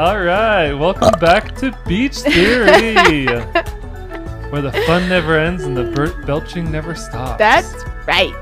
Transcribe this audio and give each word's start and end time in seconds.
All 0.00 0.18
right, 0.18 0.72
welcome 0.72 1.10
back 1.20 1.54
to 1.56 1.76
Beach 1.86 2.20
Theory, 2.20 3.26
where 4.48 4.62
the 4.62 4.72
fun 4.86 5.10
never 5.10 5.38
ends 5.38 5.62
and 5.64 5.76
the 5.76 5.92
ber- 5.94 6.24
belching 6.24 6.70
never 6.70 6.94
stops. 6.94 7.36
That's 7.38 7.84
right. 8.06 8.32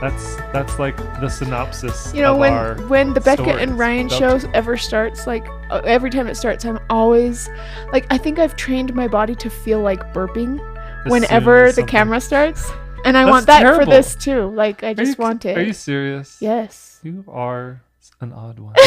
that's 0.00 0.36
that's 0.52 0.78
like 0.78 0.96
the 1.20 1.28
synopsis. 1.28 2.14
You 2.14 2.22
know 2.22 2.36
when 2.36 2.88
when 2.88 3.14
the 3.14 3.20
Becca 3.20 3.42
stories. 3.42 3.62
and 3.62 3.76
Ryan 3.76 4.06
Belching. 4.06 4.40
show 4.42 4.50
ever 4.54 4.76
starts, 4.76 5.26
like 5.26 5.44
uh, 5.70 5.80
every 5.84 6.08
time 6.08 6.28
it 6.28 6.36
starts, 6.36 6.64
I'm 6.64 6.78
always 6.88 7.50
like 7.92 8.06
I 8.10 8.16
think 8.16 8.38
I've 8.38 8.54
trained 8.54 8.94
my 8.94 9.08
body 9.08 9.34
to 9.34 9.50
feel 9.50 9.80
like 9.80 10.14
burping 10.14 10.60
As 11.04 11.10
whenever 11.10 11.66
the 11.66 11.72
something- 11.72 11.86
camera 11.88 12.20
starts, 12.20 12.70
and 13.04 13.18
I 13.18 13.24
That's 13.24 13.30
want 13.32 13.46
that 13.46 13.74
for 13.74 13.84
this 13.84 14.14
too. 14.14 14.50
Like 14.54 14.84
I 14.84 14.94
just 14.94 15.18
you, 15.18 15.22
want 15.22 15.44
it. 15.46 15.58
Are 15.58 15.64
you 15.64 15.72
serious? 15.72 16.36
yes. 16.40 17.00
You 17.02 17.24
are 17.26 17.82
an 18.20 18.32
odd 18.32 18.60
one. 18.60 18.74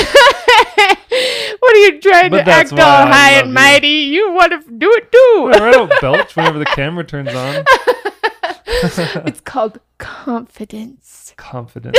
are 1.75 1.79
you 1.79 1.99
trying 2.01 2.31
But 2.31 2.43
to 2.45 2.51
act 2.51 2.71
all 2.73 2.79
high 2.79 3.31
and 3.33 3.53
mighty? 3.53 3.87
You 3.87 4.31
want 4.31 4.51
to 4.51 4.71
do 4.71 4.91
it 4.93 5.11
too. 5.11 5.51
I 5.53 5.71
don't 5.71 5.91
belch 6.01 6.35
whenever 6.35 6.59
the 6.59 6.65
camera 6.65 7.03
turns 7.03 7.33
on. 7.33 7.63
it's 9.27 9.41
called 9.41 9.79
confidence. 9.97 11.33
Confidence. 11.37 11.97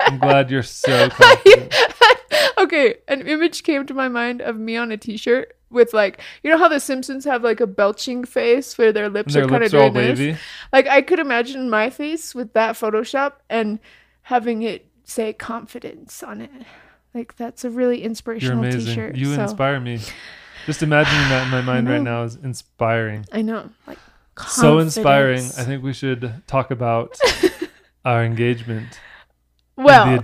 I'm 0.00 0.18
glad 0.18 0.50
you're 0.50 0.62
so 0.62 1.08
confident. 1.10 1.74
okay, 2.58 2.96
an 3.08 3.26
image 3.26 3.62
came 3.62 3.86
to 3.86 3.94
my 3.94 4.08
mind 4.08 4.40
of 4.40 4.56
me 4.56 4.76
on 4.76 4.92
a 4.92 4.96
t-shirt 4.96 5.56
with 5.70 5.92
like, 5.94 6.20
you 6.42 6.50
know 6.50 6.58
how 6.58 6.68
the 6.68 6.80
Simpsons 6.80 7.24
have 7.24 7.42
like 7.44 7.60
a 7.60 7.66
belching 7.66 8.24
face 8.24 8.76
where 8.76 8.92
their 8.92 9.08
lips 9.08 9.34
Their 9.34 9.44
are 9.44 9.48
kind 9.48 9.62
of 9.64 9.70
doing 9.70 9.92
this. 9.92 10.18
wavy. 10.18 10.38
Like 10.72 10.86
I 10.88 11.02
could 11.02 11.18
imagine 11.20 11.70
my 11.70 11.90
face 11.90 12.34
with 12.34 12.52
that 12.54 12.74
Photoshop 12.76 13.34
and 13.48 13.78
having 14.22 14.62
it 14.62 14.86
say 15.04 15.32
confidence 15.32 16.22
on 16.22 16.40
it. 16.40 16.50
Like 17.14 17.36
that's 17.36 17.64
a 17.64 17.70
really 17.70 17.98
You're 17.98 18.06
inspirational 18.06 18.58
amazing. 18.60 18.86
t-shirt. 18.94 19.16
You 19.16 19.34
so, 19.34 19.42
inspire 19.42 19.80
me. 19.80 20.00
Just 20.66 20.82
imagining 20.82 21.28
that 21.30 21.44
in 21.44 21.50
my 21.50 21.60
mind 21.72 21.88
right 21.88 22.02
now 22.02 22.22
is 22.22 22.36
inspiring. 22.36 23.26
I 23.32 23.42
know. 23.42 23.70
Like 23.86 23.98
So 24.48 24.78
inspiring. 24.78 25.40
I 25.40 25.64
think 25.64 25.82
we 25.82 25.92
should 25.92 26.42
talk 26.46 26.70
about 26.70 27.18
our 28.04 28.24
engagement 28.24 29.00
well, 29.76 30.04
and 30.08 30.18
the 30.18 30.22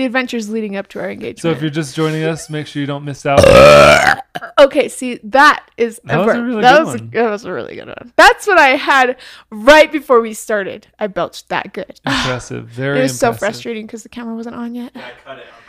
the, 0.00 0.06
adventures. 0.06 0.44
adventures 0.46 0.50
leading 0.50 0.76
up 0.76 0.88
to 0.88 1.00
our 1.00 1.10
engagement. 1.10 1.40
So 1.40 1.50
if 1.50 1.60
you're 1.60 1.70
just 1.70 1.94
joining 1.94 2.24
us, 2.24 2.50
make 2.50 2.66
sure 2.66 2.80
you 2.80 2.86
don't 2.86 3.04
miss 3.04 3.24
out. 3.26 3.40
Okay, 4.58 4.88
see, 4.88 5.18
that 5.24 5.68
is 5.76 6.00
That 6.04 6.18
was 6.18 6.36
a 6.36 6.42
really 6.42 6.62
that 6.62 6.78
good 6.78 6.86
was 6.86 7.00
one. 7.00 7.10
that 7.10 7.30
was 7.30 7.44
a 7.44 7.52
really 7.52 7.74
good 7.74 7.88
one. 7.88 8.12
That's 8.16 8.46
what 8.46 8.58
I 8.58 8.68
had 8.76 9.16
right 9.50 9.90
before 9.90 10.20
we 10.20 10.34
started. 10.34 10.86
I 10.98 11.06
belched 11.08 11.48
that 11.48 11.72
good. 11.72 12.00
Impressive. 12.06 12.68
Very 12.68 13.00
it 13.00 13.02
was 13.02 13.18
so 13.18 13.32
frustrating 13.32 13.86
because 13.86 14.02
the 14.02 14.08
camera 14.08 14.34
wasn't 14.34 14.56
on 14.56 14.74
yet. 14.74 14.92
I 14.94 15.12
cut 15.24 15.38
it 15.38 15.46
on 15.52 15.60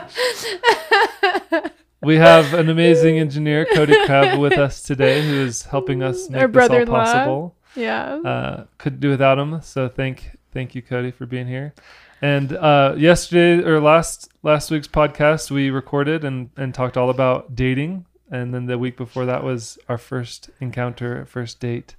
purpose. 0.00 1.72
We 2.02 2.16
have 2.16 2.52
an 2.52 2.68
amazing 2.68 3.20
engineer, 3.20 3.64
Cody 3.64 3.94
Crab, 4.06 4.36
with 4.40 4.54
us 4.54 4.82
today, 4.82 5.24
who 5.24 5.34
is 5.34 5.62
helping 5.62 6.02
us 6.02 6.28
make 6.28 6.42
Our 6.42 6.48
this 6.48 6.68
all 6.68 6.86
possible. 6.86 7.56
yeah. 7.76 8.16
Uh, 8.16 8.64
couldn't 8.78 8.98
do 8.98 9.08
without 9.08 9.38
him. 9.38 9.62
So 9.62 9.88
thank 9.88 10.36
thank 10.50 10.74
you, 10.74 10.82
Cody, 10.82 11.12
for 11.12 11.26
being 11.26 11.46
here. 11.46 11.74
And 12.22 12.52
uh, 12.52 12.94
yesterday 12.96 13.62
or 13.68 13.80
last 13.80 14.30
last 14.44 14.70
week's 14.70 14.88
podcast, 14.88 15.50
we 15.50 15.70
recorded 15.70 16.24
and 16.24 16.50
and 16.56 16.72
talked 16.72 16.96
all 16.96 17.10
about 17.10 17.56
dating. 17.56 18.06
And 18.30 18.54
then 18.54 18.66
the 18.66 18.78
week 18.78 18.96
before 18.96 19.26
that 19.26 19.44
was 19.44 19.78
our 19.88 19.98
first 19.98 20.48
encounter, 20.60 21.26
first 21.26 21.60
date, 21.60 21.96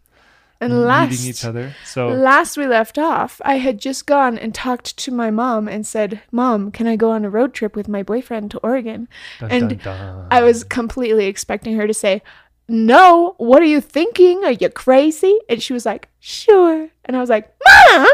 and 0.60 0.82
last, 0.82 1.12
meeting 1.12 1.30
each 1.30 1.46
other. 1.46 1.76
So 1.86 2.08
last 2.08 2.58
we 2.58 2.66
left 2.66 2.98
off, 2.98 3.40
I 3.46 3.58
had 3.58 3.80
just 3.80 4.08
gone 4.08 4.38
and 4.38 4.56
talked 4.56 4.98
to 4.98 5.12
my 5.12 5.30
mom 5.30 5.68
and 5.68 5.86
said, 5.86 6.22
"Mom, 6.32 6.72
can 6.72 6.88
I 6.88 6.96
go 6.96 7.12
on 7.12 7.26
a 7.26 7.30
road 7.30 7.54
trip 7.54 7.76
with 7.76 7.88
my 7.88 8.02
boyfriend 8.02 8.50
to 8.52 8.60
Oregon?" 8.60 9.08
dun, 9.40 9.52
and 9.52 9.70
dun, 9.70 9.98
dun. 9.98 10.28
I 10.32 10.42
was 10.42 10.64
completely 10.64 11.26
expecting 11.26 11.76
her 11.76 11.86
to 11.86 11.94
say, 11.94 12.24
No, 12.68 13.36
what 13.38 13.62
are 13.62 13.66
you 13.66 13.82
thinking? 13.82 14.44
Are 14.46 14.52
you 14.54 14.70
crazy? 14.70 15.38
And 15.50 15.62
she 15.62 15.74
was 15.74 15.86
like, 15.86 16.08
Sure. 16.20 16.88
And 17.06 17.18
I 17.18 17.20
was 17.20 17.30
like, 17.30 17.54
Mom, 17.92 18.08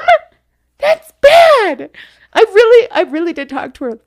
that's 0.79 1.12
bad. 1.22 1.90
I 2.34 2.41
really, 2.41 2.91
I 2.91 3.01
really 3.01 3.34
did 3.34 3.50
talk 3.50 3.73
to 3.75 3.85
her 3.85 4.00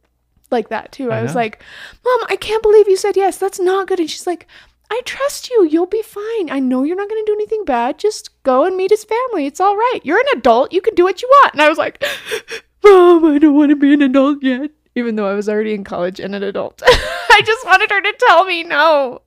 like 0.51 0.69
that 0.69 0.93
too. 0.93 1.11
I 1.11 1.19
I, 1.19 1.23
was 1.23 1.35
like, 1.35 1.63
Mom, 2.05 2.21
I 2.29 2.37
can't 2.37 2.63
believe 2.63 2.89
you 2.89 2.97
said 2.97 3.17
yes. 3.17 3.39
That's 3.39 3.59
not 3.59 3.89
good. 3.89 4.01
And 4.01 4.11
she's 4.11 4.27
like, 4.27 4.47
I 4.91 5.01
trust 5.05 5.49
you. 5.49 5.67
You'll 5.67 5.87
be 5.87 6.03
fine. 6.03 6.51
I 6.51 6.61
know 6.61 6.83
you're 6.83 6.97
not 6.97 7.09
going 7.09 7.25
to 7.25 7.31
do 7.31 7.35
anything 7.35 7.65
bad. 7.65 7.99
Just 7.99 8.31
go 8.43 8.65
and 8.65 8.77
meet 8.77 8.91
his 8.91 9.05
family. 9.05 9.47
It's 9.47 9.61
all 9.61 9.75
right. 9.75 10.01
You're 10.05 10.21
an 10.21 10.39
adult. 10.39 10.73
You 10.73 10.83
can 10.83 10.95
do 10.95 11.05
what 11.05 11.23
you 11.23 11.29
want. 11.29 11.55
And 11.55 11.63
I 11.63 11.69
was 11.71 11.79
like, 11.79 12.05
Mom, 12.85 13.25
I 13.25 13.39
don't 13.39 13.55
want 13.55 13.71
to 13.71 13.77
be 13.77 13.95
an 13.95 14.03
adult 14.03 14.43
yet. 14.43 14.71
Even 14.95 15.17
though 15.17 15.27
I 15.27 15.33
was 15.33 15.49
already 15.49 15.73
in 15.73 15.85
college 15.85 16.21
and 16.21 16.35
an 16.35 16.43
adult. 16.43 16.83
I 16.87 17.41
just 17.43 17.65
wanted 17.65 17.91
her 17.91 18.03
to 18.03 18.15
tell 18.29 18.45
me 18.45 18.63
no. 18.63 19.23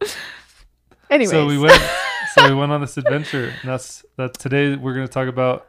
Anyway, 1.09 1.31
so 1.31 1.47
we 1.47 1.57
went 1.57 1.81
so 2.35 2.47
we 2.47 2.55
went 2.59 2.71
on 2.71 2.81
this 2.81 2.97
adventure 2.97 3.53
and 3.61 3.69
that's 3.69 4.05
that's 4.17 4.37
today 4.37 4.75
we're 4.75 4.93
going 4.93 5.07
to 5.07 5.13
talk 5.13 5.27
about 5.27 5.67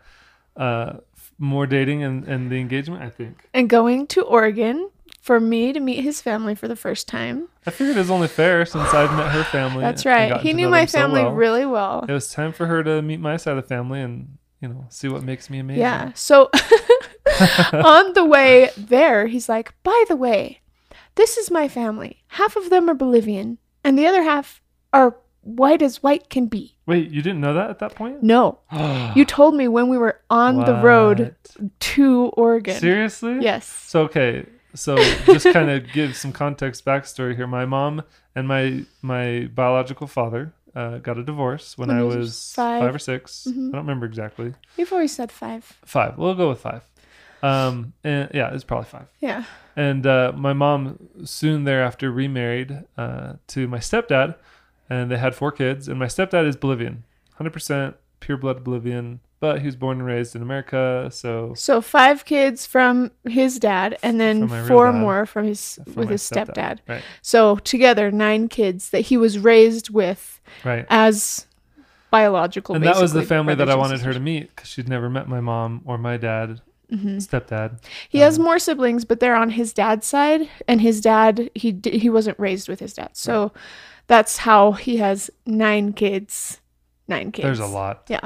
uh 0.56 0.94
more 1.38 1.66
dating 1.66 2.02
and 2.02 2.24
and 2.24 2.50
the 2.50 2.56
engagement 2.56 3.02
i 3.02 3.10
think 3.10 3.48
and 3.52 3.68
going 3.68 4.06
to 4.06 4.22
Oregon 4.22 4.90
for 5.20 5.40
me 5.40 5.72
to 5.72 5.80
meet 5.80 6.02
his 6.02 6.20
family 6.22 6.54
for 6.54 6.68
the 6.68 6.76
first 6.76 7.08
time. 7.08 7.48
i 7.66 7.70
figured 7.70 7.96
it 7.96 8.00
was 8.00 8.10
only 8.10 8.28
fair 8.28 8.64
since 8.64 8.94
i've 8.94 9.10
met 9.16 9.30
her 9.32 9.44
family 9.44 9.82
That's 9.82 10.06
right. 10.06 10.40
He 10.40 10.52
knew 10.52 10.68
my 10.68 10.80
them 10.82 10.88
so 10.88 10.98
family 10.98 11.22
well. 11.22 11.32
really 11.32 11.66
well. 11.66 12.04
it 12.08 12.12
was 12.12 12.30
time 12.30 12.52
for 12.52 12.66
her 12.66 12.82
to 12.84 13.02
meet 13.02 13.20
my 13.20 13.36
side 13.36 13.56
of 13.56 13.62
the 13.64 13.68
family 13.68 14.00
and 14.00 14.38
you 14.60 14.68
know 14.68 14.86
see 14.88 15.08
what 15.08 15.22
makes 15.22 15.50
me 15.50 15.58
amazing 15.58 15.80
Yeah. 15.80 16.12
So 16.14 16.48
on 17.72 18.12
the 18.14 18.24
way 18.24 18.70
there, 18.76 19.26
he's 19.26 19.48
like, 19.48 19.74
by 19.82 20.04
the 20.08 20.16
way, 20.16 20.60
this 21.16 21.36
is 21.36 21.50
my 21.50 21.68
family. 21.68 22.22
Half 22.28 22.56
of 22.56 22.70
them 22.70 22.88
are 22.88 22.94
Bolivian, 22.94 23.58
and 23.84 23.98
the 23.98 24.06
other 24.06 24.22
half 24.22 24.62
are 24.92 25.16
white 25.46 25.80
as 25.82 26.02
white 26.02 26.28
can 26.28 26.46
be. 26.46 26.74
wait 26.86 27.10
you 27.10 27.22
didn't 27.22 27.40
know 27.40 27.54
that 27.54 27.70
at 27.70 27.78
that 27.78 27.94
point 27.94 28.22
No, 28.22 28.58
you 29.16 29.24
told 29.24 29.54
me 29.54 29.68
when 29.68 29.88
we 29.88 29.96
were 29.98 30.20
on 30.28 30.64
the 30.64 30.74
road 30.82 31.34
to 31.94 32.26
Oregon. 32.36 32.74
seriously 32.78 33.38
Yes. 33.40 33.66
So 33.66 34.02
okay, 34.04 34.46
so 34.74 34.96
just 35.24 35.46
kind 35.52 35.70
of 35.70 35.86
give 35.98 36.16
some 36.16 36.32
context 36.32 36.84
backstory 36.84 37.34
here. 37.36 37.46
My 37.46 37.64
mom 37.64 38.02
and 38.34 38.46
my 38.48 38.84
my 39.02 39.48
biological 39.54 40.06
father 40.06 40.52
uh, 40.74 40.98
got 40.98 41.16
a 41.16 41.22
divorce 41.22 41.78
when 41.78 41.88
When 41.88 41.96
I 41.98 42.02
was 42.02 42.52
five. 42.54 42.82
five 42.82 42.94
or 42.94 42.98
6 42.98 43.46
Mhm. 43.48 43.68
I 43.68 43.72
don't 43.72 43.86
remember 43.86 44.04
exactly. 44.06 44.52
You've 44.76 44.92
always 44.92 45.12
said 45.12 45.32
five. 45.32 45.62
Five. 45.84 46.18
We'll 46.18 46.34
go 46.34 46.48
with 46.50 46.60
five. 46.60 46.82
Um, 47.42 47.92
and 48.02 48.28
yeah, 48.34 48.52
it's 48.54 48.64
probably 48.64 48.86
five. 48.86 49.06
Yeah. 49.20 49.44
And 49.76 50.06
uh, 50.06 50.32
my 50.34 50.52
mom 50.52 50.98
soon 51.24 51.64
thereafter 51.64 52.10
remarried 52.10 52.84
uh, 52.98 53.34
to 53.48 53.68
my 53.68 53.78
stepdad, 53.78 54.34
and 54.90 55.10
they 55.10 55.18
had 55.18 55.34
four 55.34 55.52
kids. 55.52 55.88
And 55.88 55.98
my 55.98 56.06
stepdad 56.06 56.46
is 56.46 56.56
Bolivian, 56.56 57.04
hundred 57.34 57.52
percent 57.52 57.96
pure 58.20 58.36
blood 58.38 58.64
Bolivian, 58.64 59.20
but 59.40 59.60
he 59.60 59.66
was 59.66 59.76
born 59.76 59.98
and 59.98 60.06
raised 60.06 60.34
in 60.34 60.40
America, 60.42 61.08
so 61.12 61.52
So 61.54 61.80
five 61.82 62.24
kids 62.24 62.64
from 62.66 63.10
his 63.28 63.58
dad, 63.58 63.98
and 64.02 64.18
then 64.18 64.40
From 64.40 64.48
my 64.50 64.58
real 64.60 64.68
four 64.68 64.86
dad. 64.92 64.98
more 64.98 65.26
from 65.26 65.44
his 65.46 65.78
from 65.84 65.94
with 65.96 66.08
his 66.08 66.22
stepdad. 66.22 66.78
Right. 66.88 67.02
So 67.20 67.56
together, 67.56 68.10
nine 68.10 68.48
kids 68.48 68.90
that 68.90 69.00
he 69.02 69.16
was 69.18 69.38
raised 69.38 69.90
with 69.90 70.40
Right. 70.64 70.86
as 70.88 71.46
biological. 72.10 72.74
and 72.74 72.84
that 72.84 72.96
was 73.00 73.12
the 73.12 73.22
family 73.22 73.54
that 73.54 73.68
I 73.68 73.74
wanted 73.74 74.00
her 74.00 74.12
to 74.12 74.20
meet 74.20 74.54
because 74.54 74.68
she'd 74.70 74.88
never 74.88 75.10
met 75.10 75.28
my 75.28 75.40
mom 75.40 75.82
or 75.84 75.98
my 75.98 76.16
dad, 76.16 76.60
Mhm. 76.92 77.16
stepdad. 77.16 77.78
He 78.08 78.20
has 78.20 78.38
Um, 78.38 78.44
more 78.44 78.58
siblings, 78.58 79.04
but 79.04 79.20
they're 79.20 79.34
on 79.36 79.50
his 79.50 79.72
dad's 79.72 80.06
side, 80.06 80.48
and 80.68 80.80
his 80.80 81.00
dad 81.00 81.50
he 81.54 81.78
he 81.84 82.08
wasn't 82.08 82.38
raised 82.38 82.68
with 82.68 82.80
his 82.80 82.94
dad, 82.94 83.10
so 83.12 83.52
that's 84.06 84.38
how 84.38 84.72
he 84.72 84.96
has 84.98 85.30
nine 85.44 85.92
kids. 85.92 86.60
Nine 87.08 87.30
kids. 87.32 87.44
There's 87.44 87.60
a 87.60 87.66
lot. 87.66 88.04
Yeah. 88.08 88.20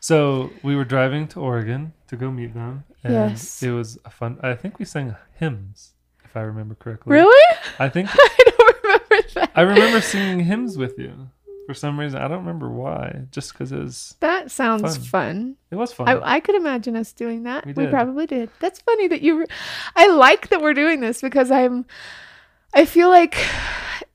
So 0.00 0.50
we 0.62 0.74
were 0.76 0.84
driving 0.84 1.26
to 1.28 1.40
Oregon 1.40 1.92
to 2.08 2.16
go 2.16 2.30
meet 2.30 2.54
them, 2.54 2.84
and 3.04 3.12
Yes. 3.12 3.62
it 3.62 3.70
was 3.70 3.98
a 4.04 4.10
fun. 4.10 4.38
I 4.42 4.54
think 4.54 4.78
we 4.78 4.84
sang 4.84 5.14
hymns, 5.38 5.92
if 6.24 6.36
I 6.36 6.40
remember 6.40 6.74
correctly. 6.74 7.12
Really? 7.12 7.56
I 7.78 7.88
think 7.88 8.08
I 8.12 8.38
don't 8.58 8.76
remember 8.84 9.28
that. 9.34 9.50
I 9.54 9.60
remember 9.62 10.00
singing 10.00 10.40
hymns 10.44 10.76
with 10.76 10.98
you 10.98 11.28
for 11.66 11.74
some 11.74 11.98
reason. 11.98 12.20
I 12.20 12.28
don't 12.28 12.38
remember 12.38 12.68
why. 12.70 13.22
Just 13.32 13.52
because 13.52 13.72
it 13.72 13.78
was 13.78 14.14
That 14.20 14.50
sounds 14.50 14.96
Fun. 14.96 15.04
fun. 15.06 15.56
it 15.70 15.76
was 15.76 15.92
fun. 15.92 16.08
I, 16.08 16.34
I 16.36 16.40
could 16.40 16.54
imagine 16.56 16.94
us 16.96 17.12
doing 17.12 17.42
that. 17.44 17.66
We 17.66 17.72
We, 17.72 17.86
probably 17.88 18.26
did. 18.26 18.50
That's 18.60 18.80
funny 18.80 19.08
that 19.08 19.22
you. 19.22 19.46
I 19.96 20.08
like 20.08 20.48
that 20.48 20.60
we're 20.60 20.74
doing 20.74 21.00
this 21.00 21.20
because 21.20 21.50
I'm. 21.50 21.86
I 22.74 22.84
feel 22.84 23.08
like 23.08 23.36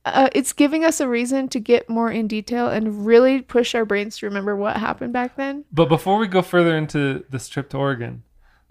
uh, 0.06 0.30
it's 0.34 0.54
giving 0.54 0.84
us 0.84 1.00
a 1.00 1.08
reason 1.08 1.48
to 1.50 1.60
get 1.60 1.90
more 1.90 2.12
in 2.12 2.28
detail 2.28 2.68
and 2.68 3.06
really 3.06 3.42
push 3.42 3.76
our 3.76 3.86
brains 3.86 4.18
to 4.18 4.26
remember 4.26 4.56
what 4.56 4.78
happened 4.78 5.14
back 5.14 5.36
then. 5.36 5.66
but 5.72 5.90
before 5.90 6.18
we 6.18 6.28
go 6.28 6.42
further 6.42 6.76
into 6.76 7.24
this 7.30 7.48
trip 7.48 7.70
to 7.70 7.78
Oregon, 7.78 8.24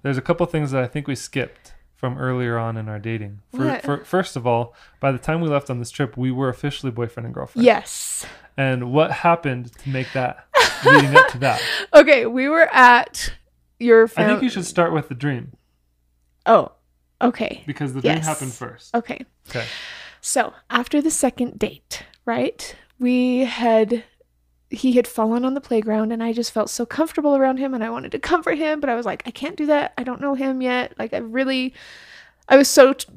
there's 0.03 0.19
a 0.19 0.23
couple 0.23 0.45
things 0.47 0.71
that 0.73 0.83
I 0.83 0.87
think 0.87 1.07
we 1.07 1.15
skipped 1.15 1.75
from 1.95 2.17
earlier 2.19 2.57
on 2.59 2.79
in 2.79 2.89
our 2.89 2.99
dating. 2.99 3.41
For, 3.55 3.79
for, 3.85 4.05
first 4.05 4.35
of 4.35 4.47
all, 4.47 4.75
by 5.01 5.13
the 5.13 5.19
time 5.19 5.43
we 5.43 5.49
left 5.49 5.69
on 5.69 5.79
this 5.79 5.91
trip, 5.91 6.17
we 6.17 6.31
were 6.33 6.49
officially 6.49 6.91
boyfriend 6.91 7.27
and 7.27 7.35
girlfriend. 7.35 7.67
Yes. 7.67 8.25
And 8.57 8.91
what 8.91 9.11
happened 9.11 9.71
to 9.79 9.89
make 9.91 10.11
that 10.15 10.47
leading 10.85 11.15
up 11.15 11.29
to 11.29 11.39
that? 11.39 11.61
Okay, 11.93 12.25
we 12.25 12.49
were 12.49 12.69
at 12.73 13.35
your 13.79 14.05
I 14.17 14.25
think 14.25 14.43
you 14.43 14.49
should 14.49 14.65
start 14.65 14.93
with 14.93 15.09
the 15.09 15.15
dream. 15.15 15.53
Oh, 16.47 16.73
Okay. 17.23 17.63
Because 17.67 17.93
the 17.93 18.01
dream 18.01 18.17
Yes. 18.17 18.25
happened 18.27 18.55
first. 18.55 18.95
Okay. 18.95 19.25
Okay. 19.51 19.67
So 20.21 20.53
after 20.69 21.01
the 21.01 21.11
second 21.11 21.59
date, 21.59 22.05
right? 22.25 22.75
We 22.99 23.41
had 23.41 24.05
he 24.71 24.93
had 24.93 25.09
fallen 25.09 25.45
on 25.45 25.55
the 25.55 25.61
playground 25.61 26.13
and 26.13 26.23
I 26.23 26.33
just 26.33 26.53
felt 26.53 26.71
so 26.71 26.87
comfortable 26.87 27.37
around 27.37 27.57
him 27.57 27.75
and 27.75 27.83
I 27.83 27.91
wanted 27.91 28.13
to 28.13 28.21
comfort 28.21 28.57
him, 28.57 28.79
but 28.79 28.89
I 28.89 28.95
was 28.95 29.05
like, 29.05 29.25
I 29.27 29.33
can't 29.33 29.57
do 29.57 29.67
that. 29.67 29.93
I 29.99 30.05
don't 30.05 30.21
know 30.21 30.35
him 30.35 30.63
yet. 30.63 30.95
Like 30.99 31.13
I 31.13 31.19
really 31.19 31.75
I 32.49 32.57
was 32.57 32.69
so 32.69 32.93
t- 32.93 33.09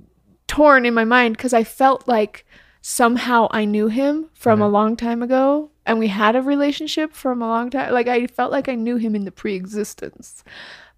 torn 0.47 0.85
in 0.85 0.93
my 0.93 1.05
mind 1.05 1.37
because 1.37 1.53
I 1.53 1.63
felt 1.63 2.07
like 2.07 2.45
somehow 2.81 3.47
I 3.51 3.65
knew 3.65 3.87
him 3.87 4.29
from 4.33 4.59
mm-hmm. 4.59 4.63
a 4.63 4.69
long 4.69 4.95
time 4.97 5.21
ago 5.21 5.69
and 5.85 5.99
we 5.99 6.07
had 6.07 6.35
a 6.35 6.41
relationship 6.41 7.13
from 7.13 7.41
a 7.41 7.47
long 7.47 7.69
time. 7.69 7.93
Like 7.93 8.07
I 8.07 8.27
felt 8.27 8.51
like 8.51 8.67
I 8.67 8.75
knew 8.75 8.97
him 8.97 9.15
in 9.15 9.25
the 9.25 9.31
pre-existence. 9.31 10.43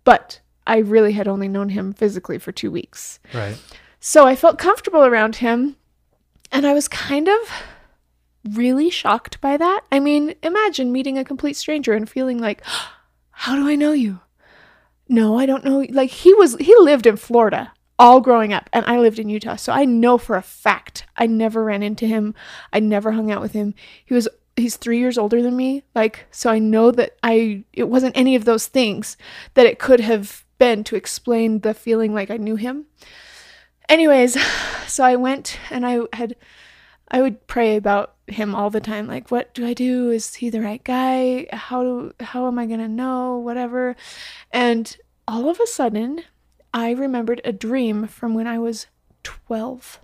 But 0.04 0.40
I 0.68 0.78
really 0.78 1.14
had 1.14 1.28
only 1.28 1.48
known 1.48 1.70
him 1.70 1.94
physically 1.94 2.38
for 2.38 2.52
2 2.52 2.72
weeks. 2.72 3.20
Right. 3.34 3.58
So 4.00 4.26
I 4.28 4.36
felt 4.36 4.60
comfortable 4.60 5.04
around 5.04 5.38
him. 5.38 5.76
And 6.56 6.66
I 6.66 6.74
was 6.74 6.88
kind 6.88 7.28
of 7.28 7.38
really 8.54 8.90
shocked 8.90 9.42
by 9.42 9.58
that. 9.58 9.82
I 9.92 10.00
mean, 10.00 10.36
imagine 10.42 10.94
meeting 10.94 11.18
a 11.18 11.26
complete 11.26 11.58
stranger 11.58 11.92
and 11.92 12.10
feeling 12.10 12.40
like, 12.40 12.64
how 13.32 13.58
do 13.58 13.68
I 13.68 13.76
know 13.76 13.92
you? 13.92 14.22
No, 15.10 15.38
I 15.38 15.46
don't 15.46 15.66
know. 15.66 15.86
Like 15.90 16.12
he 16.12 16.34
was, 16.34 16.56
he 16.56 16.74
lived 16.80 17.08
in 17.08 17.18
Florida 17.18 17.74
all 18.00 18.22
growing 18.22 18.54
up, 18.54 18.70
and 18.72 18.86
I 18.86 19.00
lived 19.00 19.20
in 19.20 19.28
Utah. 19.28 19.58
So 19.58 19.74
I 19.74 19.84
know 19.84 20.18
for 20.18 20.38
a 20.38 20.42
fact 20.42 21.06
I 21.18 21.28
never 21.28 21.62
ran 21.62 21.84
into 21.84 22.08
him. 22.08 22.34
I 22.72 22.80
never 22.80 23.12
hung 23.12 23.32
out 23.32 23.42
with 23.42 23.52
him. 23.52 23.74
He 24.06 24.14
was, 24.14 24.30
he's 24.56 24.78
three 24.78 25.00
years 25.00 25.18
older 25.18 25.42
than 25.42 25.58
me. 25.58 25.84
Like, 25.94 26.26
so 26.32 26.50
I 26.50 26.60
know 26.60 26.90
that 26.92 27.18
I, 27.22 27.66
it 27.74 27.90
wasn't 27.90 28.16
any 28.16 28.34
of 28.34 28.46
those 28.46 28.68
things 28.68 29.18
that 29.56 29.66
it 29.66 29.78
could 29.78 30.00
have 30.00 30.46
been 30.58 30.86
to 30.86 30.96
explain 30.96 31.60
the 31.60 31.74
feeling 31.74 32.14
like 32.14 32.32
I 32.32 32.38
knew 32.38 32.56
him 32.56 32.86
anyways 33.90 34.38
so 34.88 35.04
i 35.04 35.16
went 35.16 35.60
and 35.70 35.86
i 35.86 36.00
had 36.14 36.36
i 37.10 37.22
would 37.22 37.46
pray 37.48 37.76
about 37.76 38.16
him 38.28 38.56
all 38.56 38.70
the 38.70 38.82
time 38.82 39.08
like 39.08 39.30
what 39.30 39.54
do 39.54 39.66
i 39.66 39.74
do? 39.74 40.10
Is 40.10 40.34
he 40.36 40.50
the 40.50 40.62
right 40.62 40.84
guy? 40.84 41.46
How 41.52 41.84
do 41.84 42.14
how 42.20 42.48
am 42.48 42.58
i 42.58 42.66
going 42.66 42.80
to 42.80 42.88
know? 42.88 43.38
Whatever. 43.38 43.96
And 44.52 44.98
all 45.28 45.48
of 45.50 45.60
a 45.60 45.68
sudden 45.68 46.24
i 46.74 46.90
remembered 46.92 47.42
a 47.46 47.52
dream 47.52 48.08
from 48.08 48.34
when 48.34 48.48
i 48.48 48.58
was 48.58 48.88
12 49.24 50.00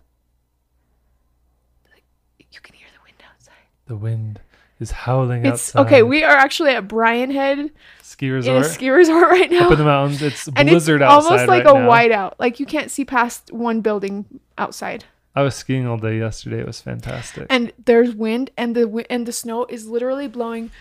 Like, 1.92 2.04
you 2.51 2.60
can 2.60 2.75
hear 2.75 2.88
the 2.95 3.04
wind 3.04 3.18
outside. 3.28 3.66
The 3.88 3.95
wind 3.98 4.39
is 4.80 4.92
howling 4.92 5.45
it's 5.45 5.75
outside. 5.75 5.81
okay 5.88 6.04
we 6.04 6.24
are 6.24 6.36
actually 6.36 6.72
at 6.72 6.88
brian 6.88 7.30
head 7.31 7.69
ski 8.12 8.28
in 8.28 8.34
resort 8.34 8.66
a 8.66 8.69
ski 8.69 8.90
resort 8.90 9.30
right 9.38 9.50
now 9.52 9.66
up 9.66 9.72
in 9.72 9.78
the 9.78 9.84
mountains. 9.86 10.22
It's 10.22 10.48
and 10.48 10.69
blizzard 10.69 11.02
outside. 11.02 11.18
it's 11.18 11.25
outside 11.25 11.34
almost 11.34 11.48
like 11.48 11.66
right 11.66 11.75
a 11.75 11.80
now. 11.80 11.90
whiteout 12.28 12.34
like 12.40 12.60
you 12.60 12.66
can't 12.66 12.92
see 12.92 13.06
past 13.06 13.52
one 13.52 13.81
building 13.81 14.25
outside 14.58 15.06
I 15.34 15.44
was 15.44 15.56
skiing 15.56 15.88
all 15.88 15.98
day 15.98 16.18
yesterday. 16.18 16.60
It 16.60 16.68
was 16.68 16.81
fantastic. 16.81 17.48
and 17.50 17.72
there's 17.86 18.13
wind 18.13 18.50
and 18.58 18.75
the 18.75 19.06
and 19.10 19.25
the 19.25 19.31
snow 19.31 19.66
is 19.69 19.88
literally 19.88 20.28
blowing 20.28 20.72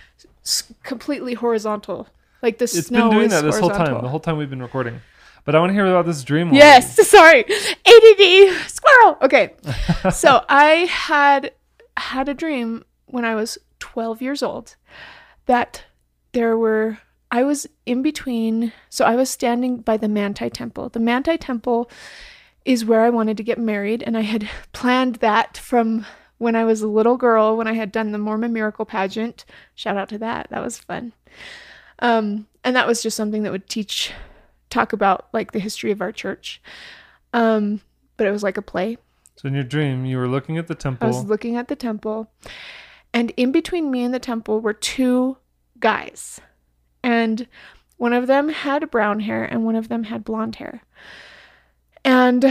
s- 0.44 0.64
completely 0.82 1.34
horizontal 1.34 2.08
like 2.42 2.58
the 2.58 2.64
it's 2.64 2.86
snow 2.88 3.06
It's 3.06 3.08
been 3.10 3.18
doing 3.18 3.28
that 3.30 3.42
this 3.44 3.58
whole 3.58 3.70
time. 3.70 4.02
The 4.02 4.08
whole 4.08 4.18
time 4.20 4.36
we've 4.38 4.50
been 4.50 4.62
recording. 4.62 5.00
But 5.44 5.54
I 5.54 5.60
want 5.60 5.70
to 5.70 5.74
hear 5.74 5.86
about 5.86 6.04
this 6.06 6.22
dream. 6.24 6.52
yes 6.52 6.96
sorry 7.08 7.44
add 7.48 8.68
squirrel 8.68 9.18
okay 9.22 9.54
so 10.12 10.44
i 10.48 10.86
had 10.90 11.52
had 11.96 12.28
a 12.28 12.34
dream 12.34 12.84
when 13.06 13.24
i 13.24 13.34
was 13.34 13.56
12 13.78 14.20
years 14.22 14.42
old 14.42 14.76
that 15.46 15.84
there 16.32 16.56
were 16.58 16.98
i 17.30 17.42
was 17.42 17.66
in 17.86 18.02
between 18.02 18.72
so 18.88 19.04
i 19.04 19.14
was 19.14 19.30
standing 19.30 19.78
by 19.78 19.96
the 19.96 20.08
manti 20.08 20.50
temple 20.50 20.88
the 20.88 21.00
manti 21.00 21.36
temple 21.36 21.90
is 22.64 22.84
where 22.84 23.00
I 23.00 23.10
wanted 23.10 23.36
to 23.38 23.42
get 23.42 23.58
married, 23.58 24.02
and 24.02 24.16
I 24.16 24.22
had 24.22 24.48
planned 24.72 25.16
that 25.16 25.56
from 25.56 26.06
when 26.38 26.56
I 26.56 26.64
was 26.64 26.80
a 26.80 26.88
little 26.88 27.16
girl, 27.16 27.56
when 27.56 27.66
I 27.66 27.74
had 27.74 27.92
done 27.92 28.12
the 28.12 28.18
Mormon 28.18 28.52
Miracle 28.52 28.84
pageant. 28.84 29.44
Shout 29.74 29.96
out 29.96 30.08
to 30.10 30.18
that. 30.18 30.48
That 30.50 30.62
was 30.62 30.78
fun. 30.78 31.12
Um, 31.98 32.46
and 32.64 32.74
that 32.76 32.86
was 32.86 33.02
just 33.02 33.16
something 33.16 33.42
that 33.42 33.52
would 33.52 33.68
teach, 33.68 34.12
talk 34.70 34.92
about 34.92 35.28
like 35.32 35.52
the 35.52 35.58
history 35.58 35.90
of 35.90 36.00
our 36.00 36.12
church. 36.12 36.62
Um, 37.34 37.82
but 38.16 38.26
it 38.26 38.30
was 38.30 38.42
like 38.42 38.56
a 38.56 38.62
play. 38.62 38.96
So 39.36 39.48
in 39.48 39.54
your 39.54 39.64
dream, 39.64 40.04
you 40.06 40.16
were 40.16 40.28
looking 40.28 40.56
at 40.56 40.66
the 40.66 40.74
temple. 40.74 41.06
I 41.06 41.10
was 41.10 41.24
looking 41.24 41.56
at 41.56 41.68
the 41.68 41.76
temple, 41.76 42.30
and 43.12 43.30
in 43.36 43.52
between 43.52 43.90
me 43.90 44.02
and 44.02 44.12
the 44.12 44.18
temple 44.18 44.60
were 44.60 44.74
two 44.74 45.38
guys. 45.78 46.40
And 47.02 47.46
one 47.96 48.12
of 48.12 48.26
them 48.26 48.48
had 48.48 48.90
brown 48.90 49.20
hair, 49.20 49.44
and 49.44 49.64
one 49.64 49.76
of 49.76 49.88
them 49.88 50.04
had 50.04 50.24
blonde 50.24 50.56
hair. 50.56 50.82
And 52.04 52.44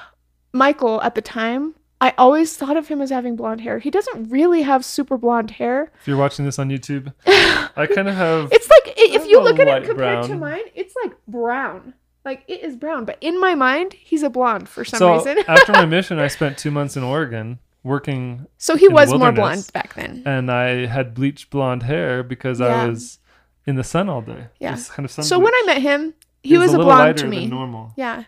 Michael, 0.52 1.02
at 1.02 1.14
the 1.14 1.22
time, 1.22 1.74
I 2.00 2.12
always 2.18 2.56
thought 2.56 2.76
of 2.76 2.88
him 2.88 3.00
as 3.00 3.10
having 3.10 3.36
blonde 3.36 3.62
hair. 3.62 3.78
He 3.78 3.90
doesn't 3.90 4.30
really 4.30 4.62
have 4.62 4.84
super 4.84 5.16
blonde 5.16 5.52
hair. 5.52 5.90
if 6.00 6.06
you're 6.08 6.16
watching 6.16 6.44
this 6.44 6.58
on 6.58 6.68
YouTube, 6.68 7.12
I 7.26 7.86
kind 7.94 8.08
of 8.08 8.14
have. 8.14 8.50
It's 8.52 8.68
like 8.68 8.94
if 8.96 9.26
you 9.26 9.40
look 9.42 9.58
at 9.58 9.68
it 9.68 9.84
compared 9.84 10.26
to 10.26 10.36
mine, 10.36 10.62
it's 10.74 10.94
like 11.04 11.12
brown. 11.26 11.94
Like 12.24 12.42
it 12.48 12.62
is 12.64 12.76
brown, 12.76 13.04
but 13.04 13.18
in 13.20 13.40
my 13.40 13.54
mind, 13.54 13.92
he's 13.94 14.22
a 14.24 14.30
blonde 14.30 14.68
for 14.68 14.84
some 14.84 14.98
so 14.98 15.14
reason. 15.16 15.38
after 15.48 15.72
my 15.72 15.86
mission, 15.86 16.18
I 16.18 16.26
spent 16.26 16.58
two 16.58 16.70
months 16.72 16.96
in 16.96 17.02
Oregon 17.04 17.60
working, 17.84 18.46
so 18.58 18.76
he 18.76 18.88
was 18.88 19.14
more 19.14 19.30
blonde 19.30 19.70
back 19.72 19.94
then. 19.94 20.22
and 20.26 20.50
I 20.50 20.86
had 20.86 21.14
bleached 21.14 21.50
blonde 21.50 21.84
hair 21.84 22.22
because 22.24 22.58
Yeah. 22.60 22.66
I 22.66 22.88
was 22.88 23.20
in 23.66 23.76
the 23.76 23.84
sun 23.84 24.08
all 24.08 24.22
day. 24.22 24.46
Yeah. 24.60 24.78
Kind 24.88 25.04
of 25.04 25.10
sun 25.10 25.24
So 25.24 25.38
when 25.38 25.52
I 25.54 25.62
met 25.66 25.82
him, 25.82 26.14
he, 26.42 26.56
was, 26.58 26.72
a, 26.72 26.78
little 26.78 26.92
blonde 26.92 27.18
to 27.18 27.26
me. 27.26 27.46
normal. 27.46 27.92
Yeah. 27.96 28.24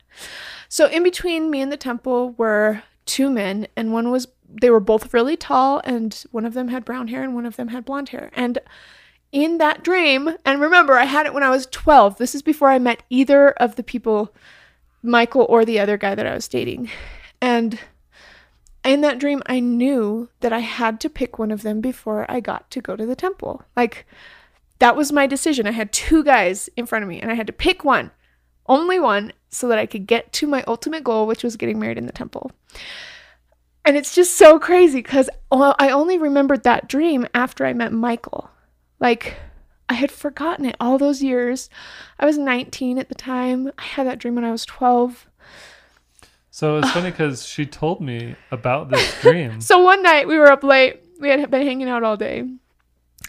So 0.69 0.87
in 0.89 1.03
between 1.03 1.51
me 1.51 1.61
and 1.61 1.71
the 1.71 1.77
temple 1.77 2.33
were 2.33 2.83
two 3.07 3.31
men, 3.31 3.69
and 3.77 3.93
one 3.93 4.11
was 4.11 4.29
they 4.49 4.71
were 4.71 4.81
both 4.81 5.13
really 5.15 5.37
tall, 5.37 5.81
and 5.85 6.25
one 6.31 6.45
of 6.45 6.55
them 6.55 6.69
had 6.69 6.85
brown 6.85 7.09
hair 7.09 7.23
and 7.23 7.35
one 7.35 7.47
of 7.47 7.57
them 7.57 7.69
had 7.69 7.85
blonde 7.85 8.09
hair. 8.11 8.31
And 8.33 8.59
in 9.31 9.59
that 9.59 9.85
dream, 9.85 10.31
and 10.45 10.61
remember, 10.61 10.95
I 10.95 11.05
had 11.05 11.27
it 11.27 11.35
when 11.35 11.43
I 11.43 11.51
was 11.51 11.67
12. 11.67 12.17
This 12.17 12.35
is 12.35 12.43
before 12.43 12.71
I 12.71 12.79
met 12.79 13.03
either 13.11 13.51
of 13.51 13.77
the 13.77 13.83
people, 13.83 14.35
Michael 15.03 15.47
or 15.49 15.65
the 15.65 15.79
other 15.79 15.97
guy 15.97 16.15
that 16.15 16.27
I 16.27 16.35
was 16.35 16.49
dating. 16.49 16.91
And 17.41 17.79
in 18.85 19.03
that 19.03 19.19
dream, 19.19 19.43
I 19.47 19.61
knew 19.61 20.31
that 20.41 20.53
I 20.53 20.61
had 20.61 20.99
to 21.01 21.11
pick 21.11 21.39
one 21.39 21.51
of 21.51 21.63
them 21.63 21.81
before 21.81 22.25
I 22.29 22.41
got 22.41 22.71
to 22.71 22.81
go 22.81 22.97
to 22.97 23.05
the 23.05 23.17
temple. 23.17 23.63
Like, 23.77 24.07
that 24.79 24.97
was 24.97 25.13
my 25.13 25.27
decision. 25.27 25.67
I 25.67 25.73
had 25.73 25.93
two 25.93 26.23
guys 26.25 26.69
in 26.77 26.87
front 26.87 27.03
of 27.03 27.09
me, 27.09 27.21
and 27.21 27.31
I 27.31 27.35
had 27.35 27.47
to 27.47 27.53
pick 27.53 27.85
one 27.85 28.11
only 28.69 29.01
one 29.01 29.33
so 29.49 29.69
that 29.69 29.79
I 29.79 29.87
could 29.87 30.07
get 30.07 30.33
to 30.35 30.47
my 30.47 30.63
ultimate 30.67 31.03
goal, 31.03 31.27
which 31.27 31.43
was 31.43 31.57
getting 31.57 31.79
married 31.79 31.99
in 31.99 32.07
the 32.07 32.13
temple. 32.13 32.53
And 33.85 33.97
it's 33.97 34.15
just 34.15 34.37
so 34.37 34.59
crazy 34.59 34.99
because 34.99 35.31
I 35.51 35.91
only 35.91 36.19
remembered 36.19 36.65
that 36.65 36.89
dream 36.89 37.27
after 37.33 37.65
I 37.65 37.73
met 37.73 37.93
Michael. 37.93 38.51
Like, 39.01 39.37
I 39.89 39.95
had 39.95 40.11
forgotten 40.11 40.67
it 40.67 40.77
all 40.79 40.99
those 40.99 41.23
years. 41.23 41.71
I 42.21 42.27
was 42.27 42.37
19 42.37 42.99
at 42.99 43.09
the 43.09 43.15
time. 43.15 43.73
I 43.79 43.83
had 43.83 44.07
that 44.07 44.19
dream 44.19 44.35
when 44.35 44.45
I 44.45 44.53
was 44.53 44.67
12. 44.67 45.27
So 46.51 46.79
it's 46.79 46.91
funny 46.91 47.11
because 47.11 47.47
she 47.47 47.65
told 47.65 48.03
me 48.03 48.37
about 48.51 48.91
this 48.91 49.21
dream. 49.23 49.61
So 49.63 49.79
one 49.79 50.03
night 50.03 50.29
we 50.29 50.37
were 50.37 50.51
up 50.51 50.63
late. 50.63 51.01
We 51.19 51.31
had 51.31 51.51
been 51.51 51.67
hanging 51.67 51.89
out 51.89 52.03
all 52.03 52.17
day. 52.17 52.45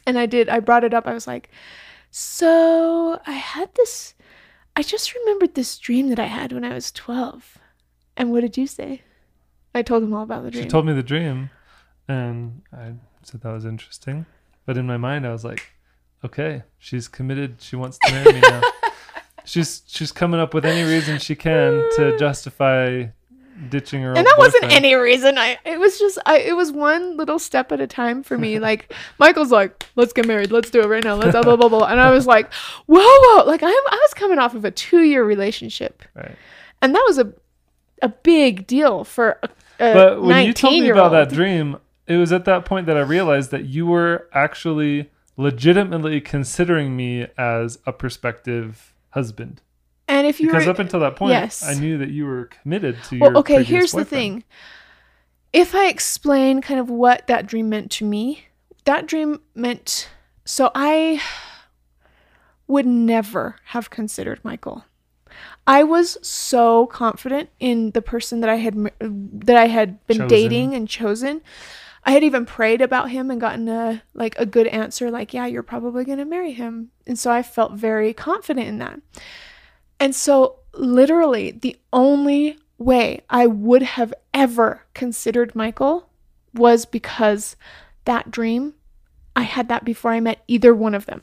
And 0.09 0.17
I 0.17 0.25
did, 0.25 0.49
I 0.49 0.59
brought 0.59 0.83
it 0.83 0.91
up. 0.91 1.05
I 1.05 1.13
was 1.13 1.27
like, 1.27 1.51
So 2.09 3.21
I 3.27 3.33
had 3.33 3.69
this, 3.75 4.15
I 4.75 4.81
just 4.81 5.13
remembered 5.13 5.53
this 5.53 5.77
dream 5.77 6.09
that 6.09 6.17
I 6.17 6.25
had 6.25 6.51
when 6.51 6.65
I 6.65 6.73
was 6.73 6.91
12. 6.91 7.59
And 8.17 8.31
what 8.31 8.41
did 8.41 8.57
you 8.57 8.65
say? 8.65 9.03
I 9.75 9.83
told 9.83 10.01
him 10.01 10.11
all 10.15 10.23
about 10.23 10.41
the 10.41 10.49
dream. 10.49 10.63
She 10.63 10.67
told 10.67 10.87
me 10.87 10.93
the 10.93 11.03
dream, 11.03 11.51
and 12.07 12.63
I 12.73 12.93
said 13.21 13.41
that 13.41 13.51
was 13.51 13.65
interesting. 13.65 14.25
But 14.65 14.77
in 14.77 14.87
my 14.87 14.97
mind, 14.97 15.27
I 15.27 15.31
was 15.31 15.45
like, 15.45 15.61
okay, 16.25 16.63
she's 16.79 17.07
committed. 17.07 17.61
She 17.61 17.75
wants 17.75 17.99
to 17.99 18.11
marry 18.11 18.33
me 18.33 18.39
now. 18.39 18.63
she's 19.45 19.83
she's 19.85 20.11
coming 20.11 20.39
up 20.39 20.55
with 20.55 20.65
any 20.65 20.91
reason 20.91 21.19
she 21.19 21.35
can 21.35 21.87
to 21.97 22.17
justify 22.19 23.05
ditching 23.69 24.01
her. 24.03 24.13
and 24.15 24.25
that 24.25 24.35
wasn't 24.37 24.65
any 24.65 24.93
reason. 24.95 25.37
I 25.37 25.57
it 25.65 25.79
was 25.79 25.99
just 25.99 26.17
I 26.25 26.37
it 26.39 26.55
was 26.55 26.71
one 26.71 27.17
little 27.17 27.39
step 27.39 27.71
at 27.71 27.81
a 27.81 27.87
time 27.87 28.23
for 28.23 28.37
me. 28.37 28.59
Like 28.69 28.93
Michael's 29.19 29.51
like, 29.51 29.85
let's 29.95 30.13
get 30.13 30.27
married, 30.27 30.51
let's 30.51 30.69
do 30.69 30.81
it 30.81 30.87
right 30.87 31.03
now, 31.03 31.15
let's 31.15 31.31
blah 31.31 31.41
blah 31.43 31.55
blah, 31.55 31.69
blah. 31.69 31.87
and 31.87 31.99
I 31.99 32.11
was 32.11 32.25
like, 32.27 32.51
whoa 32.85 32.99
whoa, 33.01 33.43
like 33.45 33.63
I'm 33.63 33.69
I 33.69 33.99
was 34.01 34.13
coming 34.13 34.37
off 34.39 34.53
of 34.55 34.63
a 34.65 34.71
two 34.71 35.01
year 35.01 35.23
relationship, 35.23 36.03
Right. 36.15 36.35
and 36.81 36.93
that 36.95 37.03
was 37.07 37.17
a 37.17 37.33
a 38.01 38.09
big 38.09 38.65
deal 38.67 39.03
for 39.03 39.39
a, 39.43 39.49
a 39.79 39.93
But 39.93 40.21
when 40.21 40.45
you 40.45 40.53
told 40.53 40.73
me 40.73 40.89
about 40.89 41.09
that 41.11 41.29
dream, 41.29 41.77
it 42.07 42.17
was 42.17 42.31
at 42.31 42.45
that 42.45 42.63
point 42.65 42.85
that 42.85 42.95
I 42.97 43.01
realized 43.01 43.51
that 43.51 43.65
you 43.65 43.85
were 43.85 44.27
actually 44.33 45.09
legitimately 45.37 46.21
considering 46.21 46.95
me 46.95 47.27
as 47.37 47.79
a 47.85 47.91
prospective 47.93 48.93
husband. 49.11 49.61
And 50.09 50.25
if 50.25 50.39
you 50.41 50.47
Because 50.47 50.65
were, 50.65 50.71
up 50.71 50.79
until 50.79 50.99
that 51.01 51.15
point, 51.15 51.31
yes. 51.31 51.63
I 51.63 51.75
knew 51.75 51.99
that 51.99 52.09
you 52.09 52.25
were 52.25 52.45
committed 52.45 52.97
to 53.05 53.19
well, 53.19 53.29
your. 53.29 53.39
okay, 53.39 53.63
here's 53.63 53.91
the 53.91 54.03
thing. 54.03 54.43
If 55.53 55.75
I 55.75 55.87
explain 55.87 56.61
kind 56.61 56.79
of 56.79 56.89
what 56.89 57.27
that 57.27 57.45
dream 57.45 57.69
meant 57.69 57.91
to 57.91 58.05
me, 58.05 58.45
that 58.85 59.05
dream 59.05 59.39
meant 59.53 60.09
so 60.45 60.71
I 60.73 61.21
would 62.67 62.87
never 62.87 63.57
have 63.65 63.91
considered 63.91 64.43
Michael. 64.43 64.83
I 65.67 65.83
was 65.83 66.17
so 66.27 66.87
confident 66.87 67.49
in 67.59 67.91
the 67.91 68.01
person 68.01 68.39
that 68.39 68.49
I 68.49 68.55
had 68.55 68.91
that 68.99 69.55
I 69.55 69.67
had 69.67 70.05
been 70.07 70.17
Chosen. 70.17 70.27
dating 70.27 70.73
and 70.73 70.89
chosen. 70.89 71.41
I 72.03 72.11
had 72.11 72.23
even 72.23 72.47
prayed 72.47 72.81
about 72.81 73.11
him 73.11 73.29
and 73.29 73.39
gotten 73.39 73.67
a 73.67 74.01
like 74.15 74.35
a 74.39 74.45
good 74.47 74.65
answer 74.65 75.11
like, 75.11 75.35
"Yeah, 75.35 75.45
you're 75.45 75.61
probably 75.61 76.03
going 76.03 76.17
to 76.17 76.25
marry 76.25 76.53
him." 76.53 76.89
And 77.05 77.19
so 77.19 77.29
I 77.31 77.43
felt 77.43 77.73
very 77.73 78.13
confident 78.13 78.67
in 78.67 78.79
that. 78.79 79.01
And 79.99 80.15
so 80.15 80.59
literally 80.73 81.51
the 81.51 81.77
only 81.91 82.57
way 82.77 83.21
I 83.29 83.45
would 83.47 83.81
have 83.81 84.13
ever 84.33 84.85
considered 84.93 85.55
Michael 85.55 86.09
was 86.53 86.85
because 86.85 87.55
that 88.05 88.31
dream 88.31 88.73
I 89.35 89.43
had 89.43 89.69
that 89.69 89.85
before 89.85 90.11
I 90.11 90.19
met 90.19 90.43
either 90.47 90.73
one 90.73 90.95
of 90.95 91.05
them. 91.05 91.21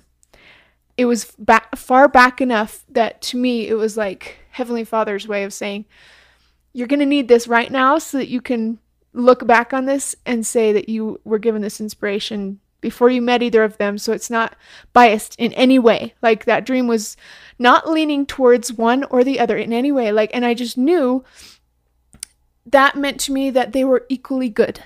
It 0.97 1.05
was 1.05 1.37
far 1.75 2.09
back 2.09 2.41
enough 2.41 2.85
that 2.89 3.21
to 3.23 3.37
me 3.37 3.69
it 3.69 3.75
was 3.75 3.97
like 3.97 4.39
heavenly 4.51 4.85
father's 4.85 5.29
way 5.29 5.45
of 5.45 5.53
saying 5.53 5.85
you're 6.73 6.87
going 6.87 7.01
to 7.01 7.07
need 7.07 7.29
this 7.29 7.47
right 7.49 7.71
now 7.71 7.99
so 7.99 8.19
that 8.19 8.29
you 8.29 8.41
can 8.41 8.79
look 9.13 9.47
back 9.47 9.73
on 9.73 9.87
this 9.87 10.15
and 10.25 10.47
say 10.47 10.73
that 10.73 10.89
you 10.89 11.21
were 11.25 11.39
given 11.39 11.63
this 11.63 11.81
inspiration 11.81 12.61
before 12.89 13.11
you 13.11 13.21
met 13.21 13.43
either 13.43 13.65
of 13.65 13.77
them 13.79 13.99
so 13.99 14.13
it's 14.13 14.31
not 14.31 14.55
biased 14.93 15.35
in 15.45 15.53
any 15.55 15.79
way. 15.79 16.15
Like 16.23 16.45
that 16.45 16.65
dream 16.65 16.87
was 16.87 17.17
not 17.59 17.91
leaning 17.91 18.27
towards 18.27 18.73
one 18.73 19.03
or 19.05 19.25
the 19.25 19.41
other 19.41 19.57
in 19.57 19.73
any 19.73 19.91
way. 19.91 20.13
Like 20.13 20.31
and 20.33 20.45
i 20.47 20.55
just 20.55 20.79
knew 20.79 21.25
that 22.65 22.95
meant 22.97 23.19
to 23.21 23.33
me 23.33 23.51
that 23.51 23.73
they 23.73 23.85
were 23.85 24.07
equally 24.09 24.49
good. 24.49 24.83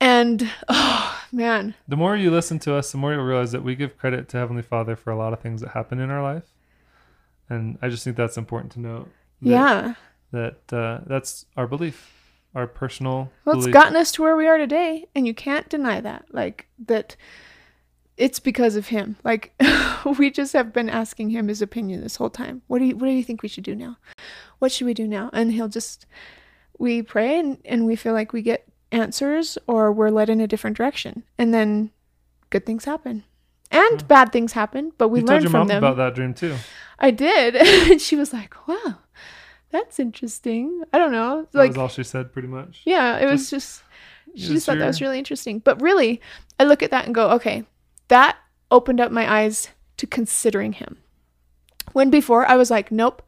And 0.00 0.50
oh 0.68 1.22
man. 1.32 1.74
The 1.86 1.96
more 1.96 2.16
you 2.16 2.30
listen 2.30 2.58
to 2.60 2.74
us, 2.74 2.90
the 2.92 2.98
more 2.98 3.12
you'll 3.12 3.24
realize 3.24 3.52
that 3.52 3.62
we 3.64 3.74
give 3.76 3.96
credit 3.98 4.28
to 4.30 4.36
Heavenly 4.38 4.62
Father 4.62 4.96
for 4.96 5.10
a 5.12 5.16
lot 5.16 5.32
of 5.32 5.40
things 5.40 5.60
that 5.60 5.70
happen 5.70 5.98
in 6.00 6.10
our 6.10 6.22
life. 6.22 6.48
And 7.48 7.78
I 7.80 7.88
just 7.88 8.02
think 8.04 8.16
that's 8.16 8.36
important 8.36 8.72
to 8.72 8.80
note. 8.80 9.08
that- 9.42 9.48
yeah. 9.50 9.94
That 10.30 10.72
uh, 10.72 11.00
that's 11.06 11.46
our 11.56 11.66
belief, 11.66 12.12
our 12.54 12.66
personal 12.66 13.30
Well, 13.44 13.56
it's 13.58 13.66
gotten 13.66 13.96
us 13.96 14.12
to 14.12 14.22
where 14.22 14.36
we 14.36 14.46
are 14.46 14.58
today, 14.58 15.06
and 15.14 15.26
you 15.26 15.34
can't 15.34 15.68
deny 15.68 16.00
that. 16.00 16.26
Like 16.32 16.66
that, 16.86 17.16
it's 18.16 18.40
because 18.40 18.74
of 18.76 18.88
him. 18.88 19.16
Like 19.24 19.52
we 20.18 20.30
just 20.30 20.52
have 20.52 20.72
been 20.72 20.88
asking 20.88 21.30
him 21.30 21.48
his 21.48 21.62
opinion 21.62 22.00
this 22.02 22.16
whole 22.16 22.30
time. 22.30 22.62
What 22.66 22.78
do 22.80 22.86
you 22.86 22.96
What 22.96 23.06
do 23.06 23.12
you 23.12 23.22
think 23.24 23.42
we 23.42 23.48
should 23.48 23.64
do 23.64 23.74
now? 23.74 23.96
What 24.58 24.72
should 24.72 24.86
we 24.86 24.94
do 24.94 25.06
now? 25.06 25.30
And 25.32 25.52
he'll 25.52 25.68
just 25.68 26.06
we 26.78 27.02
pray 27.02 27.38
and 27.38 27.58
and 27.64 27.86
we 27.86 27.96
feel 27.96 28.12
like 28.12 28.32
we 28.32 28.42
get 28.42 28.66
answers, 28.90 29.58
or 29.66 29.92
we're 29.92 30.10
led 30.10 30.30
in 30.30 30.40
a 30.40 30.46
different 30.48 30.76
direction, 30.76 31.22
and 31.36 31.52
then 31.52 31.90
good 32.50 32.64
things 32.64 32.84
happen. 32.86 33.24
And 33.70 34.00
Yeah. 34.00 34.06
bad 34.06 34.32
things 34.32 34.52
happen, 34.54 34.92
but 34.96 35.08
we 35.08 35.20
you 35.20 35.26
told 35.26 35.30
learn 35.34 35.42
your 35.42 35.50
from 35.50 35.68
them. 35.68 35.84
about 35.84 35.98
that 35.98 36.14
dream 36.14 36.32
too. 36.32 36.56
I 36.98 37.10
did, 37.10 37.54
and 37.90 38.00
she 38.00 38.16
was 38.16 38.32
like, 38.32 38.54
"Wow, 38.66 39.00
that's 39.70 39.98
interesting." 40.00 40.82
I 40.92 40.98
don't 40.98 41.12
know, 41.12 41.46
That 41.52 41.58
like 41.58 41.70
was 41.70 41.78
all 41.78 41.88
she 41.88 42.04
said, 42.04 42.32
pretty 42.32 42.48
much. 42.48 42.82
yeah, 42.84 43.18
it 43.18 43.26
was 43.30 43.50
just 43.50 43.82
she 44.34 44.48
just 44.48 44.66
thought 44.66 44.78
that 44.78 44.86
was 44.86 45.00
really 45.00 45.18
interesting. 45.18 45.58
But 45.58 45.80
really, 45.80 46.20
I 46.60 46.64
look 46.64 46.82
at 46.82 46.90
that 46.90 47.06
and 47.06 47.14
go, 47.14 47.30
okay, 47.30 47.64
that 48.08 48.36
opened 48.70 49.00
up 49.00 49.10
my 49.10 49.30
eyes 49.40 49.68
to 49.96 50.06
considering 50.06 50.74
him. 50.74 50.98
When 51.92 52.10
before 52.10 52.46
I 52.46 52.56
was 52.56 52.70
like, 52.70 52.92
nope, 52.92 53.22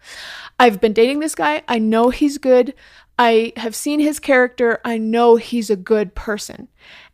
I've 0.59 0.81
been 0.81 0.93
dating 0.93 1.21
this 1.21 1.35
guy. 1.35 1.63
I 1.67 1.79
know 1.79 2.11
he's 2.11 2.37
good. 2.39 2.75
I 3.19 3.53
have 3.57 3.75
seen 3.75 4.01
his 4.01 4.21
character. 4.21 4.81
I 4.85 4.99
know 4.99 5.37
he's 5.37 5.71
a 5.71 5.77
good 5.77 6.15
person. 6.15 6.69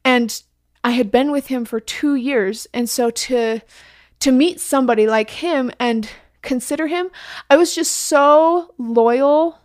And 0.04 0.42
I 0.84 0.90
had 0.90 1.10
been 1.10 1.30
with 1.30 1.46
him 1.46 1.64
for 1.64 1.80
2 1.80 2.14
years, 2.16 2.66
and 2.74 2.88
so 2.90 3.10
to 3.10 3.60
to 4.18 4.32
meet 4.32 4.60
somebody 4.60 5.06
like 5.06 5.30
him 5.30 5.70
and 5.78 6.08
consider 6.46 6.86
him, 6.86 7.10
I 7.50 7.58
was 7.58 7.74
just 7.74 7.92
so 7.92 8.72
loyal 8.78 9.58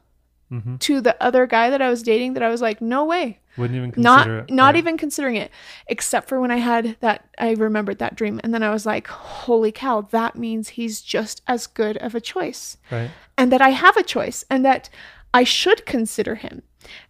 Mhm. 0.52 0.80
to 0.80 1.00
the 1.00 1.16
other 1.24 1.48
guy 1.48 1.70
that 1.70 1.82
I 1.82 1.90
was 1.90 2.04
dating 2.04 2.34
that 2.34 2.44
I 2.44 2.50
was 2.50 2.62
like, 2.62 2.82
no 2.82 3.06
way 3.06 3.40
Wouldn't 3.56 3.78
even 3.78 3.94
not 3.96 4.28
it. 4.28 4.50
not 4.52 4.66
right? 4.66 4.76
even 4.76 4.98
considering 4.98 5.38
it 5.38 5.50
except 5.88 6.28
for 6.28 6.42
when 6.42 6.52
i 6.52 6.58
had 6.58 6.98
that 7.00 7.24
i 7.38 7.52
remembered 7.54 8.00
that 8.00 8.16
dream 8.16 8.40
and 8.44 8.54
then 8.54 8.62
i 8.64 8.70
was 8.70 8.86
like 8.86 9.08
holy 9.08 9.72
cow 9.72 10.02
that 10.12 10.36
means 10.36 10.70
he's 10.76 11.00
just 11.02 11.42
as 11.48 11.68
good 11.68 11.96
of 11.98 12.16
a 12.16 12.22
choice 12.22 12.76
Right. 12.92 13.12
and 13.38 13.50
that 13.52 13.62
i 13.62 13.70
have 13.84 13.96
a 13.98 14.04
choice 14.04 14.44
and 14.50 14.64
that 14.66 14.90
i 15.34 15.44
should 15.46 15.86
consider 15.86 16.36
him 16.36 16.64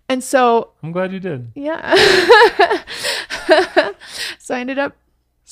and 0.10 0.24
so 0.24 0.72
I'm 0.84 0.92
glad 0.92 1.12
you 1.13 1.20
did. 1.20 1.51
yeah 1.56 1.96
so 4.40 4.56
i 4.56 4.60
ended 4.60 4.78
up 4.80 4.96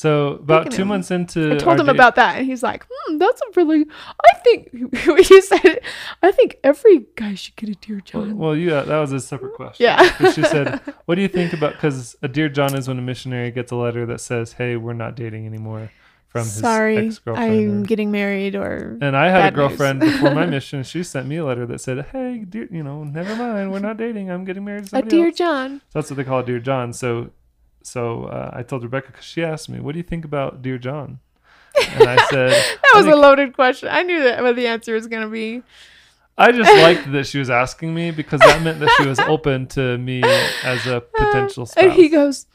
So 0.04 0.12
about 0.46 0.72
two 0.72 0.84
him. 0.84 0.88
months 0.92 1.12
into 1.12 1.42
i 1.56 1.58
told 1.58 1.78
him 1.80 1.88
date- 1.88 1.96
about 2.00 2.16
that 2.16 2.38
and 2.38 2.46
he's 2.46 2.64
like 2.64 2.82
hmm 2.90 3.18
that's 3.18 3.42
a 3.42 3.46
really 3.60 3.82
i 4.30 4.34
think 4.46 4.58
he 5.28 5.42
said 5.42 5.82
i 6.24 6.32
think 6.32 6.58
every 6.64 6.98
guy 7.22 7.34
should 7.36 7.58
get 7.58 7.68
a 7.76 7.76
dear 7.86 8.00
john 8.10 8.38
Well, 8.38 8.56
yeah, 8.56 8.82
that 8.90 9.00
was 9.04 9.12
a 9.12 9.20
separate 9.20 9.56
question. 9.56 9.84
Yeah, 9.88 9.98
she 10.36 10.44
said, 10.44 10.80
"What 11.06 11.16
do 11.16 11.22
you 11.22 11.28
think 11.28 11.52
about?" 11.52 11.74
Because 11.74 12.16
a 12.22 12.30
dear 12.30 12.48
John 12.58 12.72
is 12.80 12.88
when 12.88 12.98
a 12.98 13.02
missionary 13.12 13.52
gets 13.52 13.72
a 13.74 13.76
letter 13.86 14.06
that 14.12 14.22
says, 14.22 14.54
"Hey, 14.54 14.72
we're 14.78 14.94
not 15.06 15.16
dating 15.24 15.44
anymore," 15.52 15.92
from 16.34 16.44
his 16.44 16.60
sorry 16.70 17.12
i'm 17.28 17.82
or- 17.82 17.86
getting 17.92 18.10
married 18.12 18.56
or 18.56 18.98
and 19.02 19.18
I 19.18 19.28
had 19.36 19.52
a 19.52 19.56
girlfriend 19.60 20.00
before 20.00 20.34
my 20.34 20.46
mission. 20.58 20.84
She 20.84 21.04
sent 21.04 21.28
me 21.28 21.38
a 21.44 21.46
letter 21.50 21.66
that 21.72 21.80
said, 21.82 21.98
"Hey, 22.14 22.46
dear, 22.48 22.68
you 22.72 22.84
know, 22.88 23.04
never 23.04 23.36
mind, 23.36 23.72
we're 23.74 23.80
not 23.90 23.98
dating. 23.98 24.32
I'm 24.32 24.46
getting 24.46 24.64
married 24.64 24.86
to 24.88 24.98
a 25.00 25.02
dear 25.02 25.28
else." 25.28 25.38
john 25.42 25.70
So 25.92 26.00
that's 26.00 26.10
what 26.10 26.18
they 26.18 26.24
call 26.24 26.40
a 26.40 26.46
dear 26.46 26.60
John. 26.70 26.94
So, 26.94 27.32
so 27.90 28.26
uh, 28.26 28.52
I 28.54 28.64
told 28.64 28.84
Rebecca 28.84 29.08
because 29.08 29.26
she 29.26 29.44
asked 29.44 29.70
me, 29.70 29.80
"What 29.80 29.94
do 29.94 29.98
you 29.98 30.04
think 30.04 30.26
about 30.26 30.62
dear 30.62 30.78
John?" 30.78 31.20
And 31.92 32.10
I 32.10 32.18
said, 32.28 32.52
That 32.82 32.92
was 32.96 33.06
a 33.06 33.16
loaded 33.16 33.54
question. 33.54 33.90
I 33.92 34.04
knew 34.04 34.24
that 34.24 34.42
what 34.42 34.56
the 34.56 34.68
answer 34.68 34.94
was 34.94 35.08
going 35.08 35.22
to 35.24 35.30
be. 35.30 35.64
I 36.38 36.52
just 36.52 36.72
liked 36.82 37.12
that 37.12 37.28
she 37.28 37.38
was 37.38 37.50
asking 37.50 37.94
me 37.94 38.12
because 38.12 38.40
that 38.42 38.62
meant 38.62 38.80
that 38.80 38.90
she 38.98 39.06
was 39.06 39.20
open 39.20 39.68
to 39.68 39.98
me 39.98 40.24
as 40.64 40.88
a 40.88 41.02
potential 41.18 41.66
spouse. 41.66 41.84
And 41.84 41.94
he 41.94 42.10
goes, 42.10 42.46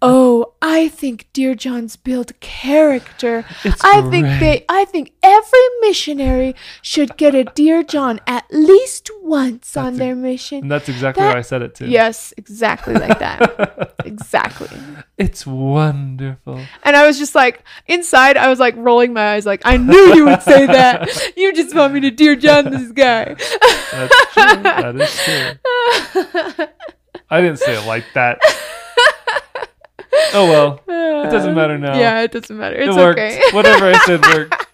"Oh, 0.00 0.54
I 0.62 0.88
think 0.88 1.26
Dear 1.32 1.54
John's 1.54 1.96
build 1.96 2.38
character. 2.40 3.44
It's 3.64 3.82
I 3.84 4.02
think 4.10 4.26
they 4.40 4.64
I 4.68 4.84
think 4.84 5.12
every 5.22 5.66
missionary 5.80 6.54
should 6.82 7.16
get 7.16 7.34
a 7.34 7.44
Dear 7.44 7.82
John 7.82 8.20
at 8.26 8.44
least 8.50 9.10
once 9.22 9.76
on 9.76 9.84
That's 9.84 9.96
a- 9.96 9.98
their 9.98 10.14
mission. 10.14 10.58
and 10.62 10.70
that's 10.70 10.88
exactly 10.88 11.22
That- 11.22 11.32
how 11.32 11.38
I 11.38 11.42
said 11.42 11.62
it 11.62 11.74
too. 11.74 11.86
Yes, 11.86 12.32
exactly 12.36 12.94
like 12.94 13.18
that. 13.18 13.94
exactly. 14.04 14.68
It's 15.16 15.46
wonderful. 15.46 16.60
And 16.84 16.96
I 16.96 17.06
was 17.06 17.18
just 17.18 17.34
like 17.34 17.64
inside 17.86 18.36
I 18.36 18.48
was 18.48 18.60
like 18.60 18.74
rolling 18.76 19.12
my 19.12 19.34
eyes 19.34 19.46
like 19.46 19.62
I 19.64 19.76
knew 19.76 20.14
you 20.14 20.24
would 20.26 20.42
say 20.42 20.66
that. 20.66 21.08
You 21.36 21.52
just 21.52 21.74
want 21.74 21.94
me 21.94 22.00
to 22.00 22.10
Dear 22.10 22.34
John 22.36 22.70
this 22.70 22.90
guy. 22.92 23.34
That's 23.92 24.32
true. 24.32 24.62
that 24.62 24.96
is 24.96 25.14
true. 25.24 26.66
I 27.30 27.40
didn't 27.40 27.58
say 27.58 27.76
it 27.80 27.86
like 27.86 28.04
that. 28.14 28.38
Oh 30.34 30.48
well, 30.48 30.72
uh, 30.88 31.26
it 31.26 31.30
doesn't 31.30 31.54
matter 31.54 31.78
now. 31.78 31.98
Yeah, 31.98 32.22
it 32.22 32.32
doesn't 32.32 32.56
matter. 32.56 32.76
It's 32.76 32.94
it 32.94 32.98
worked. 32.98 33.18
okay. 33.18 33.42
Whatever 33.52 33.92
I 33.92 33.98
said 34.04 34.24
worked. 34.26 34.66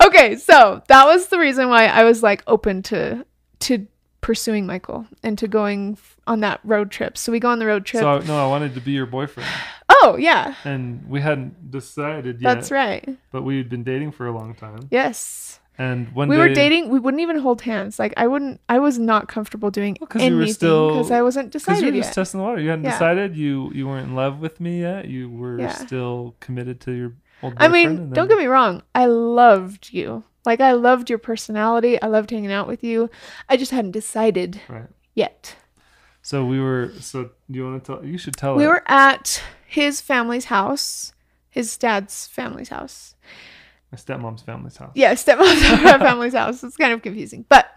okay, 0.04 0.36
so 0.36 0.82
that 0.88 1.06
was 1.06 1.28
the 1.28 1.38
reason 1.38 1.68
why 1.68 1.86
I 1.86 2.04
was 2.04 2.22
like 2.22 2.42
open 2.46 2.82
to 2.84 3.24
to 3.60 3.86
pursuing 4.20 4.66
Michael 4.66 5.06
and 5.22 5.36
to 5.38 5.48
going 5.48 5.98
on 6.26 6.40
that 6.40 6.60
road 6.64 6.90
trip. 6.90 7.18
So 7.18 7.32
we 7.32 7.40
go 7.40 7.48
on 7.48 7.58
the 7.58 7.66
road 7.66 7.84
trip. 7.84 8.02
So 8.02 8.18
no, 8.20 8.44
I 8.44 8.48
wanted 8.48 8.74
to 8.74 8.80
be 8.80 8.92
your 8.92 9.06
boyfriend, 9.06 9.48
oh 9.88 10.16
yeah, 10.18 10.54
and 10.64 11.08
we 11.08 11.20
hadn't 11.20 11.70
decided 11.70 12.40
yet. 12.40 12.54
that's 12.54 12.70
right. 12.70 13.08
But 13.30 13.42
we 13.42 13.58
had 13.58 13.68
been 13.68 13.84
dating 13.84 14.12
for 14.12 14.26
a 14.26 14.32
long 14.32 14.54
time, 14.54 14.88
Yes, 14.90 15.60
and 15.78 16.12
one 16.12 16.28
we 16.28 16.36
day 16.36 16.40
were 16.42 16.54
dating. 16.54 16.88
We 16.90 16.98
wouldn't 16.98 17.20
even 17.22 17.38
hold 17.38 17.62
hands. 17.62 17.98
Like 17.98 18.12
I 18.16 18.26
wouldn't. 18.26 18.60
I 18.68 18.78
was 18.78 18.98
not 18.98 19.28
comfortable 19.28 19.70
doing 19.70 19.96
Well, 20.00 20.08
anything 20.16 20.36
were 20.38 20.46
still- 20.48 20.88
because 20.90 21.10
I 21.10 21.22
wasn't 21.22 21.50
decided. 21.50 21.80
because 21.80 21.86
you 21.94 21.98
were 21.98 22.02
just 22.02 22.14
testing 22.14 22.38
the 22.38 22.44
water. 22.44 22.60
You 22.60 22.70
hadn't 22.70 22.84
Yeah. 22.84 22.92
decided. 22.92 23.36
You 23.36 23.70
you 23.74 23.86
weren't 23.88 24.08
in 24.08 24.14
love 24.14 24.40
with 24.40 24.60
me 24.60 24.80
yet. 24.82 25.06
You 25.08 25.30
were 25.30 25.58
Yeah. 25.60 25.72
still 25.72 26.36
committed 26.40 26.80
to 26.82 26.92
your 26.92 27.12
old. 27.42 27.54
I 27.56 27.68
mean, 27.68 27.88
and 27.88 28.14
don't 28.14 28.28
get 28.28 28.38
me 28.38 28.46
wrong. 28.46 28.82
I 28.94 29.06
loved 29.06 29.92
you. 29.92 30.24
Like 30.44 30.60
I 30.60 30.72
loved 30.72 31.08
your 31.08 31.18
personality. 31.18 32.00
I 32.02 32.06
loved 32.06 32.30
hanging 32.30 32.52
out 32.52 32.66
with 32.66 32.82
you. 32.84 33.08
I 33.48 33.56
just 33.56 33.70
hadn't 33.70 33.92
decided 33.92 34.60
Right. 34.68 34.88
yet. 35.14 35.56
So 36.20 36.44
we 36.44 36.60
were. 36.60 36.92
So 37.00 37.30
do 37.50 37.58
you 37.58 37.64
want 37.64 37.82
to 37.84 37.94
tell? 37.96 38.04
You 38.04 38.18
should 38.18 38.36
tell. 38.36 38.54
we 38.56 38.64
it. 38.64 38.68
were 38.68 38.82
at 38.86 39.42
his 39.66 40.00
family's 40.00 40.46
house, 40.46 41.12
his 41.48 41.76
dad's 41.76 42.26
family's 42.28 42.68
house. 42.68 43.14
My 43.92 43.98
stepmom's 43.98 44.40
family's 44.42 44.76
house. 44.78 44.92
Yeah, 44.94 45.12
stepmom's 45.12 45.60
family's 45.82 46.32
house. 46.32 46.64
It's 46.64 46.78
kind 46.78 46.94
of 46.94 47.02
confusing, 47.02 47.44
but 47.48 47.70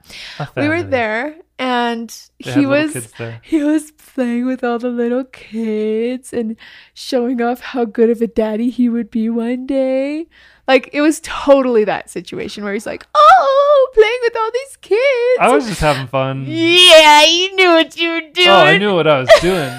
we 0.56 0.70
were 0.70 0.82
there, 0.82 1.36
and 1.60 2.10
They 2.44 2.54
he 2.54 2.66
was 2.66 3.14
he 3.44 3.64
was 3.64 3.92
playing 3.92 4.46
with 4.46 4.64
all 4.64 4.80
the 4.80 4.90
little 4.90 5.26
kids 5.26 6.32
and 6.32 6.56
showing 6.94 7.42
off 7.42 7.60
how 7.60 7.84
good 7.84 8.10
of 8.10 8.22
a 8.22 8.28
daddy 8.28 8.70
he 8.70 8.88
would 8.88 9.12
be 9.12 9.30
one 9.30 9.66
day. 9.66 10.28
Like 10.70 10.90
it 10.94 11.02
was 11.02 11.20
totally 11.22 11.84
that 11.84 12.10
situation 12.10 12.64
where 12.64 12.74
he's 12.74 12.86
like, 12.86 13.06
"Oh, 13.14 13.90
playing 13.94 14.20
with 14.22 14.36
all 14.38 14.52
these 14.54 14.78
kids." 14.78 15.40
I 15.42 15.50
was 15.54 15.68
just 15.68 15.82
having 15.82 16.08
fun. 16.08 16.46
yeah, 16.48 17.26
you 17.26 17.56
knew 17.58 17.74
what 17.74 17.98
you 17.98 18.10
were 18.10 18.22
doing. 18.22 18.48
Oh, 18.48 18.56
I 18.56 18.78
knew 18.78 18.96
what 18.96 19.06
I 19.06 19.20
was 19.20 19.30
doing, 19.42 19.78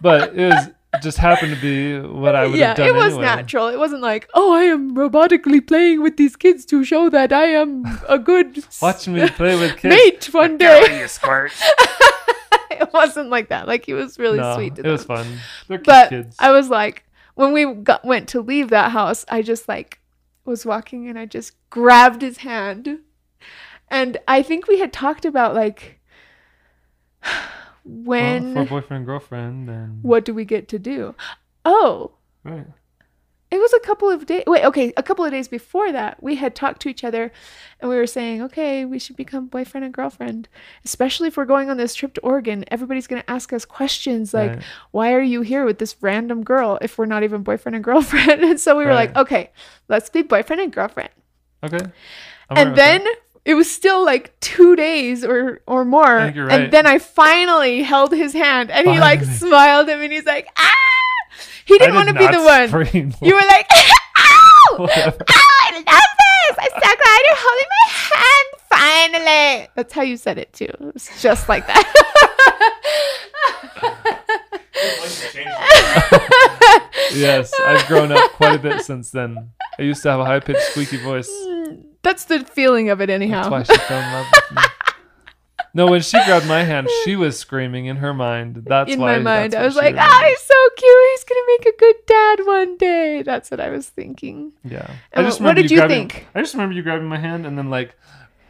but 0.00 0.34
it 0.36 0.52
was 0.54 0.68
just 1.02 1.18
happened 1.18 1.54
to 1.54 1.60
be 1.60 1.98
what 2.00 2.34
I 2.34 2.46
would 2.46 2.58
yeah, 2.58 2.68
have 2.68 2.76
done 2.76 2.86
Yeah, 2.86 2.92
it 2.92 2.96
was 2.96 3.04
anyway. 3.14 3.22
natural. 3.24 3.68
It 3.68 3.78
wasn't 3.78 4.02
like, 4.02 4.28
oh, 4.34 4.52
I 4.52 4.62
am 4.64 4.94
robotically 4.96 5.66
playing 5.66 6.02
with 6.02 6.16
these 6.16 6.36
kids 6.36 6.64
to 6.66 6.84
show 6.84 7.08
that 7.10 7.32
I 7.32 7.44
am 7.46 7.84
a 8.08 8.18
good 8.18 8.64
Watch 8.82 9.08
me 9.08 9.28
play 9.30 9.58
with 9.58 9.76
kids. 9.76 9.94
mate 9.94 10.34
one 10.34 10.56
day. 10.58 11.00
you 11.00 11.08
squirt. 11.08 11.52
it 12.70 12.92
wasn't 12.92 13.30
like 13.30 13.48
that. 13.48 13.66
Like 13.66 13.86
he 13.86 13.92
was 13.94 14.18
really 14.18 14.38
no, 14.38 14.54
sweet 14.56 14.76
to 14.76 14.86
it 14.86 14.90
was 14.90 15.04
fun. 15.04 15.26
They're 15.68 15.78
cute 15.78 15.86
But 15.86 16.08
kids. 16.10 16.36
I 16.38 16.50
was 16.52 16.68
like, 16.70 17.04
when 17.34 17.52
we 17.52 17.72
got, 17.72 18.04
went 18.04 18.28
to 18.30 18.40
leave 18.40 18.70
that 18.70 18.92
house, 18.92 19.24
I 19.28 19.42
just 19.42 19.68
like 19.68 20.00
was 20.44 20.64
walking 20.66 21.08
and 21.08 21.18
I 21.18 21.26
just 21.26 21.52
grabbed 21.70 22.22
his 22.22 22.38
hand, 22.38 23.00
and 23.88 24.18
I 24.28 24.42
think 24.42 24.68
we 24.68 24.78
had 24.78 24.92
talked 24.92 25.24
about 25.24 25.54
like 25.54 25.98
Well, 27.84 28.40
when 28.40 28.54
for 28.54 28.64
boyfriend 28.64 29.00
and 29.00 29.06
girlfriend, 29.06 29.68
and 29.68 30.02
what 30.02 30.24
do 30.24 30.32
we 30.34 30.44
get 30.44 30.68
to 30.68 30.78
do? 30.78 31.14
Oh, 31.64 32.12
right. 32.42 32.66
it 33.50 33.58
was 33.58 33.72
a 33.74 33.80
couple 33.80 34.08
of 34.10 34.26
days. 34.26 34.44
Wait, 34.46 34.64
okay, 34.64 34.92
a 34.96 35.02
couple 35.02 35.24
of 35.24 35.30
days 35.30 35.48
before 35.48 35.92
that, 35.92 36.22
we 36.22 36.36
had 36.36 36.54
talked 36.54 36.80
to 36.82 36.88
each 36.88 37.04
other, 37.04 37.30
and 37.80 37.90
we 37.90 37.96
were 37.96 38.06
saying, 38.06 38.42
okay, 38.42 38.84
we 38.84 38.98
should 38.98 39.16
become 39.16 39.46
boyfriend 39.46 39.84
and 39.84 39.92
girlfriend, 39.94 40.48
especially 40.84 41.28
if 41.28 41.36
we're 41.36 41.44
going 41.44 41.68
on 41.70 41.76
this 41.76 41.94
trip 41.94 42.14
to 42.14 42.20
Oregon. 42.22 42.64
Everybody's 42.70 43.06
gonna 43.06 43.24
ask 43.28 43.52
us 43.52 43.64
questions 43.64 44.32
like, 44.34 44.50
Right. 44.52 44.62
why 44.90 45.12
are 45.12 45.20
you 45.22 45.42
here 45.42 45.64
with 45.64 45.78
this 45.78 45.94
random 46.00 46.42
girl 46.42 46.78
if 46.82 46.96
we're 46.98 47.04
not 47.06 47.22
even 47.22 47.42
boyfriend 47.42 47.76
and 47.76 47.84
girlfriend? 47.84 48.42
And 48.44 48.58
so 48.60 48.76
we 48.76 48.84
were 48.86 48.94
like, 48.94 49.14
okay, 49.16 49.50
let's 49.88 50.08
be 50.10 50.22
boyfriend 50.22 50.60
and 50.62 50.72
girlfriend. 50.72 51.10
Okay. 51.62 51.84
I'm 52.50 52.56
and 52.58 52.70
with 52.70 52.76
then. 52.76 53.06
It 53.44 53.54
was 53.54 53.70
still 53.70 54.04
like 54.04 54.38
two 54.40 54.74
days 54.76 55.24
or 55.24 55.60
or 55.66 55.84
more. 55.84 56.18
I 56.18 56.24
think 56.24 56.36
you're 56.36 56.46
right. 56.46 56.60
And 56.62 56.72
then 56.72 56.86
I 56.86 56.98
finally 56.98 57.82
held 57.82 58.12
his 58.12 58.32
hand 58.32 58.70
and 58.70 58.88
he 58.88 58.98
like 58.98 59.22
smiled 59.24 59.88
at 59.88 59.98
me 59.98 60.04
and 60.04 60.12
he's 60.12 60.26
like, 60.26 60.48
ah 60.56 60.70
he 61.64 61.78
didn't 61.78 61.94
did 61.94 61.96
want 61.96 62.08
to 62.08 62.14
be 62.14 62.26
the 62.26 62.42
one. 62.42 62.68
You 63.22 63.34
were 63.34 63.40
like, 63.40 63.66
ow! 63.70 64.76
I 64.78 65.70
love 65.72 65.84
this! 65.86 66.58
I'm 66.58 66.70
so 66.70 66.80
glad 66.80 67.20
you're 67.26 67.38
holding 67.38 67.68
my 67.70 67.86
hand 68.12 68.48
finally. 68.68 69.68
That's 69.74 69.92
how 69.92 70.02
you 70.02 70.16
said 70.16 70.38
it 70.38 70.52
too. 70.52 70.64
It 70.64 70.94
was 70.94 71.10
just 71.20 71.48
like 71.48 71.66
that. 71.66 71.84
yes, 77.14 77.52
I've 77.60 77.86
grown 77.86 78.12
up 78.12 78.30
quite 78.32 78.56
a 78.56 78.58
bit 78.58 78.82
since 78.82 79.10
then. 79.10 79.50
I 79.78 79.82
used 79.82 80.02
to 80.02 80.10
have 80.10 80.20
a 80.20 80.24
high 80.24 80.40
pitched, 80.40 80.62
squeaky 80.70 80.96
voice. 80.98 81.30
That's 82.04 82.24
the 82.26 82.44
feeling 82.44 82.88
of 82.90 83.00
it 83.00 83.06
That's 83.08 83.14
anyhow. 83.20 83.50
why 83.50 83.62
she 83.64 83.76
fell 83.76 84.00
in 84.00 84.12
love 84.12 84.26
with 84.32 84.52
me. 84.56 84.62
No, 85.76 85.88
when 85.88 86.02
she 86.02 86.24
grabbed 86.24 86.46
my 86.46 86.62
hand, 86.62 86.88
she 87.02 87.16
was 87.16 87.36
screaming 87.36 87.86
in 87.86 87.96
her 87.96 88.14
mind. 88.14 88.62
That's 88.64 88.92
in 88.92 89.00
why. 89.00 89.16
my 89.16 89.22
mind, 89.24 89.56
I 89.56 89.64
was 89.64 89.74
like, 89.74 89.96
ah, 89.98 90.04
remembered. 90.06 90.28
he's 90.28 90.40
so 90.42 90.54
cute. 90.76 91.04
He's 91.10 91.24
gonna 91.24 91.46
make 91.48 91.66
a 91.66 91.76
good 91.76 91.96
dad 92.06 92.38
one 92.46 92.76
day. 92.76 93.22
That's 93.22 93.50
what 93.50 93.58
I 93.58 93.70
was 93.70 93.88
thinking. 93.88 94.52
Yeah. 94.62 94.88
And 95.12 95.26
I 95.26 95.28
just 95.28 95.40
what- 95.40 95.46
what 95.48 95.56
did 95.56 95.72
you 95.72 95.78
grabbing, 95.78 96.10
think? 96.10 96.28
I 96.32 96.42
just 96.42 96.54
remember 96.54 96.76
you 96.76 96.82
grabbing 96.84 97.08
my 97.08 97.18
hand 97.18 97.44
and 97.44 97.58
then 97.58 97.70
like 97.70 97.96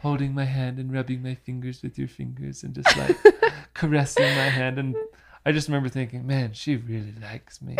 holding 0.03 0.35
my 0.35 0.45
hand 0.45 0.77
and 0.77 0.93
rubbing 0.93 1.23
my 1.23 1.33
fingers 1.33 1.81
with 1.81 1.97
your 1.97 2.07
fingers 2.07 2.61
and 2.61 2.75
just 2.75 2.95
like 2.95 3.17
caressing 3.73 4.23
my 4.23 4.49
hand 4.59 4.77
and 4.77 4.95
I 5.47 5.51
just 5.51 5.67
remember 5.67 5.89
thinking, 5.89 6.27
man, 6.27 6.53
she 6.53 6.75
really 6.75 7.15
likes 7.19 7.59
me. 7.59 7.75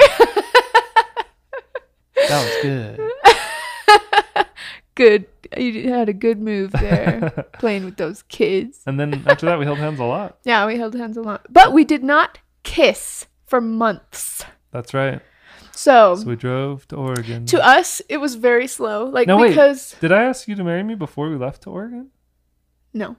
that 2.15 2.44
was 2.44 2.55
good. 2.63 3.00
Good. 4.96 5.25
You 5.58 5.90
had 5.94 6.10
a 6.10 6.14
good 6.14 6.42
move 6.42 6.72
there, 6.72 7.46
playing 7.60 7.86
with 7.86 7.98
those 7.98 8.24
kids. 8.24 8.80
And 8.88 9.00
then 9.00 9.24
after 9.28 9.46
that, 9.46 9.60
we 9.60 9.66
held 9.66 9.78
hands 9.78 10.00
a 10.00 10.04
lot. 10.06 10.38
Yeah, 10.44 10.66
we 10.66 10.78
held 10.78 10.96
hands 10.96 11.18
a 11.18 11.22
lot, 11.22 11.46
but 11.50 11.74
we 11.74 11.84
did 11.86 12.04
not 12.04 12.40
kiss 12.64 13.28
for 13.46 13.62
months. 13.62 14.44
That's 14.72 14.94
right. 14.94 15.22
So, 15.72 16.16
So 16.16 16.25
we 16.25 16.36
drove 16.38 16.88
to 16.88 16.96
Oregon. 16.96 17.46
to 17.48 17.64
us, 17.66 18.02
it 18.10 18.18
was 18.18 18.36
very 18.36 18.68
slow. 18.68 19.06
Like 19.06 19.28
No, 19.28 19.38
wait. 19.38 19.50
because 19.50 19.96
Did 20.00 20.12
I 20.14 20.24
ask 20.24 20.48
you 20.48 20.55
to 20.55 20.64
marry 20.64 20.84
me 20.84 20.96
before 20.96 21.29
we 21.29 21.36
left 21.36 21.64
to 21.64 21.70
Oregon? 21.70 22.10
no. 22.94 23.18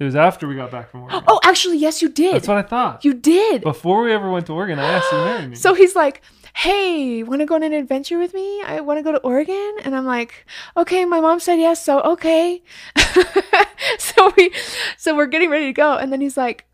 It 0.00 0.04
was 0.04 0.16
after 0.16 0.48
we 0.48 0.56
got 0.56 0.70
back 0.70 0.90
from 0.90 1.02
Oregon. 1.02 1.22
Oh, 1.28 1.38
actually, 1.44 1.76
yes, 1.76 2.00
you 2.00 2.08
did. 2.08 2.34
That's 2.34 2.48
what 2.48 2.56
I 2.56 2.62
thought. 2.62 3.04
you 3.04 3.12
did. 3.12 3.60
Before 3.60 4.02
we 4.02 4.12
ever 4.12 4.30
went 4.30 4.46
to 4.46 4.54
Oregon, 4.54 4.78
I 4.78 4.84
asked 4.94 5.12
you 5.12 5.18
to 5.18 5.24
marry 5.24 5.46
me. 5.46 5.56
So 5.64 5.74
he's 5.74 5.94
like, 5.94 6.22
"Hey, 6.56 7.22
want 7.22 7.40
to 7.42 7.46
go 7.46 7.54
on 7.54 7.62
an 7.62 7.74
adventure 7.74 8.18
with 8.18 8.32
me? 8.32 8.62
I 8.62 8.80
want 8.80 8.98
to 8.98 9.02
go 9.02 9.12
to 9.12 9.18
Oregon." 9.18 9.76
And 9.84 9.94
I'm 9.94 10.06
like, 10.06 10.46
"Okay, 10.74 11.04
my 11.04 11.20
mom 11.20 11.38
said 11.38 11.56
yes, 11.60 11.84
so 11.84 12.00
okay." 12.00 12.62
so 13.98 14.32
we 14.36 14.52
so 14.96 15.14
we're 15.14 15.26
getting 15.26 15.50
ready 15.50 15.66
to 15.66 15.72
go 15.72 15.96
and 15.96 16.10
then 16.12 16.20
he's 16.22 16.36
like, 16.36 16.64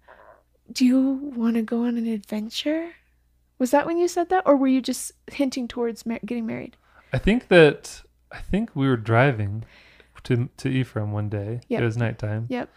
"Do 0.72 0.86
you 0.86 1.00
want 1.34 1.56
to 1.56 1.62
go 1.62 1.84
on 1.84 1.96
an 1.96 2.06
adventure?" 2.06 2.92
Was 3.58 3.70
that 3.72 3.86
when 3.86 3.96
you 3.98 4.06
said 4.06 4.28
that 4.28 4.44
or 4.46 4.56
were 4.56 4.66
you 4.68 4.80
just 4.82 5.12
hinting 5.32 5.66
towards 5.66 6.04
mar- 6.06 6.20
getting 6.24 6.46
married? 6.46 6.76
I 7.12 7.18
think 7.18 7.48
that 7.48 8.02
I 8.30 8.38
think 8.38 8.76
we 8.76 8.86
were 8.86 8.96
driving 8.96 9.64
to 10.24 10.48
to 10.58 10.68
Ephraim 10.68 11.10
one 11.12 11.28
day. 11.28 11.60
Yep. 11.68 11.80
It 11.80 11.84
was 11.84 11.96
nighttime. 11.96 12.46
Yep. 12.50 12.68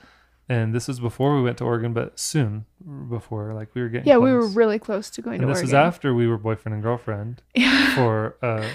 And 0.51 0.73
this 0.73 0.87
was 0.87 0.99
before 0.99 1.35
we 1.35 1.43
went 1.43 1.59
to 1.59 1.63
Oregon, 1.63 1.93
but 1.93 2.17
soon 2.19 2.65
before, 3.07 3.53
like 3.53 3.69
we 3.75 3.81
were 3.81 3.89
getting. 3.89 4.07
Yeah, 4.07 4.17
we 4.17 4.31
were 4.31 4.47
really 4.47 4.79
close 4.79 5.11
to 5.11 5.21
going 5.21 5.35
And 5.35 5.41
to 5.43 5.47
this 5.47 5.57
Oregon. 5.59 5.67
was 5.67 5.73
after 5.75 6.15
we 6.15 6.25
were 6.27 6.39
boyfriend 6.39 6.73
and 6.73 6.81
girlfriend 6.81 7.43
yeah. 7.55 7.93
for 7.95 8.35
uh, 8.41 8.67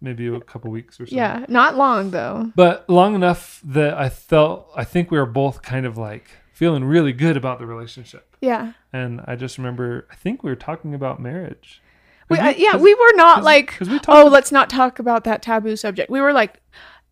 maybe 0.00 0.26
a 0.26 0.40
couple 0.40 0.72
weeks 0.72 0.98
or 1.00 1.06
so. 1.06 1.14
yeah, 1.14 1.46
not 1.48 1.76
long 1.76 2.10
though. 2.10 2.50
But 2.56 2.90
long 2.90 3.14
enough 3.14 3.60
that 3.64 3.94
I 3.94 4.08
felt 4.08 4.68
I 4.76 4.82
think 4.82 5.12
we 5.12 5.18
were 5.18 5.26
both 5.26 5.62
kind 5.62 5.86
of 5.86 5.96
like 5.96 6.24
feeling 6.52 6.82
really 6.84 7.12
good 7.12 7.36
about 7.36 7.60
the 7.60 7.66
relationship. 7.66 8.36
Yeah. 8.40 8.72
And 8.92 9.20
I 9.24 9.36
just 9.36 9.56
remember 9.56 10.08
I 10.10 10.16
think 10.16 10.42
we 10.42 10.50
were 10.50 10.56
talking 10.56 10.94
about 10.94 11.20
marriage. 11.20 11.80
We, 12.28 12.38
'Cause 12.38 12.54
uh, 12.54 12.54
yeah, 12.56 12.76
we 12.76 12.92
were 12.94 13.12
not 13.16 13.44
like, 13.44 13.76
we 13.80 14.00
oh 14.08 14.24
let's 14.26 14.50
not 14.50 14.70
talk 14.70 14.98
about 14.98 15.24
that 15.24 15.42
taboo 15.42 15.76
subject 15.76 16.10
we 16.10 16.20
were 16.22 16.32
like 16.32 16.60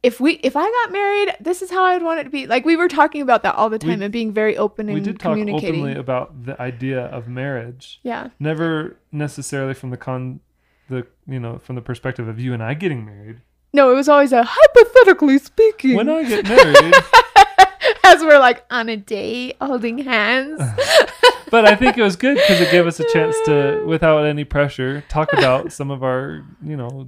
if 0.03 0.21
we 0.21 0.33
if 0.43 0.57
i 0.57 0.63
got 0.69 0.93
married 0.93 1.35
this 1.41 1.63
is 1.63 1.71
how 1.71 1.85
i'd 1.85 2.03
want 2.03 2.19
it 2.21 2.25
to 2.25 2.31
be. 2.31 2.47
Like 2.47 2.65
we 2.65 2.77
were 2.77 2.89
talking 2.89 3.23
about 3.23 3.43
that 3.45 3.55
all 3.55 3.71
the 3.71 3.79
time 3.79 3.99
We- 4.01 4.05
and 4.07 4.13
being 4.13 4.33
very 4.33 4.57
open 4.57 4.89
and 4.89 4.95
we 4.95 5.01
did 5.01 5.19
talk 5.21 5.33
communicating. 5.33 5.81
openly 5.81 5.95
about 5.95 6.45
the 6.45 6.61
idea 6.61 7.03
of 7.07 7.29
marriage. 7.29 8.01
yeah. 8.03 8.31
Never 8.41 8.97
necessarily 9.13 9.75
from 9.75 9.91
the 9.91 9.97
con 9.97 10.41
the 10.89 11.07
you 11.27 11.39
know 11.41 11.59
from 11.59 11.77
the 11.77 11.83
perspective 11.83 12.27
of 12.29 12.39
you 12.41 12.53
and 12.53 12.63
I 12.63 12.75
getting 12.75 13.05
married. 13.07 13.41
no 13.73 13.91
it 13.93 13.95
was 13.95 14.09
always 14.09 14.33
a 14.33 14.43
hypothetically 14.47 15.39
speaking. 15.39 15.97
When 15.97 16.09
I 16.09 16.25
get 16.25 16.49
married, 16.57 16.95
as 18.05 18.23
we're 18.23 18.39
like 18.39 18.65
on 18.71 18.89
a 18.89 18.97
date 18.97 19.57
holding 19.61 19.99
hands. 19.99 20.61
But 21.51 21.67
I 21.69 21.77
think 21.77 21.99
it 21.99 22.03
was 22.03 22.17
good 22.17 22.37
because 22.37 22.63
it 22.63 22.71
gave 22.71 22.87
us 22.87 22.99
a 22.99 23.05
chance 23.13 23.37
to, 23.45 23.85
without 23.87 24.25
any 24.25 24.43
pressure, 24.43 25.05
talk 25.11 25.35
about 25.35 25.71
some 25.71 25.91
of 25.91 26.03
our 26.03 26.47
you 26.65 26.79
know 26.79 27.07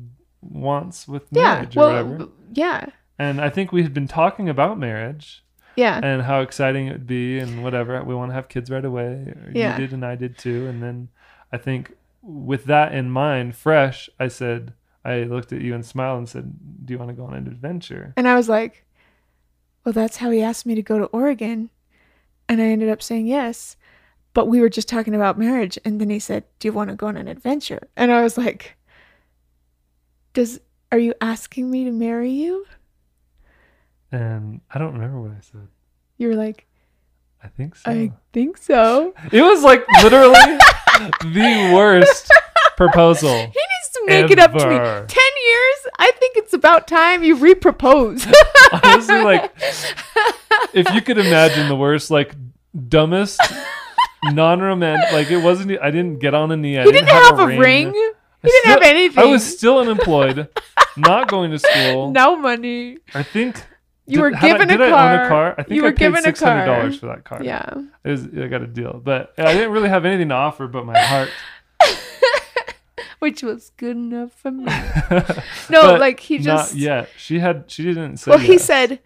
wants 0.51 1.09
with 1.09 1.25
yeah 1.31 1.43
marriage 1.55 1.77
or 1.77 1.81
whatever. 1.87 2.29
yeah 2.53 2.87
And 3.19 3.41
I 3.41 3.49
think 3.51 3.73
we 3.73 3.83
had 3.83 3.95
been 3.95 4.09
talking 4.09 4.49
about 4.49 4.79
marriage 4.79 5.43
yeah 5.77 6.01
and 6.03 6.23
how 6.23 6.41
exciting 6.41 6.87
it 6.89 6.93
would 6.93 7.07
be 7.07 7.39
and 7.39 7.63
whatever. 7.65 8.03
We 8.05 8.15
want 8.15 8.31
to 8.31 8.35
have 8.35 8.49
kids 8.49 8.71
right 8.71 8.85
away. 8.85 9.35
Yeah. 9.53 9.73
You 9.75 9.81
did 9.87 9.93
and 9.93 10.05
I 10.05 10.15
did 10.17 10.39
too. 10.39 10.67
And 10.69 10.83
then 10.83 11.09
I 11.53 11.57
think 11.59 11.93
with 12.23 12.65
that 12.67 12.95
in 12.95 13.11
mind, 13.11 13.55
fresh, 13.57 14.09
I 14.19 14.29
said, 14.29 14.73
I 15.05 15.25
looked 15.25 15.53
at 15.53 15.61
you 15.61 15.75
and 15.75 15.85
smiled 15.85 16.19
and 16.19 16.29
said, 16.29 16.55
Do 16.87 16.93
you 16.95 16.99
want 16.99 17.11
to 17.11 17.15
go 17.15 17.25
on 17.27 17.35
an 17.35 17.47
adventure? 17.47 18.13
and 18.17 18.27
i 18.29 18.35
was 18.35 18.49
like 18.49 18.85
well 19.85 19.93
that's 19.93 20.17
how 20.19 20.31
he 20.31 20.41
asked 20.43 20.65
me 20.67 20.75
to 20.75 20.83
go 20.83 20.99
to 20.99 21.05
oregon 21.07 21.71
and 22.49 22.61
i 22.63 22.65
ended 22.65 22.89
up 22.89 23.03
saying 23.03 23.27
yes 23.27 23.77
but 24.33 24.49
we 24.49 24.61
were 24.61 24.71
just 24.71 24.89
talking 24.89 25.15
about 25.15 25.39
marriage 25.39 25.79
and 25.85 26.01
then 26.01 26.09
he 26.11 26.19
said 26.19 26.45
do 26.59 26.69
you 26.69 26.73
want 26.73 26.89
to 26.91 26.97
go 26.97 27.07
on 27.07 27.17
an 27.17 27.29
adventure 27.29 27.89
and 27.97 28.11
i 28.13 28.23
was 28.23 28.39
like 28.39 28.77
does 30.35 30.61
are 30.93 30.99
you 30.99 31.15
asking 31.21 31.71
me 31.71 31.85
to 31.85 31.91
marry 31.91 32.31
you 32.31 32.67
And 34.13 34.61
I 34.71 34.79
don't 34.79 34.93
remember 34.93 35.21
what 35.21 35.31
I 35.33 35.41
said. 35.41 35.69
you 36.19 36.29
were 36.29 36.35
like 36.35 36.67
I 37.43 37.49
think 37.49 37.77
so. 37.77 37.91
i 37.91 38.11
think 38.33 38.57
so 38.57 39.13
It 39.33 39.43
was 39.43 39.63
like 39.63 39.85
literally 40.03 40.35
the 41.21 41.73
worst 41.75 42.31
proposal. 42.77 43.29
he 43.35 43.45
needs 43.45 43.89
to 43.95 44.03
make 44.07 44.31
it 44.31 44.39
up 44.39 44.53
to 44.53 44.67
me 44.67 44.77
10 44.77 45.07
years 45.09 45.79
i 45.99 46.11
think 46.19 46.37
it's 46.39 46.53
about 46.55 46.89
time 46.89 47.23
you 47.23 47.37
repropose 47.37 48.27
Honestly, 48.83 49.21
like 49.23 49.53
if 50.73 50.89
you 50.95 51.01
could 51.03 51.19
imagine 51.19 51.69
the 51.69 51.77
worst, 51.77 52.11
like 52.11 52.35
dumbest, 52.89 53.41
non-romantic, 54.25 55.13
like 55.13 55.31
it 55.31 55.37
wasn't. 55.37 55.79
I 55.81 55.91
didn't 55.93 56.19
get 56.19 56.35
on 56.35 56.51
a 56.51 56.57
knee. 56.57 56.79
I 56.79 56.85
he 56.85 56.91
didn't 56.93 57.09
have 57.09 57.39
a 57.39 57.47
ring, 57.47 57.93
he 57.93 58.11
I 58.45 58.49
didn't 58.49 58.71
have 58.71 58.83
anything 58.83 59.25
I 59.25 59.27
was 59.27 59.45
still 59.45 59.79
unemployed, 59.79 60.49
not 60.97 61.29
going 61.29 61.51
to 61.51 61.59
school. 61.59 62.11
no 62.13 62.37
money 62.37 62.99
I 63.15 63.23
think 63.23 63.57
you 64.07 64.17
did- 64.17 64.21
were 64.23 64.37
I- 64.37 64.41
given 64.41 64.69
did 64.69 64.81
a 64.81 64.85
I 64.87 64.91
car. 64.91 65.13
own 65.21 65.27
a 65.27 65.29
car? 65.29 65.55
I 65.59 65.63
think 65.63 65.77
you 65.77 65.87
I 65.87 65.91
paid 65.91 65.99
given 65.99 66.23
six 66.23 66.41
hundred 66.41 66.67
dollars 66.67 66.99
for 66.99 67.07
that 67.07 67.25
car. 67.25 67.43
yeah 67.43 67.69
it 68.05 68.11
was. 68.11 68.27
I 68.27 68.47
got 68.49 68.63
a 68.63 68.67
deal, 68.67 69.01
but 69.03 69.33
I 69.39 69.53
didn't 69.55 69.71
really 69.73 69.89
have 69.89 70.05
anything 70.05 70.29
to 70.29 70.35
offer 70.35 70.67
but 70.69 70.85
my 70.87 70.99
heart. 70.99 71.31
which 73.21 73.43
was 73.43 73.71
good 73.79 73.97
enough 73.97 74.33
for 74.33 74.51
me 74.51 74.65
no 75.71 75.95
like 75.97 76.21
he 76.21 76.37
not 76.39 76.43
just 76.45 76.75
yet. 76.75 77.09
She 77.17 77.39
had. 77.39 77.65
She 77.71 77.83
didn't 77.83 78.19
say. 78.19 78.31
well 78.31 78.39
he 78.39 78.59
said 78.59 79.01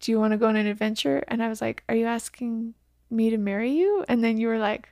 do 0.00 0.10
you 0.10 0.18
want 0.18 0.32
to 0.32 0.36
go 0.38 0.48
on 0.48 0.56
an 0.56 0.66
adventure 0.66 1.22
and 1.28 1.42
i 1.42 1.48
was 1.48 1.60
like 1.60 1.84
are 1.88 1.94
you 1.94 2.06
asking 2.06 2.74
me 3.10 3.30
to 3.30 3.36
marry 3.38 3.70
you 3.70 4.04
and 4.08 4.24
then 4.24 4.36
you 4.38 4.48
were 4.48 4.58
like 4.58 4.88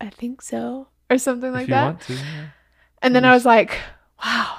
i 0.00 0.08
think 0.10 0.40
so 0.42 0.86
or 1.10 1.18
something 1.18 1.50
like 1.50 1.68
if 1.68 1.68
you 1.68 1.74
that. 1.74 2.08
Want 3.02 3.02
to. 3.02 3.02
yeah. 3.02 3.02
And 3.02 3.14
then 3.16 3.22
mm. 3.22 3.26
I 3.26 3.34
was 3.34 3.44
like, 3.44 3.78
wow. 4.24 4.56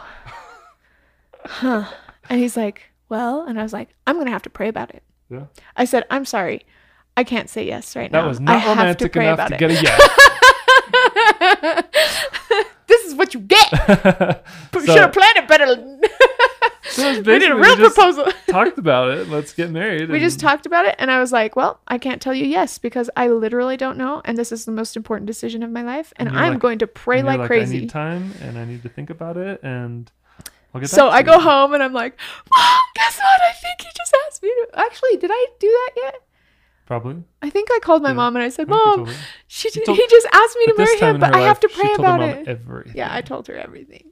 Huh. 1.45 1.85
And 2.29 2.39
he's 2.39 2.55
like, 2.57 2.83
well, 3.09 3.41
and 3.43 3.59
I 3.59 3.63
was 3.63 3.73
like, 3.73 3.89
I'm 4.05 4.15
going 4.15 4.27
to 4.27 4.31
have 4.31 4.43
to 4.43 4.49
pray 4.49 4.67
about 4.67 4.93
it. 4.93 5.03
Yeah. 5.29 5.45
I 5.75 5.85
said, 5.85 6.05
I'm 6.09 6.25
sorry. 6.25 6.65
I 7.17 7.23
can't 7.23 7.49
say 7.49 7.65
yes 7.65 7.95
right 7.95 8.11
That 8.11 8.21
now. 8.21 8.27
was 8.27 8.39
I 8.39 8.43
not 8.43 8.61
have 8.61 8.97
to 8.97 9.05
romantic 9.07 9.11
pray 9.13 9.25
enough 9.27 9.35
about 9.35 9.47
to 9.49 9.55
it. 9.55 9.59
get 9.59 9.71
a 9.71 9.83
yes. 9.83 10.09
is 13.09 13.15
what 13.15 13.33
you 13.33 13.41
get. 13.41 13.69
So- 14.73 14.79
Should 14.85 14.97
have 15.01 15.13
planned 15.13 15.37
it 15.37 15.47
better. 15.47 15.99
So 16.91 17.13
we 17.17 17.21
did 17.21 17.51
a 17.51 17.55
real 17.55 17.75
proposal. 17.75 18.25
talked 18.47 18.79
about 18.79 19.11
it. 19.11 19.29
Let's 19.29 19.53
get 19.53 19.69
married. 19.69 20.09
we 20.09 20.19
just 20.19 20.39
talked 20.39 20.65
about 20.65 20.85
it, 20.85 20.95
and 20.97 21.11
I 21.11 21.19
was 21.19 21.31
like, 21.31 21.55
well, 21.55 21.79
I 21.87 21.99
can't 21.99 22.19
tell 22.19 22.33
you 22.33 22.45
yes 22.45 22.79
because 22.79 23.11
I 23.15 23.27
literally 23.27 23.77
don't 23.77 23.95
know. 23.95 24.23
And 24.25 24.35
this 24.37 24.51
is 24.51 24.65
the 24.65 24.71
most 24.71 24.97
important 24.97 25.27
decision 25.27 25.61
of 25.61 25.69
my 25.69 25.83
life. 25.83 26.11
And, 26.15 26.29
And 26.29 26.39
I'm 26.39 26.53
like- 26.53 26.59
going 26.61 26.79
to 26.79 26.87
pray 26.87 27.19
and 27.19 27.27
like, 27.27 27.41
I 27.41 27.45
crazy. 27.47 27.81
need 27.81 27.89
time 27.91 28.33
and 28.41 28.57
I 28.57 28.65
need 28.65 28.81
to 28.83 28.89
think 28.89 29.11
about 29.11 29.37
it 29.37 29.59
and 29.61 30.11
So 30.85 31.09
I 31.09 31.21
go 31.21 31.39
home 31.39 31.73
and 31.75 31.83
I'm 31.83 31.93
like, 31.93 32.17
Mom, 32.49 32.79
guess 32.95 33.19
what? 33.19 33.41
I 33.41 33.51
think 33.53 33.81
he 33.81 33.89
just 33.95 34.15
asked 34.27 34.41
me 34.41 34.49
to. 34.49 34.79
Actually, 34.79 35.17
did 35.17 35.29
I 35.31 35.45
do 35.59 35.67
that 35.67 35.91
yet? 35.95 36.15
Probably. 36.89 37.23
I 37.43 37.51
think 37.51 37.69
I 37.71 37.77
called 37.83 38.01
my 38.01 38.09
Yeah. 38.09 38.13
mom 38.15 38.35
and 38.35 38.41
I 38.41 38.49
said, 38.49 38.67
I 38.67 38.71
Mom, 38.71 39.07
she 39.45 39.69
he 39.69 40.07
just 40.07 40.27
asked 40.31 40.57
me 40.57 40.65
to 40.65 40.73
marry 40.75 40.97
him, 40.97 41.19
but 41.19 41.35
I 41.35 41.41
have 41.41 41.59
to 41.59 41.69
pray 41.69 41.93
about 41.93 42.19
it. 42.21 42.47
Everything. 42.47 42.93
Yeah, 42.95 43.13
I 43.13 43.21
told 43.21 43.45
her 43.45 43.55
everything. 43.55 44.05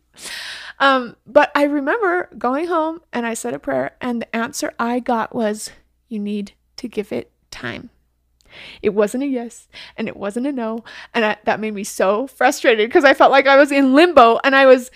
Um, 0.80 1.16
but 1.26 1.52
I 1.56 1.63
remember 1.63 2.30
going 2.38 2.68
home 2.68 3.02
and 3.12 3.26
I 3.26 3.34
said 3.34 3.56
a 3.56 3.60
prayer, 3.60 3.96
and 4.00 4.22
the 4.22 4.36
answer 4.36 4.76
I 4.78 5.00
got 5.00 5.34
was, 5.34 5.72
"You 6.08 6.20
need 6.20 6.52
to 6.76 6.88
give 6.88 7.12
it 7.12 7.32
time." 7.50 7.90
It 8.84 8.90
wasn't 8.90 9.24
a 9.24 9.28
yes, 9.28 9.68
and 9.98 10.08
it 10.08 10.16
wasn't 10.16 10.46
a 10.46 10.52
no, 10.52 10.84
and 11.16 11.26
I, 11.26 11.38
that 11.46 11.60
made 11.60 11.74
me 11.74 11.84
so 11.84 12.28
frustrated 12.28 12.88
because 12.88 13.04
I 13.04 13.16
felt 13.16 13.32
like 13.32 13.48
I 13.48 13.58
was 13.58 13.72
in 13.72 13.96
limbo, 13.96 14.40
and 14.44 14.56
I 14.56 14.68
was 14.68 14.92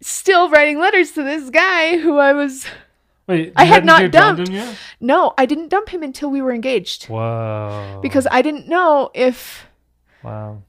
still 0.00 0.48
writing 0.48 0.78
letters 0.78 1.12
to 1.12 1.22
this 1.22 1.50
guy 1.50 1.98
who 1.98 2.16
I 2.16 2.32
was. 2.32 2.64
Wait, 3.28 3.52
I 3.54 3.64
had 3.64 3.84
not 3.84 4.10
dumped. 4.10 4.48
yet? 4.48 4.74
No, 5.00 5.34
I 5.38 5.46
didn't 5.46 5.68
dump 5.68 5.90
him 5.90 6.02
until 6.02 6.30
we 6.30 6.40
were 6.42 6.52
engaged 6.52 7.08
Wow. 7.08 8.00
because 8.00 8.26
I 8.30 8.42
didn't 8.42 8.66
know 8.68 9.10
if 9.14 9.66
wow. 10.24 10.62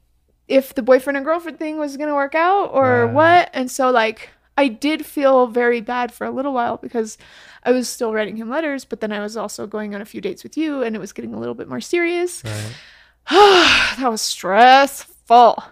if 0.46 0.74
the 0.74 0.82
boyfriend 0.82 1.16
and 1.16 1.24
girlfriend 1.26 1.58
thing 1.58 1.78
was 1.78 1.96
gonna 1.96 2.14
work 2.14 2.34
out 2.34 2.66
or 2.72 3.06
Right. 3.06 3.14
what. 3.14 3.50
And 3.54 3.70
so 3.70 3.90
like 3.90 4.28
I 4.58 4.68
did 4.68 5.06
feel 5.06 5.46
very 5.46 5.80
bad 5.80 6.12
for 6.12 6.26
a 6.26 6.30
little 6.30 6.52
while 6.52 6.76
because 6.76 7.16
I 7.64 7.72
was 7.72 7.88
still 7.88 8.12
writing 8.12 8.36
him 8.36 8.50
letters, 8.50 8.84
but 8.84 9.00
then 9.00 9.10
I 9.10 9.20
was 9.20 9.36
also 9.36 9.66
going 9.66 9.94
on 9.94 10.02
a 10.02 10.04
few 10.04 10.20
dates 10.20 10.42
with 10.42 10.56
you 10.58 10.82
and 10.82 10.94
it 10.94 10.98
was 10.98 11.12
getting 11.14 11.32
a 11.32 11.38
little 11.38 11.54
bit 11.54 11.68
more 11.68 11.80
serious. 11.80 12.44
Right. 12.44 12.74
that 13.30 14.08
was 14.10 14.20
stressful. 14.22 15.62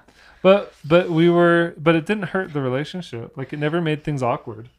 But 0.41 0.73
but 0.85 1.11
we 1.11 1.29
were 1.29 1.75
but 1.77 1.97
it 1.97 2.07
didn't 2.07 2.29
hurt 2.29 2.53
the 2.55 2.63
relationship. 2.63 3.37
Like 3.37 3.53
it 3.53 3.59
never 3.59 3.81
made 3.83 4.05
things 4.05 4.23
awkward. 4.23 4.71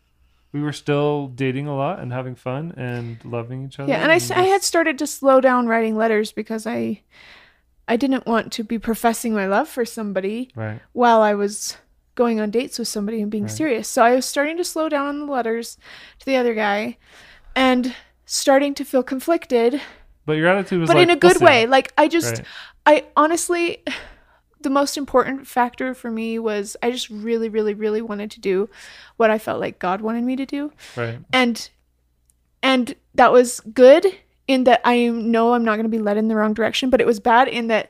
We 0.52 0.62
were 0.62 0.74
still 0.74 1.28
dating 1.28 1.68
a 1.68 1.76
lot 1.76 2.00
and 2.00 2.12
having 2.12 2.36
fun 2.36 2.74
and 2.76 3.24
loving 3.24 3.66
each 3.66 3.80
other. 3.80 3.90
Yeah, 3.92 4.02
and 4.02 4.12
I, 4.12 4.16
s- 4.16 4.32
I 4.32 4.42
had 4.44 4.58
just- 4.58 4.68
started 4.68 4.98
to 5.00 5.08
slow 5.08 5.42
down 5.42 5.68
writing 5.68 5.96
letters 5.96 6.32
because 6.32 6.66
I 6.66 7.02
I 7.88 7.96
didn't 7.98 8.28
want 8.28 8.52
to 8.54 8.64
be 8.64 8.78
professing 8.78 9.34
my 9.34 9.48
love 9.48 9.68
for 9.68 9.84
somebody 9.84 10.52
right. 10.56 10.80
while 10.94 11.22
I 11.22 11.34
was 11.34 11.76
going 12.14 12.40
on 12.40 12.52
dates 12.52 12.78
with 12.78 12.88
somebody 12.88 13.20
and 13.22 13.32
being 13.32 13.46
Right. 13.46 13.52
serious. 13.52 13.88
So 13.88 14.04
I 14.04 14.14
was 14.14 14.26
starting 14.26 14.58
to 14.58 14.64
slow 14.64 14.90
down 14.90 15.08
on 15.08 15.20
the 15.26 15.32
letters 15.32 15.78
to 16.20 16.26
the 16.26 16.36
other 16.36 16.54
guy 16.54 16.98
and 17.56 17.96
starting 18.26 18.76
to 18.76 18.84
feel 18.86 19.02
conflicted, 19.02 19.82
But 20.28 20.34
your 20.34 20.48
attitude 20.50 20.82
was 20.82 20.88
but 20.90 20.98
like 20.98 21.04
in 21.04 21.10
a 21.10 21.16
good 21.16 21.38
"We'll 21.38 21.48
way. 21.50 21.66
Like 21.66 21.92
I 21.98 22.08
just 22.08 22.38
Right. 22.38 22.46
I 22.86 23.06
honestly 23.16 23.84
the 24.62 24.70
most 24.70 24.98
important 24.98 25.48
factor 25.48 25.94
for 25.94 26.12
me 26.12 26.38
was 26.40 26.76
I 26.84 26.92
just 26.92 27.10
really 27.10 27.50
really 27.50 27.74
really 27.74 28.02
wanted 28.02 28.32
to 28.32 28.40
do 28.40 28.70
what 29.18 29.30
I 29.30 29.38
felt 29.38 29.60
like 29.60 29.80
God 29.80 30.02
wanted 30.02 30.24
me 30.24 30.36
to 30.36 30.46
do. 30.46 30.72
Right. 30.96 31.20
And 31.32 31.70
and 32.62 32.96
that 33.16 33.32
was 33.32 33.62
good 33.74 34.06
in 34.48 34.64
that 34.66 34.82
I 34.84 35.08
know 35.08 35.54
I'm 35.54 35.64
not 35.64 35.76
going 35.76 35.84
to 35.84 35.90
be 35.90 36.00
led 36.00 36.18
in 36.18 36.28
the 36.28 36.36
wrong 36.36 36.54
direction, 36.54 36.90
but 36.90 37.00
it 37.00 37.08
was 37.08 37.20
bad 37.20 37.48
in 37.48 37.68
that 37.68 37.90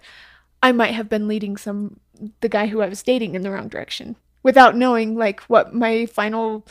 I 0.61 0.71
might 0.71 0.93
have 0.93 1.09
been 1.09 1.27
leading 1.27 1.57
some 1.57 1.99
the 2.41 2.49
guy 2.49 2.67
who 2.67 2.81
I 2.81 2.89
was 2.89 3.01
dating 3.01 3.35
in 3.35 3.43
the 3.43 3.51
wrong 3.51 3.69
direction 3.69 4.17
without 4.43 4.75
knowing 4.75 5.15
like 5.15 5.41
what 5.43 5.73
my 5.73 6.05
final 6.05 6.65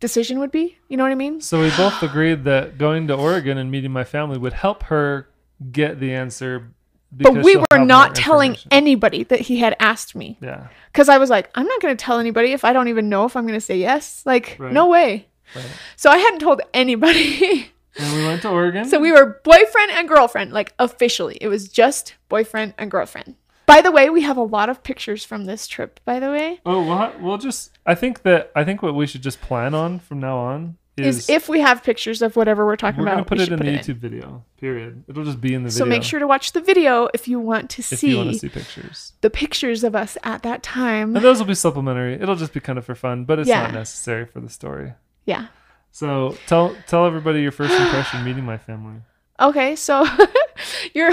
decision 0.00 0.38
would 0.38 0.52
be. 0.52 0.76
You 0.88 0.96
know 0.96 1.04
what 1.04 1.12
I 1.12 1.16
mean? 1.16 1.40
So 1.40 1.60
we 1.60 1.70
both 1.70 2.02
agreed 2.02 2.44
that 2.44 2.78
going 2.78 3.08
to 3.08 3.14
Oregon 3.14 3.58
and 3.58 3.70
meeting 3.70 3.92
my 3.92 4.04
family 4.04 4.38
would 4.38 4.52
help 4.52 4.84
her 4.84 5.28
get 5.70 6.00
the 6.00 6.12
answer. 6.12 6.72
But 7.12 7.44
we 7.44 7.56
were 7.56 7.78
not 7.78 8.14
telling 8.14 8.56
anybody 8.70 9.24
that 9.24 9.40
he 9.40 9.58
had 9.58 9.76
asked 9.78 10.14
me 10.14 10.38
Yeah. 10.40 10.68
because 10.92 11.08
I 11.10 11.18
was 11.18 11.28
like, 11.30 11.50
I'm 11.54 11.66
not 11.66 11.80
going 11.82 11.94
to 11.96 12.02
tell 12.02 12.18
anybody 12.18 12.52
if 12.52 12.64
I 12.64 12.72
don't 12.72 12.88
even 12.88 13.08
know 13.10 13.26
if 13.26 13.36
I'm 13.36 13.44
going 13.46 13.58
to 13.58 13.60
say 13.60 13.76
yes. 13.78 14.22
Like, 14.24 14.56
Right. 14.58 14.72
no 14.72 14.88
way. 14.88 15.26
Right. 15.54 15.66
So 15.96 16.10
I 16.10 16.16
hadn't 16.18 16.40
told 16.40 16.60
anybody. 16.74 17.68
And 17.98 18.16
we 18.16 18.24
went 18.24 18.40
to 18.40 18.48
Oregon. 18.48 18.86
So 18.86 18.98
we 18.98 19.12
were 19.12 19.38
boyfriend 19.44 19.90
and 19.92 20.08
girlfriend, 20.08 20.50
like 20.54 20.72
officially. 20.78 21.36
It 21.42 21.48
was 21.48 21.68
just 21.68 22.14
boyfriend 22.30 22.72
and 22.78 22.90
girlfriend. 22.90 23.34
By 23.66 23.82
the 23.82 23.90
way, 23.92 24.08
we 24.08 24.22
have 24.22 24.38
a 24.38 24.42
lot 24.42 24.70
of 24.70 24.82
pictures 24.82 25.26
from 25.26 25.44
this 25.44 25.66
trip, 25.66 26.00
by 26.06 26.18
the 26.18 26.30
way. 26.30 26.60
Oh, 26.64 26.82
we'll, 26.86 26.96
ha- 26.96 27.12
we'll 27.20 27.36
just. 27.36 27.70
I 27.84 27.94
think 27.94 28.22
that 28.22 28.50
I 28.56 28.64
think 28.64 28.80
what 28.80 28.94
we 28.94 29.06
should 29.06 29.22
just 29.22 29.42
plan 29.42 29.74
on 29.74 29.98
from 29.98 30.20
now 30.20 30.38
on 30.38 30.78
is, 30.96 31.18
Is 31.20 31.30
if 31.30 31.48
we 31.48 31.60
have 31.60 31.82
pictures 31.82 32.20
of 32.22 32.36
whatever 32.36 32.66
we're 32.66 32.76
talking 32.76 33.00
we're 33.00 33.06
about, 33.06 33.14
gonna 33.14 33.24
put 33.24 33.40
it 33.40 33.50
in 33.50 33.58
put 33.58 33.64
the 33.64 33.72
it 33.72 33.80
YouTube 33.80 33.96
video. 33.96 34.44
Period. 34.58 35.04
It'll 35.08 35.24
just 35.24 35.40
be 35.40 35.54
in 35.54 35.62
the 35.62 35.70
video. 35.70 35.78
So 35.78 35.88
make 35.88 36.02
sure 36.02 36.20
to 36.20 36.26
watch 36.26 36.52
the 36.52 36.60
video 36.60 37.08
if 37.14 37.26
you 37.26 37.40
want 37.40 37.70
to 37.70 37.80
if 37.80 38.02
you 38.02 38.16
want 38.18 38.28
see, 38.28 38.32
to 38.34 38.38
see 38.40 38.48
pictures. 38.48 39.12
the 39.22 39.30
pictures 39.30 39.84
of 39.84 39.94
us 39.96 40.18
at 40.22 40.42
that 40.42 40.62
time. 40.62 41.16
And 41.16 41.24
those 41.24 41.38
will 41.38 41.46
be 41.46 41.54
supplementary. 41.54 42.14
It'll 42.14 42.36
just 42.36 42.52
be 42.52 42.60
kind 42.60 42.78
of 42.78 42.84
for 42.84 42.94
fun, 42.94 43.24
but 43.24 43.38
it's 43.38 43.48
Yeah. 43.48 43.62
not 43.62 43.72
necessary 43.74 44.26
for 44.26 44.40
the 44.40 44.50
story. 44.50 44.92
Yeah. 45.24 45.46
So 45.92 46.36
tell 46.46 46.76
tell 46.86 47.06
everybody 47.06 47.40
your 47.42 47.52
first 47.52 47.72
impression 47.72 48.22
meeting 48.24 48.44
my 48.44 48.58
family. 48.58 49.00
Okay, 49.40 49.76
so 49.76 50.06
you're 50.94 51.12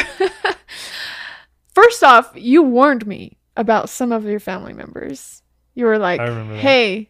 first 1.74 2.04
off, 2.04 2.32
you 2.36 2.62
warned 2.64 3.08
me 3.08 3.38
about 3.56 3.90
some 3.90 4.12
of 4.12 4.26
your 4.26 4.40
family 4.40 4.74
members. 4.74 5.42
You 5.76 5.86
were 5.86 5.98
like, 5.98 6.20
I 6.20 6.26
remember 6.26 6.54
that. 6.56 6.60
"Hey, 6.62 7.10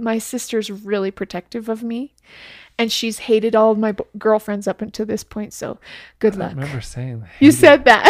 my 0.00 0.18
sister's 0.18 0.70
really 0.70 1.10
protective 1.10 1.68
of 1.68 1.82
me, 1.82 2.14
and 2.78 2.90
she's 2.90 3.20
hated 3.20 3.54
all 3.54 3.72
of 3.72 3.78
my 3.78 3.92
b- 3.92 4.04
girlfriends 4.18 4.66
up 4.66 4.80
until 4.80 5.04
this 5.06 5.22
point. 5.22 5.52
So, 5.52 5.78
good 6.18 6.36
luck. 6.36 6.52
I 6.52 6.54
remember 6.54 6.80
saying 6.80 7.20
that. 7.20 7.30
You 7.38 7.52
said 7.52 7.84
that. 7.84 8.06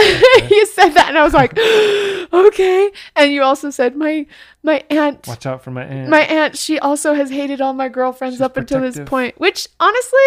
you 0.50 0.66
said 0.66 0.90
that, 0.90 1.08
and 1.08 1.18
I 1.18 1.24
was 1.24 1.34
like, 1.34 1.56
"Okay." 2.32 2.90
And 3.16 3.32
you 3.32 3.42
also 3.42 3.70
said 3.70 3.96
my 3.96 4.26
my 4.62 4.84
aunt, 4.90 5.26
Watch 5.26 5.46
out 5.46 5.62
for 5.64 5.70
my 5.70 5.84
aunt. 5.84 6.08
my 6.08 6.20
aunt, 6.20 6.56
she 6.56 6.78
also 6.78 7.14
has 7.14 7.30
hated 7.30 7.60
all 7.60 7.72
my 7.72 7.88
girlfriends 7.88 8.36
She's 8.36 8.42
up 8.42 8.56
until 8.56 8.80
this 8.80 9.00
point, 9.06 9.38
which 9.40 9.68
honestly 9.80 10.18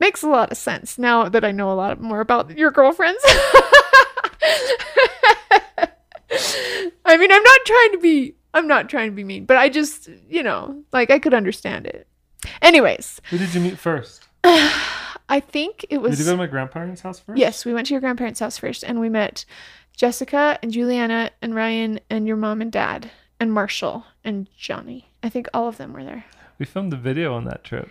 makes 0.00 0.22
a 0.22 0.28
lot 0.28 0.52
of 0.52 0.56
sense 0.56 0.96
now 0.98 1.28
that 1.28 1.44
I 1.44 1.50
know 1.50 1.72
a 1.72 1.74
lot 1.74 2.00
more 2.00 2.20
about 2.20 2.56
your 2.56 2.70
girlfriends. 2.70 3.20
I 7.04 7.16
mean, 7.16 7.32
I'm 7.32 7.42
not 7.42 7.60
trying 7.64 7.92
to 7.92 7.98
be 8.00 8.34
I'm 8.58 8.66
not 8.66 8.88
trying 8.88 9.10
to 9.10 9.14
be 9.14 9.24
mean, 9.24 9.44
but 9.44 9.56
I 9.56 9.68
just, 9.68 10.08
you 10.28 10.42
know, 10.42 10.82
like 10.92 11.10
I 11.10 11.18
could 11.20 11.32
understand 11.32 11.86
it. 11.86 12.08
Anyways, 12.60 13.20
Who 13.30 13.38
did 13.38 13.54
you 13.54 13.60
meet 13.60 13.78
first? 13.78 14.26
I 14.44 15.40
think 15.40 15.84
it 15.84 15.90
Did 15.90 16.02
was 16.02 16.18
you 16.18 16.24
go 16.24 16.32
to 16.32 16.36
my 16.36 16.46
grandparents' 16.46 17.02
house 17.02 17.20
first? 17.20 17.38
Yes, 17.38 17.64
we 17.64 17.72
went 17.72 17.86
to 17.86 17.94
your 17.94 18.00
grandparents' 18.00 18.40
house 18.40 18.58
first 18.58 18.82
and 18.82 18.98
we 18.98 19.08
met 19.08 19.44
Jessica 19.96 20.58
and 20.62 20.72
Juliana 20.72 21.30
and 21.40 21.54
Ryan 21.54 22.00
and 22.10 22.26
your 22.26 22.36
mom 22.36 22.60
and 22.60 22.72
dad 22.72 23.10
and 23.38 23.52
Marshall 23.52 24.04
and 24.24 24.48
Johnny. 24.56 25.10
I 25.22 25.28
think 25.28 25.46
all 25.54 25.68
of 25.68 25.76
them 25.76 25.92
were 25.92 26.04
there. 26.04 26.24
We 26.58 26.66
filmed 26.66 26.92
a 26.92 26.96
video 26.96 27.34
on 27.34 27.44
that 27.44 27.64
trip. 27.64 27.88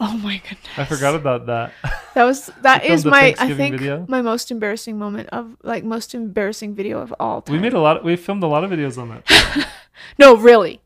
Oh 0.00 0.16
my 0.18 0.36
goodness. 0.38 0.68
I 0.76 0.84
forgot 0.84 1.14
about 1.14 1.46
that. 1.46 1.72
That 2.14 2.24
was 2.24 2.46
that 2.62 2.84
is 2.84 3.04
my 3.04 3.34
I 3.38 3.54
think 3.54 3.76
video. 3.78 4.04
my 4.08 4.20
most 4.20 4.50
embarrassing 4.50 4.98
moment 4.98 5.28
of 5.32 5.56
like 5.62 5.84
most 5.84 6.14
embarrassing 6.14 6.74
video 6.74 6.98
of 7.00 7.14
all 7.20 7.42
time. 7.42 7.54
we 7.54 7.60
made 7.60 7.72
a 7.72 7.80
lot. 7.80 8.04
we 8.04 8.16
filmed 8.16 8.42
a 8.42 8.46
lot 8.48 8.64
of 8.64 8.70
videos 8.70 8.98
on 8.98 9.08
that. 9.10 9.68
No, 10.18 10.34
really. 10.36 10.80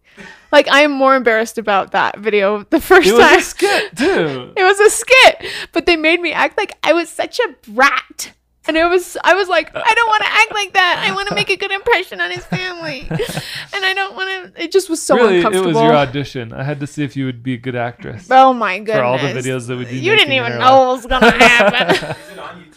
Like 0.53 0.69
I 0.69 0.81
am 0.83 0.91
more 0.93 1.17
embarrassed 1.17 1.59
about 1.59 1.93
that 1.93 2.19
video 2.19 2.65
the 2.65 2.81
first 2.81 3.09
It 3.09 3.12
was 3.12 3.21
time. 3.25 3.39
a 3.39 3.43
skit 3.43 3.97
too. 3.97 4.53
It 4.57 4.62
was 4.62 4.79
a 4.81 4.91
skit, 4.91 5.51
but 5.73 5.87
they 5.87 5.97
made 5.97 6.21
me 6.21 6.33
act 6.33 6.57
like 6.59 6.77
I 6.83 6.93
was 6.93 7.09
such 7.09 7.39
a 7.41 7.55
brat. 7.71 8.33
And 8.68 8.76
it 8.76 8.85
was, 8.88 9.16
I 9.22 9.35
was 9.35 9.48
like, 9.48 9.70
I 9.74 9.94
don't 9.94 10.09
want 10.09 10.22
to 10.22 10.29
act 10.29 10.52
like 10.52 10.72
that. 10.72 11.05
I 11.07 11.14
want 11.14 11.29
to 11.29 11.35
make 11.35 11.50
a 11.50 11.57
good 11.57 11.70
impression 11.70 12.20
on 12.20 12.31
his 12.31 12.44
family, 12.44 13.07
and 13.11 13.85
I 13.85 13.92
don't 13.94 14.14
want 14.16 14.55
to. 14.55 14.62
It 14.62 14.72
just 14.72 14.90
was 14.90 15.00
so 15.00 15.16
really, 15.16 15.40
it 15.40 15.64
was 15.64 15.76
your 15.76 15.94
audition. 15.94 16.52
I 16.52 16.62
had 16.64 16.81
to 16.81 16.87
see 16.87 17.05
if 17.05 17.16
you 17.16 17.26
would 17.26 17.42
be 17.42 17.55
a 17.55 17.59
good 17.59 17.76
actress 17.76 18.29
oh 18.31 18.52
my 18.52 18.79
goodness! 18.79 18.96
for 18.96 19.05
all 19.05 19.18
the 19.18 19.29
videos 19.29 19.66
that 19.68 19.76
we 19.76 19.85
do. 19.85 19.96
you 19.96 20.16
didn't 20.16 20.33
even 20.33 20.59
know 20.59 20.79
what 20.79 20.96
was 20.96 21.07
gonna 21.07 21.31
happen. 21.31 21.94
Is 21.94 22.31
it 22.33 22.38
on 22.38 22.64
YouTube? 22.64 22.74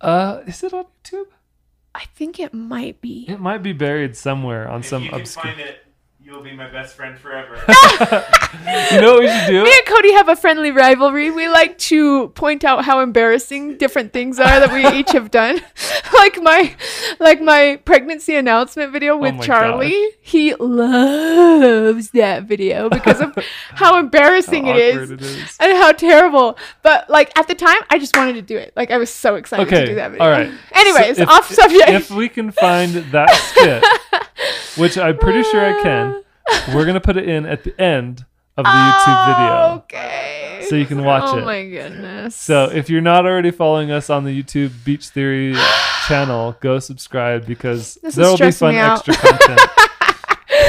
Uh, 0.00 0.40
is 0.46 0.62
it 0.62 0.72
on 0.72 0.84
YouTube? 1.04 1.26
I 1.94 2.04
think 2.14 2.40
it 2.40 2.54
might 2.54 3.00
be. 3.00 3.26
It 3.28 3.40
might 3.40 3.62
be 3.62 3.72
buried 3.72 4.16
somewhere 4.16 4.68
on 4.68 4.80
If 4.80 4.86
some 4.86 5.04
you 5.04 5.10
can 5.10 5.20
obscure. 5.20 5.54
Find 6.32 6.44
it, 6.46 6.48
You'll 6.48 6.56
be 6.56 6.56
my 6.56 6.70
best 6.70 6.94
friend 6.96 7.18
forever. 7.18 7.60
You 8.92 9.00
know 9.00 9.14
what 9.14 9.20
we 9.22 9.28
should 9.28 9.46
do? 9.46 9.64
Me 9.64 9.72
and 9.74 9.86
Cody 9.86 10.12
have 10.12 10.28
a 10.28 10.36
friendly 10.36 10.70
rivalry. 10.70 11.30
We 11.30 11.48
like 11.48 11.78
to 11.78 12.28
point 12.28 12.64
out 12.64 12.84
how 12.84 13.00
embarrassing 13.00 13.78
different 13.78 14.12
things 14.12 14.38
are 14.38 14.60
that 14.60 14.72
we 14.72 14.86
each 14.98 15.10
have 15.12 15.30
done. 15.30 15.60
like 16.14 16.40
my 16.42 16.74
like 17.18 17.40
my 17.40 17.80
pregnancy 17.84 18.34
announcement 18.36 18.92
video 18.92 19.14
oh 19.14 19.18
with 19.18 19.34
Oh 19.38 19.42
Charlie. 19.42 19.90
gosh. 19.90 20.12
He 20.20 20.54
loves 20.54 22.10
that 22.10 22.44
video 22.44 22.88
because 22.90 23.20
of 23.20 23.36
how 23.70 23.98
embarrassing 23.98 24.66
How 24.66 24.72
it, 24.76 24.78
is 24.96 25.10
it, 25.10 25.22
is 25.22 25.56
And 25.58 25.72
how 25.72 25.92
terrible. 25.92 26.58
But 26.82 27.08
like 27.10 27.36
at 27.38 27.48
the 27.48 27.54
time 27.54 27.80
I 27.90 27.98
just 27.98 28.14
wanted 28.16 28.34
to 28.34 28.42
do 28.42 28.56
it. 28.58 28.72
Like 28.76 28.90
I 28.90 28.98
was 28.98 29.10
so 29.10 29.36
excited 29.36 29.68
to 29.68 29.86
do 29.86 29.94
that 29.96 30.10
video. 30.12 30.24
all 30.24 30.30
right. 30.30 30.50
Anyways, 30.72 31.16
So 31.16 31.22
if- 31.22 31.28
off 31.28 31.50
subject. 31.50 31.88
If 31.88 32.10
we 32.10 32.28
can 32.28 32.52
find 32.52 32.92
that 33.12 33.30
skit, 33.30 34.78
which 34.78 34.98
I'm 34.98 35.16
pretty 35.18 35.42
sure 35.44 35.60
I 35.78 35.82
can, 35.82 36.21
we're 36.74 36.84
gonna 36.84 37.00
put 37.00 37.16
it 37.16 37.28
in 37.28 37.46
at 37.46 37.64
the 37.64 37.78
end 37.80 38.24
of 38.56 38.64
the 38.64 38.70
YouTube 38.70 39.26
video. 39.26 39.74
Okay. 39.84 40.66
So 40.68 40.76
you 40.76 40.86
can 40.86 41.04
watch 41.04 41.24
oh 41.26 41.38
it. 41.38 41.44
my 41.44 41.68
goodness. 41.68 42.36
So 42.36 42.70
if 42.70 42.88
you're 42.88 43.00
not 43.00 43.26
already 43.26 43.50
following 43.50 43.90
us 43.90 44.10
on 44.10 44.24
the 44.24 44.42
YouTube 44.42 44.72
Beach 44.84 45.08
Theory 45.08 45.54
channel, 46.08 46.56
go 46.60 46.78
subscribe 46.78 47.46
because 47.46 47.98
This 48.02 48.14
there 48.14 48.26
will 48.26 48.38
be 48.38 48.50
fun 48.50 48.74
extra 48.74 49.14
content. 49.14 49.60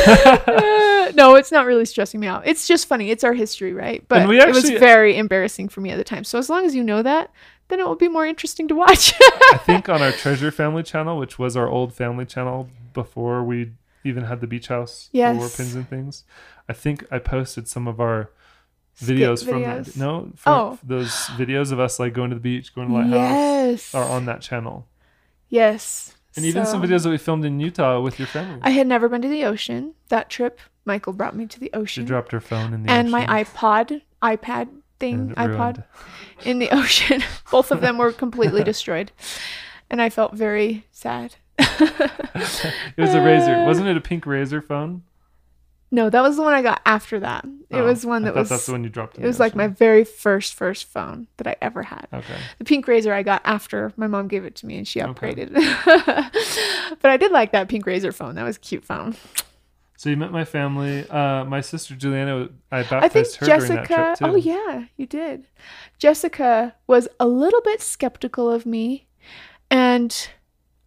Uh, 0.06 1.12
no, 1.16 1.36
it's 1.36 1.52
not 1.52 1.66
really 1.66 1.86
stressing 1.86 2.20
me 2.20 2.28
out. 2.28 2.46
It's 2.46 2.68
just 2.68 2.88
funny. 2.88 3.12
It's 3.12 3.24
our 3.24 3.34
history, 3.34 3.74
right? 3.74 4.04
But 4.08 4.28
we 4.28 4.40
it 4.40 4.54
was 4.54 4.70
very 4.70 5.18
embarrassing 5.18 5.70
for 5.70 5.82
me 5.82 5.92
at 5.92 5.98
the 5.98 6.04
time. 6.04 6.24
So 6.24 6.38
as 6.38 6.50
long 6.50 6.66
as 6.66 6.76
you 6.76 6.84
know 6.84 7.02
that, 7.04 7.32
then 7.68 7.80
it 7.80 7.88
will 7.88 7.96
be 7.96 8.10
more 8.10 8.26
interesting 8.26 8.68
to 8.70 8.76
watch. 8.76 9.14
I 9.22 9.60
think 9.66 9.90
on 9.90 10.02
our 10.02 10.12
Treasure 10.12 10.52
Family 10.52 10.84
channel, 10.84 11.18
which 11.18 11.40
was 11.40 11.56
our 11.56 11.68
old 11.68 11.94
family 11.94 12.26
channel 12.26 12.70
before 12.94 13.44
we 13.44 13.72
even 14.04 14.24
had 14.26 14.42
the 14.42 14.48
beach 14.48 14.68
house 14.68 15.10
Yes. 15.12 15.38
war 15.38 15.50
pins 15.50 15.76
and 15.76 15.88
things, 15.88 16.24
I 16.70 16.74
think 16.74 17.06
I 17.12 17.20
posted 17.20 17.68
some 17.68 17.88
of 17.88 18.00
our 18.00 18.30
Skit 18.96 19.18
videos 19.18 19.44
from 19.48 19.62
that. 19.64 19.96
No, 19.96 20.32
from 20.36 20.54
Oh. 20.54 20.80
those 20.84 21.12
videos 21.38 21.72
of 21.72 21.80
us 21.80 22.00
like 22.00 22.14
going 22.14 22.30
to 22.30 22.36
the 22.36 22.42
beach, 22.42 22.74
going 22.76 22.88
to 22.90 22.94
the 22.94 23.00
lighthouse, 23.00 23.22
yes. 23.22 23.96
are 23.96 24.04
on 24.06 24.26
that 24.26 24.42
channel. 24.42 24.88
Yes. 25.50 26.16
And 26.36 26.46
even 26.46 26.66
some 26.66 26.82
videos 26.82 27.04
that 27.04 27.10
we 27.10 27.18
filmed 27.18 27.46
in 27.46 27.60
Utah 27.60 28.00
with 28.02 28.18
your 28.20 28.28
family. 28.28 28.60
I 28.64 28.72
had 28.72 28.88
never 28.88 29.08
been 29.08 29.22
to 29.22 29.28
the 29.28 29.46
ocean. 29.46 29.94
That 30.10 30.30
trip, 30.30 30.60
Michael 30.86 31.14
brought 31.14 31.36
me 31.36 31.46
to 31.46 31.60
the 31.60 31.70
ocean. 31.74 32.04
she 32.04 32.08
dropped 32.08 32.32
her 32.32 32.40
phone 32.40 32.74
in 32.74 32.84
the 32.84 32.90
and 32.92 33.08
ocean. 33.08 33.12
my 33.28 33.44
iPod, 33.44 34.02
iPad 34.22 34.70
thing, 35.00 35.30
iPod 35.38 35.58
ruined. 35.78 35.84
in 36.44 36.60
the 36.60 36.70
ocean. 36.76 37.24
Both 37.52 37.72
of 37.72 37.82
them 37.82 37.98
were 38.00 38.12
completely 38.12 38.64
destroyed. 38.72 39.12
And 39.92 40.02
I 40.02 40.10
felt 40.10 40.34
very 40.34 40.86
sad. 40.92 41.36
It 41.80 43.02
was 43.02 43.14
a 43.14 43.20
RAZR. 43.20 43.66
Wasn't 43.66 43.88
it 43.88 43.98
a 43.98 44.02
pink 44.02 44.26
RAZR 44.26 44.64
phone? 44.64 45.04
No, 45.92 46.10
that 46.10 46.22
was 46.22 46.38
the 46.38 46.42
one 46.42 46.54
I 46.54 46.64
got 46.64 46.82
after 46.88 47.20
that. 47.20 47.46
It 47.70 47.78
Oh, 47.78 47.86
was 47.86 48.04
one 48.06 48.24
that 48.24 48.34
was 48.34 48.50
That's 48.50 48.66
the 48.66 48.72
one 48.72 48.84
you 48.84 48.90
dropped. 48.90 49.20
It 49.20 49.26
was 49.26 49.40
like 49.40 49.54
my 49.56 49.68
very 49.68 50.04
first 50.04 50.56
first 50.56 50.86
phone 50.86 51.28
that 51.38 51.46
I 51.48 51.56
ever 51.62 51.84
had. 51.84 52.08
Okay. 52.12 52.36
The 52.58 52.66
pink 52.66 52.88
RAZR 52.88 53.12
I 53.14 53.22
got 53.22 53.42
after 53.46 53.94
my 53.96 54.08
mom 54.08 54.28
gave 54.28 54.44
it 54.44 54.56
to 54.58 54.66
me 54.66 54.78
and 54.78 54.88
she 54.88 55.02
Okay. 55.04 55.34
upgraded. 55.36 55.54
but 57.02 57.12
I 57.12 57.18
did 57.18 57.32
like 57.32 57.52
that 57.52 57.70
pink 57.70 57.86
RAZR 57.86 58.14
phone. 58.14 58.34
That 58.36 58.44
was 58.44 58.58
a 58.58 58.60
cute 58.60 58.84
phone. 58.84 59.16
So 59.98 60.10
you 60.10 60.18
met 60.18 60.32
my 60.32 60.46
family. 60.46 61.08
Uh, 61.08 61.46
my 61.46 61.62
sister 61.62 61.96
Juliana, 61.96 62.50
I 62.72 62.80
I 62.80 62.84
think 62.84 62.90
baptized 62.90 63.36
her 63.38 63.46
during 63.46 63.62
that 63.76 63.88
Jessica. 63.88 64.16
trip 64.18 64.18
too. 64.18 64.26
Oh 64.26 64.36
yeah, 64.36 64.86
you 64.98 65.06
did. 65.06 65.46
Jessica 66.00 66.74
was 66.88 67.08
a 67.20 67.28
little 67.28 67.62
bit 67.62 67.82
skeptical 67.82 68.50
of 68.52 68.66
me, 68.66 69.06
and 69.70 70.28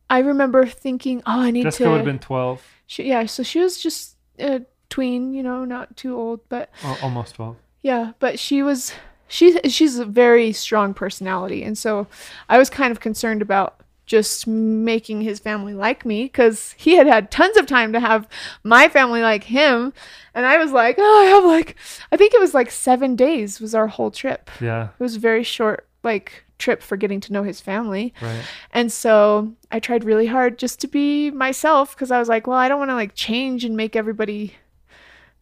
I 0.08 0.20
remember 0.20 0.66
thinking, 0.66 1.22
"Oh, 1.26 1.40
I 1.40 1.50
need 1.50 1.64
Jessica 1.64 1.84
to." 1.84 1.84
Jessica 1.84 1.90
would 1.90 1.96
have 1.98 2.04
been 2.06 2.18
twelve, 2.18 2.62
she, 2.86 3.04
yeah, 3.08 3.26
so 3.26 3.42
she 3.42 3.60
was 3.60 3.78
just 3.82 4.16
a 4.38 4.62
tween, 4.88 5.34
you 5.34 5.42
know, 5.42 5.64
not 5.64 5.96
too 5.96 6.16
old, 6.16 6.40
but 6.48 6.70
al- 6.84 6.98
almost 7.02 7.34
twelve. 7.34 7.56
Yeah, 7.82 8.12
but 8.18 8.38
she 8.38 8.62
was 8.62 8.92
she 9.28 9.58
she's 9.68 9.98
a 9.98 10.04
very 10.04 10.52
strong 10.52 10.94
personality, 10.94 11.62
and 11.64 11.76
so 11.76 12.06
I 12.48 12.58
was 12.58 12.70
kind 12.70 12.92
of 12.92 13.00
concerned 13.00 13.42
about 13.42 13.80
just 14.06 14.46
making 14.46 15.22
his 15.22 15.40
family 15.40 15.74
like 15.74 16.04
me 16.06 16.22
because 16.26 16.76
he 16.78 16.94
had 16.94 17.08
had 17.08 17.28
tons 17.28 17.56
of 17.56 17.66
time 17.66 17.92
to 17.92 17.98
have 17.98 18.28
my 18.62 18.88
family 18.88 19.20
like 19.20 19.42
him, 19.44 19.92
and 20.32 20.46
I 20.46 20.58
was 20.58 20.70
like, 20.70 20.94
oh, 20.98 21.20
I 21.22 21.24
have 21.34 21.44
like 21.44 21.74
I 22.12 22.16
think 22.16 22.32
it 22.32 22.40
was 22.40 22.54
like 22.54 22.70
seven 22.70 23.16
days 23.16 23.60
was 23.60 23.74
our 23.74 23.88
whole 23.88 24.12
trip. 24.12 24.48
Yeah, 24.60 24.90
It 24.98 25.02
was 25.02 25.16
very 25.16 25.42
short 25.42 25.88
like 26.04 26.44
trip 26.58 26.82
for 26.82 26.96
getting 26.96 27.20
to 27.20 27.32
know 27.32 27.42
his 27.42 27.60
family. 27.60 28.14
right. 28.20 28.42
And 28.72 28.90
so 28.90 29.52
I 29.70 29.80
tried 29.80 30.04
really 30.04 30.26
hard 30.26 30.58
just 30.58 30.80
to 30.80 30.88
be 30.88 31.30
myself 31.30 31.94
because 31.94 32.10
I 32.10 32.18
was 32.18 32.28
like, 32.28 32.46
well, 32.46 32.58
I 32.58 32.68
don't 32.68 32.78
want 32.78 32.90
to 32.90 32.94
like 32.94 33.14
change 33.14 33.64
and 33.64 33.76
make 33.76 33.96
everybody 33.96 34.54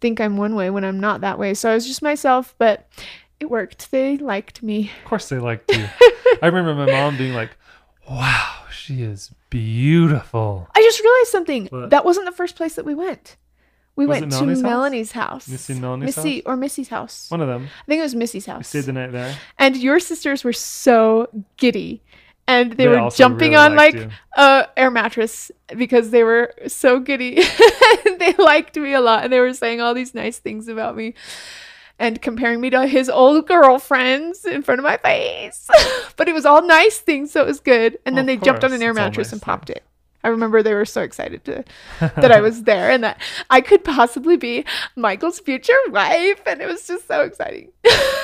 think 0.00 0.20
I'm 0.20 0.36
one 0.36 0.54
way 0.54 0.70
when 0.70 0.84
I'm 0.84 1.00
not 1.00 1.20
that 1.22 1.38
way. 1.38 1.54
So 1.54 1.70
I 1.70 1.74
was 1.74 1.86
just 1.86 2.02
myself, 2.02 2.54
but 2.58 2.88
it 3.40 3.50
worked. 3.50 3.90
They 3.90 4.16
liked 4.18 4.62
me. 4.62 4.90
Of 5.02 5.08
course 5.08 5.28
they 5.28 5.38
liked 5.38 5.70
you. 5.74 5.84
I 6.42 6.46
remember 6.46 6.74
my 6.74 6.86
mom 6.86 7.16
being 7.16 7.34
like, 7.34 7.50
"Wow, 8.08 8.64
she 8.70 9.02
is 9.02 9.32
beautiful." 9.50 10.68
I 10.74 10.82
just 10.82 11.00
realized 11.00 11.30
something. 11.30 11.66
What? 11.66 11.90
That 11.90 12.04
wasn't 12.04 12.26
the 12.26 12.32
first 12.32 12.56
place 12.56 12.74
that 12.74 12.84
we 12.84 12.94
went. 12.94 13.36
We 13.96 14.06
Was 14.06 14.20
went 14.20 14.32
to 14.32 14.38
Melanie's 14.42 14.62
house? 14.62 14.62
Melanie's 14.62 15.12
house. 15.12 15.48
Missy 15.48 15.74
Melanie's 15.74 16.16
Missy 16.16 16.34
house? 16.36 16.42
or 16.46 16.56
Missy's 16.56 16.88
house. 16.88 17.30
One 17.30 17.40
of 17.40 17.48
them. 17.48 17.68
I 17.82 17.84
think 17.86 18.00
it 18.00 18.02
was 18.02 18.14
Missy's 18.14 18.46
We 18.46 18.52
house. 18.52 18.68
stayed 18.68 18.84
the 18.84 18.92
night 18.92 19.12
there. 19.12 19.36
and 19.58 19.76
your 19.76 20.00
sisters 20.00 20.42
were 20.42 20.52
so 20.52 21.28
giddy. 21.56 22.02
And 22.46 22.72
they, 22.72 22.84
They 22.84 22.88
were 22.88 23.08
jumping 23.10 23.52
really 23.52 23.64
on 23.64 23.74
like 23.76 24.10
a 24.36 24.68
air 24.76 24.90
mattress 24.90 25.50
because 25.76 26.10
they 26.10 26.24
were 26.24 26.52
so 26.66 27.00
giddy. 27.00 27.36
they 28.18 28.34
liked 28.36 28.76
me 28.76 28.92
a 28.92 29.00
lot 29.00 29.24
and 29.24 29.32
they 29.32 29.40
were 29.40 29.54
saying 29.54 29.80
all 29.80 29.94
these 29.94 30.14
nice 30.14 30.38
things 30.38 30.68
about 30.68 30.94
me 30.96 31.14
and 31.98 32.20
comparing 32.20 32.60
me 32.60 32.68
to 32.70 32.86
his 32.86 33.08
old 33.08 33.46
girlfriends 33.46 34.44
in 34.44 34.62
front 34.62 34.78
of 34.80 34.82
my 34.84 34.96
face. 34.98 35.70
but 36.16 36.28
it 36.28 36.34
was 36.34 36.44
all 36.44 36.66
nice 36.66 36.98
things, 36.98 37.30
so 37.30 37.40
it 37.42 37.46
was 37.46 37.60
good. 37.60 37.98
And 38.04 38.16
then 38.18 38.26
they 38.26 38.36
jumped 38.36 38.64
on 38.64 38.72
an 38.72 38.82
air 38.82 38.92
mattress 38.92 39.28
nice 39.28 39.32
and 39.34 39.40
popped 39.42 39.70
it. 39.70 39.82
I 40.24 40.28
remember 40.28 40.62
they 40.62 40.74
were 40.74 40.86
so 40.86 41.02
excited 41.02 41.44
to 41.44 41.64
that 42.00 42.32
I 42.32 42.40
was 42.40 42.62
there 42.64 42.90
and 42.90 43.04
that 43.04 43.20
I 43.50 43.60
could 43.60 43.84
possibly 43.84 44.36
be 44.36 44.64
Michael's 44.96 45.38
future 45.38 45.74
wife 45.90 46.40
and 46.46 46.60
it 46.60 46.66
was 46.66 46.86
just 46.86 47.06
so 47.06 47.20
exciting. 47.20 47.70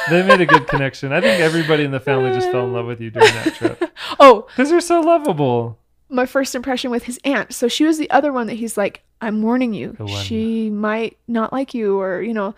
They 0.08 0.22
made 0.26 0.40
a 0.40 0.46
good 0.46 0.66
connection. 0.66 1.12
I 1.12 1.20
think 1.20 1.40
everybody 1.40 1.84
in 1.84 1.90
the 1.90 2.00
family 2.00 2.32
just 2.32 2.50
fell 2.50 2.64
in 2.64 2.72
love 2.72 2.86
with 2.86 3.00
you 3.00 3.10
during 3.10 3.32
that 3.34 3.54
trip 3.54 3.92
oh, 4.18 4.46
because 4.48 4.70
you're 4.70 4.80
so 4.80 5.00
lovable. 5.00 5.78
my 6.08 6.26
first 6.26 6.54
impression 6.54 6.90
with 6.90 7.04
his 7.04 7.20
aunt. 7.24 7.52
So 7.54 7.68
she 7.68 7.84
was 7.84 7.98
the 7.98 8.10
other 8.10 8.32
one 8.32 8.46
that 8.48 8.54
he's 8.54 8.76
like, 8.76 9.02
I'm 9.20 9.42
warning 9.42 9.74
you. 9.74 9.96
She 10.22 10.70
might 10.70 11.18
not 11.28 11.52
like 11.52 11.74
you, 11.74 12.00
or, 12.00 12.22
you 12.22 12.32
know, 12.32 12.54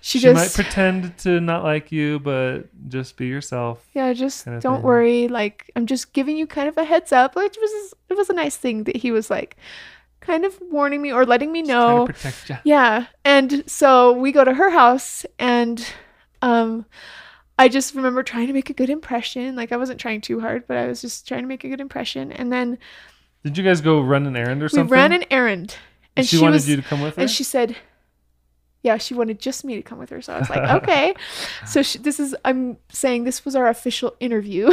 she, 0.00 0.18
She, 0.20 0.32
might 0.32 0.52
pretend 0.54 1.16
to 1.18 1.40
not 1.40 1.64
like 1.64 1.90
you, 1.90 2.18
but 2.20 2.64
just 2.88 3.16
be 3.16 3.26
yourself. 3.26 3.84
yeah, 3.94 4.12
just 4.12 4.44
kinda 4.44 4.60
don't 4.60 4.76
thing. 4.76 4.82
worry. 4.84 5.28
Like, 5.28 5.70
I'm 5.76 5.86
just 5.86 6.12
giving 6.12 6.36
you 6.36 6.46
kind 6.46 6.68
of 6.68 6.76
a 6.76 6.84
heads 6.84 7.12
up. 7.12 7.34
Which 7.36 7.56
was, 7.60 7.94
it 8.08 8.16
was 8.16 8.30
a 8.30 8.34
nice 8.34 8.56
thing 8.56 8.84
that 8.84 8.96
he 8.96 9.10
was 9.10 9.30
like, 9.30 9.56
kind 10.20 10.44
of 10.44 10.58
warning 10.70 11.02
me 11.02 11.12
or 11.12 11.24
letting 11.24 11.52
me 11.52 11.62
know. 11.62 12.06
to 12.06 12.12
protect 12.12 12.48
you. 12.50 12.56
Yeah. 12.64 13.06
And 13.24 13.62
so 13.68 14.12
we 14.12 14.32
go 14.32 14.44
to 14.44 14.54
her 14.54 14.70
house 14.70 15.24
and 15.38 15.84
um 16.42 16.84
I 17.58 17.68
just 17.68 17.94
remember 17.94 18.22
trying 18.22 18.48
to 18.48 18.52
make 18.52 18.68
a 18.68 18.74
good 18.74 18.90
impression. 18.90 19.56
Like 19.56 19.72
I 19.72 19.76
wasn't 19.76 19.98
trying 20.00 20.20
too 20.20 20.40
hard, 20.40 20.66
but 20.66 20.76
I 20.76 20.86
was 20.88 21.00
just 21.00 21.26
trying 21.26 21.42
to 21.42 21.46
make 21.48 21.64
a 21.64 21.68
good 21.68 21.80
impression. 21.80 22.30
And 22.32 22.52
then 22.52 22.78
Did 23.44 23.56
you 23.56 23.64
guys 23.64 23.80
go 23.80 24.00
run 24.02 24.26
an 24.26 24.36
errand 24.36 24.62
or 24.62 24.68
something? 24.68 24.90
we 24.90 24.92
ran 24.96 25.12
an 25.12 25.24
errand. 25.30 25.76
And 26.16 26.22
And 26.22 26.26
she, 26.26 26.36
she, 26.36 26.42
wanted 26.42 26.54
was 26.56 26.68
you 26.68 26.76
to 26.76 26.82
come 26.82 27.00
with 27.00 27.16
her. 27.16 27.22
and 27.22 27.30
she 27.30 27.44
said 27.44 27.76
yeah, 28.82 28.98
she 28.98 29.14
wanted 29.14 29.40
just 29.40 29.64
me 29.64 29.74
to 29.74 29.82
come 29.82 29.98
with 29.98 30.10
her. 30.10 30.22
So 30.22 30.34
I 30.34 30.38
was 30.38 30.50
like, 30.50 30.70
okay. 30.82 31.14
so 31.66 31.82
she, 31.82 31.98
this 31.98 32.20
is, 32.20 32.34
I'm 32.44 32.76
saying 32.90 33.24
this 33.24 33.44
was 33.44 33.56
our 33.56 33.66
official 33.66 34.14
interview, 34.20 34.70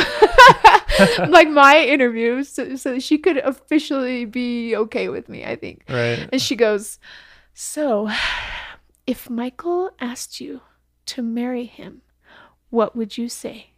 like 1.28 1.50
my 1.50 1.84
interview, 1.88 2.44
so, 2.44 2.76
so 2.76 2.94
that 2.94 3.04
she 3.04 3.18
could 3.18 3.38
officially 3.38 4.26
be 4.26 4.76
okay 4.76 5.10
with 5.10 5.30
me, 5.30 5.44
I 5.46 5.56
think. 5.56 5.84
right. 5.90 6.30
And 6.32 6.42
she 6.42 6.56
goes, 6.56 7.00
So, 7.54 8.10
if 9.08 9.30
Michael 9.30 9.92
asked 10.00 10.40
you 10.40 10.62
to 11.08 11.22
marry 11.22 11.66
him, 11.66 12.02
what 12.70 12.96
would 12.96 13.18
you 13.18 13.30
say? 13.30 13.72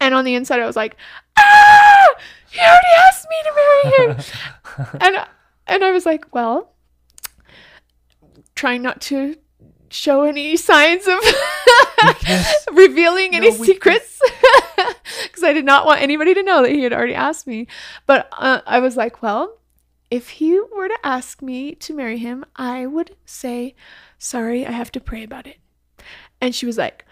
And 0.00 0.14
on 0.14 0.24
the 0.24 0.34
inside, 0.34 0.60
I 0.60 0.66
was 0.66 0.76
like, 0.76 0.96
Ah! 1.36 2.06
He 2.50 2.60
already 2.60 2.86
asked 3.08 3.26
me 3.28 3.36
to 3.42 3.52
marry 3.54 3.96
him. 3.96 4.96
and, 5.00 5.26
and 5.66 5.84
I 5.84 5.90
was 5.90 6.06
like, 6.06 6.32
Well, 6.34 6.72
trying 8.58 8.82
not 8.82 9.00
to 9.00 9.36
show 9.90 10.22
any 10.24 10.56
signs 10.56 11.06
of 11.06 11.18
revealing 12.72 13.34
any 13.34 13.50
No 13.50 13.56
weakness. 13.58 13.66
secrets 13.66 14.20
because 15.22 15.42
I 15.44 15.52
did 15.52 15.64
not 15.64 15.86
want 15.86 16.02
anybody 16.02 16.34
to 16.34 16.42
know 16.42 16.62
that 16.62 16.70
he 16.72 16.82
had 16.82 16.92
already 16.92 17.14
asked 17.14 17.46
me. 17.46 17.66
But 18.06 18.28
uh, 18.32 18.60
I 18.66 18.80
was 18.80 18.96
like, 18.96 19.22
well, 19.22 19.58
if 20.10 20.28
he 20.30 20.58
were 20.74 20.88
to 20.88 20.98
ask 21.04 21.40
me 21.42 21.74
to 21.76 21.94
marry 21.94 22.18
him, 22.18 22.44
I 22.56 22.86
would 22.86 23.16
say, 23.24 23.74
sorry, 24.18 24.66
I 24.66 24.72
have 24.72 24.92
to 24.92 25.00
pray 25.00 25.22
about 25.22 25.46
it. 25.46 25.58
And 26.40 26.54
she 26.54 26.66
was 26.66 26.76
like, 26.78 27.04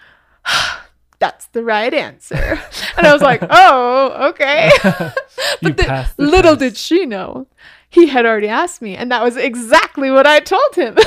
that's 1.19 1.47
the 1.49 1.65
right 1.65 1.93
answer. 1.95 2.61
And 2.97 3.07
I 3.07 3.13
was 3.13 3.23
like, 3.23 3.43
oh, 3.51 4.29
okay. 4.31 4.71
But 4.83 5.77
the- 5.77 6.09
the 6.17 6.23
little 6.23 6.57
test. 6.57 6.61
did 6.61 6.77
she 6.77 7.07
know, 7.07 7.47
he 7.89 8.07
had 8.09 8.27
already 8.27 8.49
asked 8.49 8.83
me, 8.83 8.97
and 8.97 9.11
that 9.11 9.23
was 9.23 9.37
exactly 9.37 10.11
what 10.11 10.27
I 10.27 10.41
told 10.41 10.75
him. 10.75 10.97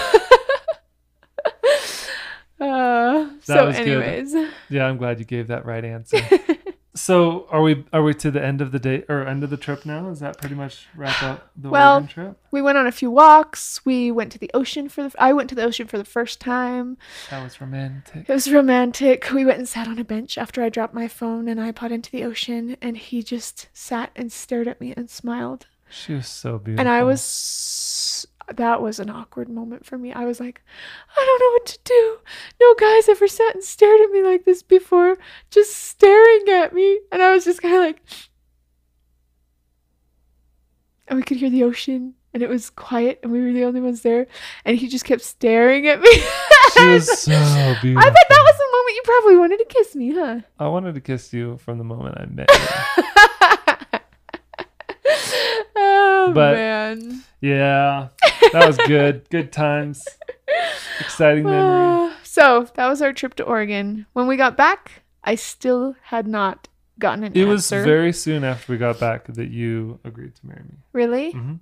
uh, 2.59 3.29
so, 3.41 3.67
was 3.67 3.77
good. 3.77 3.87
anyways, 3.87 4.35
Yeah, 4.69 4.85
I'm 4.85 4.97
glad 4.97 5.19
you 5.19 5.25
gave 5.25 5.47
that 5.47 5.65
right 5.65 5.83
answer. 5.83 6.19
so, 6.95 7.47
are 7.49 7.61
we 7.61 7.85
are 7.93 8.03
we 8.03 8.13
to 8.15 8.31
the 8.31 8.43
end 8.43 8.61
of 8.61 8.71
the 8.71 8.79
day 8.79 9.03
or 9.07 9.25
end 9.25 9.43
of 9.43 9.49
the 9.49 9.57
trip 9.57 9.85
now? 9.85 10.09
Is 10.09 10.19
that 10.19 10.37
pretty 10.39 10.55
much 10.55 10.87
wrap 10.95 11.21
up 11.23 11.51
the 11.55 11.69
Well, 11.71 11.93
Oregon 11.93 12.07
trip? 12.09 12.37
we 12.51 12.61
went 12.61 12.77
on 12.77 12.87
a 12.87 12.91
few 12.91 13.11
walks. 13.11 13.85
We 13.85 14.11
went 14.11 14.31
to 14.33 14.39
the 14.39 14.51
ocean 14.53 14.89
for 14.89 15.03
the. 15.03 15.11
I 15.19 15.33
went 15.33 15.49
to 15.49 15.55
the 15.55 15.63
ocean 15.63 15.87
for 15.87 15.97
the 15.97 16.05
first 16.05 16.41
time. 16.41 16.97
That 17.29 17.43
was 17.43 17.61
romantic. 17.61 18.29
It 18.29 18.33
was 18.33 18.51
romantic. 18.51 19.31
We 19.31 19.45
went 19.45 19.59
and 19.59 19.69
sat 19.69 19.87
on 19.87 19.99
a 19.99 20.03
bench 20.03 20.37
after 20.37 20.61
I 20.63 20.69
dropped 20.69 20.93
my 20.93 21.07
phone 21.07 21.47
and 21.47 21.59
iPod 21.59 21.91
into 21.91 22.11
the 22.11 22.23
ocean, 22.23 22.75
and 22.81 22.97
he 22.97 23.23
just 23.23 23.67
sat 23.73 24.11
and 24.15 24.31
stared 24.31 24.67
at 24.67 24.81
me 24.81 24.93
and 24.97 25.09
smiled. 25.09 25.67
She 25.89 26.13
was 26.13 26.27
so 26.27 26.59
beautiful. 26.59 26.81
And 26.81 26.89
I 26.89 27.03
was. 27.03 28.25
That 28.55 28.81
was 28.81 28.99
an 28.99 29.11
awkward 29.11 29.47
moment 29.47 29.85
for 29.85 29.97
me. 29.97 30.11
I 30.11 30.25
was 30.25 30.39
like, 30.39 30.63
I 31.15 31.23
don't 31.23 31.39
know 31.39 31.51
what 31.51 31.65
to 31.67 31.79
do. 31.83 32.17
No 32.59 32.73
guy's 32.79 33.07
ever 33.07 33.27
sat 33.27 33.53
and 33.53 33.63
stared 33.63 34.01
at 34.01 34.09
me 34.09 34.23
like 34.23 34.43
this 34.43 34.63
before, 34.63 35.17
just 35.51 35.75
staring 35.75 36.49
at 36.49 36.73
me. 36.73 36.99
And 37.11 37.21
I 37.21 37.31
was 37.31 37.45
just 37.45 37.61
kind 37.61 37.75
of 37.75 37.81
like. 37.81 38.01
And 41.07 41.17
we 41.17 41.23
could 41.23 41.37
hear 41.37 41.49
the 41.49 41.63
ocean, 41.63 42.15
and 42.33 42.43
it 42.43 42.49
was 42.49 42.69
quiet, 42.69 43.19
and 43.23 43.31
we 43.31 43.41
were 43.41 43.51
the 43.51 43.65
only 43.65 43.81
ones 43.81 44.01
there. 44.01 44.27
And 44.65 44.77
he 44.77 44.87
just 44.87 45.05
kept 45.05 45.21
staring 45.21 45.87
at 45.87 45.99
me. 45.99 46.11
She 46.73 46.85
was 46.85 47.19
so 47.21 47.31
beautiful. 47.81 47.99
I 47.99 48.09
bet 48.09 48.25
that 48.29 48.43
was 48.43 48.57
the 48.57 48.69
moment 48.71 48.95
you 48.95 49.01
probably 49.03 49.37
wanted 49.37 49.57
to 49.57 49.65
kiss 49.65 49.95
me, 49.95 50.13
huh? 50.13 50.39
I 50.59 50.67
wanted 50.67 50.95
to 50.95 51.01
kiss 51.01 51.33
you 51.33 51.57
from 51.57 51.77
the 51.77 51.83
moment 51.83 52.17
I 52.19 52.25
met 52.25 52.49
you. 52.51 53.03
oh 56.29 56.33
But- 56.33 56.55
man. 56.55 57.23
yeah, 57.41 58.07
that 58.53 58.65
was 58.67 58.77
good. 58.77 59.27
Good 59.29 59.51
times. 59.51 60.05
Exciting 60.99 61.43
memory. 61.45 62.09
Uh, 62.09 62.13
so 62.23 62.67
that 62.75 62.87
was 62.87 63.01
our 63.01 63.13
trip 63.13 63.35
to 63.35 63.43
Oregon. 63.43 64.05
When 64.13 64.27
we 64.27 64.35
got 64.37 64.57
back, 64.57 65.03
I 65.23 65.35
still 65.35 65.95
had 66.03 66.27
not 66.27 66.67
gotten 66.97 67.23
an 67.23 67.33
It 67.35 67.45
was 67.45 67.69
very 67.69 68.11
soon 68.11 68.43
after 68.43 68.71
we 68.73 68.77
got 68.77 68.99
back 68.99 69.25
that 69.27 69.49
you 69.49 69.99
agreed 70.03 70.35
to 70.35 70.45
marry 70.47 70.63
me. 70.63 70.77
really, 70.91 71.33
Mhm. 71.33 71.59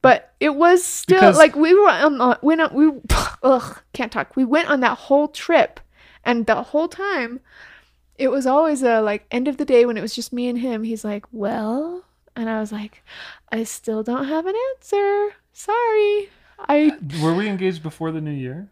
but 0.00 0.32
it 0.40 0.54
was 0.54 0.82
still 0.84 1.18
Because- 1.18 1.36
like 1.36 1.54
we 1.56 1.74
were 1.74 1.88
on 1.88 2.18
the, 2.18 2.38
went 2.42 2.60
on 2.60 2.72
we 2.74 2.92
ugh 3.42 3.78
can't 3.92 4.10
talk. 4.12 4.36
We 4.36 4.44
went 4.44 4.70
on 4.70 4.80
that 4.80 4.96
whole 4.98 5.28
trip, 5.28 5.80
and 6.24 6.46
the 6.46 6.62
whole 6.62 6.88
time, 6.88 7.40
it 8.16 8.28
was 8.28 8.46
always 8.46 8.82
a 8.82 9.00
like 9.02 9.26
end 9.30 9.48
of 9.48 9.58
the 9.58 9.64
day 9.66 9.84
when 9.84 9.96
it 9.98 10.02
was 10.02 10.14
just 10.14 10.32
me 10.32 10.48
and 10.48 10.58
him. 10.58 10.82
He's 10.84 11.04
like, 11.04 11.24
"Well," 11.30 12.04
and 12.38 12.48
I 12.48 12.60
was 12.60 12.72
like, 12.72 13.02
"I 13.50 13.64
still 13.64 14.02
don't 14.02 14.26
have 14.26 14.46
an 14.46 14.54
answer. 14.70 15.34
Sorry." 15.52 16.30
I 16.58 16.90
uh, 16.90 17.22
Were 17.22 17.34
we 17.34 17.48
engaged 17.48 17.82
before 17.82 18.10
the 18.12 18.20
new 18.20 18.32
year? 18.32 18.70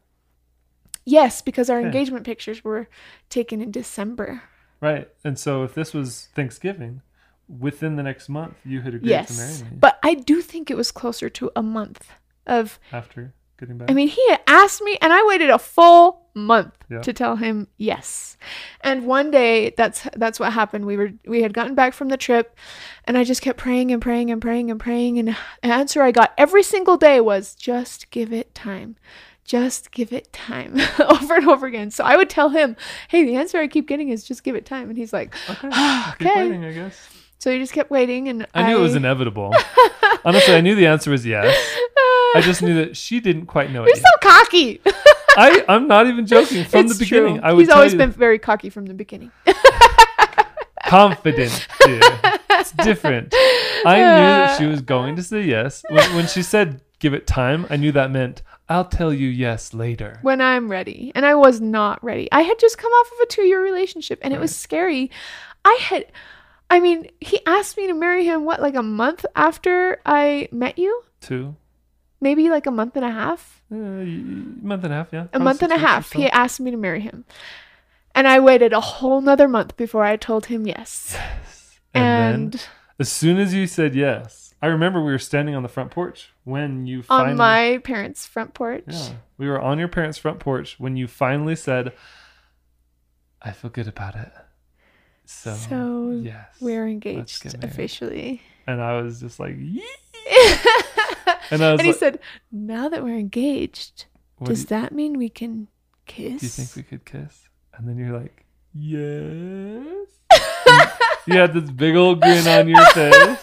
yes, 1.05 1.40
because 1.42 1.70
our 1.70 1.79
Okay. 1.79 1.87
engagement 1.87 2.24
pictures 2.24 2.64
were 2.64 2.88
taken 3.31 3.61
in 3.61 3.70
December. 3.70 4.42
Right. 4.81 5.09
And 5.24 5.38
so 5.38 5.62
if 5.62 5.72
this 5.74 5.94
was 5.94 6.29
Thanksgiving, 6.35 7.02
within 7.48 7.96
the 7.96 8.02
next 8.02 8.29
month, 8.29 8.55
you 8.64 8.81
had 8.83 8.94
agreed 8.94 9.11
yes, 9.11 9.29
to 9.29 9.35
marry 9.35 9.70
me 9.70 9.79
but 9.81 9.98
I 10.02 10.14
do 10.14 10.42
think 10.42 10.70
it 10.70 10.76
was 10.76 10.90
closer 10.90 11.29
to 11.31 11.50
a 11.55 11.62
month 11.62 12.09
of. 12.46 12.79
after 12.92 13.33
getting 13.59 13.79
back. 13.79 13.90
I 13.90 13.95
mean, 13.95 14.09
he 14.09 14.29
had 14.31 14.40
asked 14.47 14.83
me, 14.83 14.99
and 15.01 15.12
I 15.12 15.25
waited 15.27 15.51
a 15.51 15.59
full 15.59 16.23
month 16.35 16.75
Yeah. 16.90 17.01
to 17.01 17.12
tell 17.12 17.37
him 17.37 17.66
yes. 17.79 18.37
And 18.83 19.07
one 19.07 19.31
day, 19.31 19.71
that's 19.77 20.07
that's 20.16 20.38
what 20.38 20.53
happened. 20.53 20.85
We 20.87 20.97
were 20.97 21.11
we 21.27 21.42
had 21.42 21.53
gotten 21.55 21.75
back 21.75 21.95
from 21.95 22.09
the 22.09 22.16
trip, 22.16 22.57
and 23.05 23.16
I 23.16 23.25
just 23.25 23.42
kept 23.42 23.59
praying 23.59 23.90
and 23.92 24.01
praying 24.03 24.31
and 24.31 24.40
praying 24.40 24.71
and 24.71 24.79
praying, 24.81 25.19
and 25.19 25.29
the 25.29 25.37
answer 25.62 26.03
I 26.03 26.11
got 26.12 26.33
every 26.37 26.62
single 26.62 26.97
day 26.97 27.21
was 27.21 27.55
just 27.55 28.11
give 28.11 28.33
it 28.33 28.55
time. 28.55 28.97
Just 29.45 29.92
give 29.92 30.12
it 30.12 30.33
time 30.33 30.77
over 30.99 31.37
and 31.37 31.49
over 31.49 31.66
again. 31.66 31.90
So 31.92 32.03
I 32.05 32.16
would 32.16 32.29
tell 32.29 32.49
him, 32.51 32.77
"Hey, 33.09 33.25
the 33.25 33.37
answer 33.37 33.59
I 33.59 33.69
keep 33.69 33.87
getting 33.88 34.09
is 34.11 34.25
just 34.25 34.42
give 34.45 34.57
it 34.57 34.66
time," 34.66 34.88
and 34.90 34.99
he's 34.99 35.12
like, 35.12 35.35
okay. 35.49 35.69
"Ah, 35.73 36.14
"Okay." 36.21 36.35
waiting, 36.45 36.64
I 36.64 36.73
guess. 36.73 37.09
So 37.38 37.53
he 37.53 37.59
just 37.59 37.73
kept 37.73 37.90
waiting, 37.90 38.29
and 38.29 38.47
I 38.55 38.66
knew 38.66 38.79
it 38.79 38.81
was 38.81 38.97
inevitable. 38.97 39.55
Honestly, 40.25 40.55
I 40.55 40.61
knew 40.62 40.75
the 40.75 40.87
answer 40.87 41.11
was 41.12 41.25
yes. 41.25 41.55
I 42.37 42.40
just 42.40 42.62
knew 42.62 42.75
that 42.75 42.96
she 42.96 43.20
didn't 43.20 43.46
quite 43.46 43.70
know 43.70 43.85
it 43.85 43.88
You're 43.88 43.96
so 43.96 44.18
cocky. 44.22 44.81
I, 45.38 45.64
I'm 45.68 45.87
not 45.87 46.07
even 46.07 46.27
joking. 46.27 46.64
From 46.64 46.87
It's 46.87 46.99
the 46.99 47.05
beginning, 47.05 47.37
true. 47.37 47.44
I 47.44 47.53
would 47.53 47.61
He's 47.61 47.68
always 47.68 47.94
been 47.94 48.11
very 48.11 48.38
cocky 48.38 48.70
from 48.70 48.87
the 48.87 48.94
beginning. 48.94 49.31
confident. 50.87 51.66
Dear. 51.85 52.01
It's 52.51 52.72
different. 52.72 53.35
I 53.85 53.96
knew 53.96 54.03
that 54.03 54.59
she 54.59 54.66
was 54.66 54.81
going 54.81 55.16
to 55.16 55.22
say 55.22 55.42
yes. 55.42 55.85
When, 55.88 56.14
when 56.16 56.27
she 56.27 56.42
said 56.42 56.81
give 56.99 57.12
it 57.12 57.27
time, 57.27 57.66
I 57.68 57.77
knew 57.77 57.92
that 57.92 58.11
meant 58.11 58.42
I'll 58.68 58.87
tell 58.87 59.12
you 59.12 59.29
yes 59.29 59.75
later. 59.75 60.18
when 60.22 60.40
I'm 60.40 60.70
ready. 60.70 61.12
And 61.14 61.25
I 61.27 61.35
was 61.35 61.61
not 61.61 62.03
ready. 62.03 62.29
I 62.33 62.42
had 62.42 62.59
just 62.59 62.79
come 62.79 62.90
off 62.90 63.07
of 63.12 63.18
a 63.22 63.27
two 63.27 63.42
year 63.42 63.62
relationship 63.62 64.18
and 64.22 64.33
it 64.33 64.40
was 64.40 64.55
scary. 64.55 65.11
I 65.64 65.79
had, 65.81 66.07
I 66.70 66.81
mean, 66.81 67.09
he 67.20 67.40
asked 67.46 67.77
me 67.77 67.87
to 67.87 67.94
marry 67.94 68.25
him, 68.25 68.44
what, 68.44 68.61
like 68.61 68.75
a 68.75 68.83
month 68.83 69.25
after 69.37 70.01
I 70.07 70.49
met 70.51 70.79
you? 70.79 71.03
Two, 71.20 71.57
Maybe 72.27 72.51
like 72.51 72.67
a 72.67 72.73
month 72.73 72.97
and 72.97 73.05
a 73.05 73.11
half? 73.12 73.62
uh, 73.71 73.77
month 73.77 74.83
and 74.83 74.93
a 74.93 74.97
half, 74.97 75.09
yeah. 75.12 75.27
A 75.33 75.39
month 75.39 75.62
and 75.62 75.71
a 75.71 75.79
half. 75.79 76.12
so. 76.12 76.19
He 76.19 76.29
asked 76.29 76.59
me 76.59 76.73
to 76.73 76.77
marry 76.77 77.01
him. 77.01 77.25
And 78.17 78.27
I 78.27 78.41
waited 78.41 78.73
a 78.73 78.81
whole 78.81 79.21
nother 79.21 79.47
month 79.47 79.77
before 79.77 80.03
I 80.03 80.17
told 80.17 80.47
him 80.47 80.67
yes. 80.67 81.17
And, 81.95 82.05
And, 82.05 82.53
then, 82.55 82.61
as 82.99 83.12
soon 83.12 83.39
as 83.39 83.55
you 83.55 83.69
said 83.69 83.95
yes, 83.95 84.55
I 84.61 84.67
remember 84.67 84.99
we 85.05 85.12
were 85.12 85.21
standing 85.21 85.55
on 85.55 85.62
the 85.62 85.69
front 85.69 85.93
porch 85.93 86.33
when 86.43 86.89
you 86.89 87.05
on 87.09 87.37
my 87.37 87.79
parents' 87.85 88.27
front 88.27 88.55
porch. 88.55 88.83
Yeah, 88.89 89.11
we 89.39 89.47
were 89.49 89.61
on 89.61 89.79
your 89.79 89.87
parents' 89.87 90.19
front 90.19 90.41
porch 90.41 90.81
when 90.81 90.97
you 90.97 91.07
finally 91.07 91.55
said, 91.55 91.93
"I 93.41 93.53
feel 93.53 93.71
good 93.71 93.87
about 93.87 94.17
it." 94.17 94.33
So, 95.27 95.55
So, 95.55 96.21
yes, 96.23 96.49
We're 96.61 96.89
engaged 96.89 97.55
officially. 97.62 98.43
and 98.67 98.83
I 98.83 99.01
was 99.01 99.21
just 99.21 99.39
like. 99.39 99.55
and 101.51 101.62
and 101.62 101.81
he 101.81 101.89
like, 101.89 101.97
said, 101.97 102.21
now 102.51 102.89
that 102.89 103.03
we're 103.03 103.19
engaged, 103.19 104.07
do 104.41 104.47
does 104.47 104.62
you, 104.62 104.67
that 104.69 104.93
mean 104.93 105.19
we 105.19 105.29
can 105.29 105.69
kiss? 106.07 106.41
do 106.41 106.47
you 106.47 106.51
think 106.51 106.77
we 106.77 106.83
could 106.83 107.05
kiss?" 107.05 107.49
And 107.75 107.89
then 107.89 107.99
you're 107.99 108.19
like, 108.19 108.45
"Yes." 108.73 110.07
You 111.29 111.39
had 111.39 111.53
this 111.55 111.69
big 111.69 111.97
old 111.97 112.21
grin 112.21 112.47
on 112.47 112.69
your 112.69 112.85
face. 112.87 113.39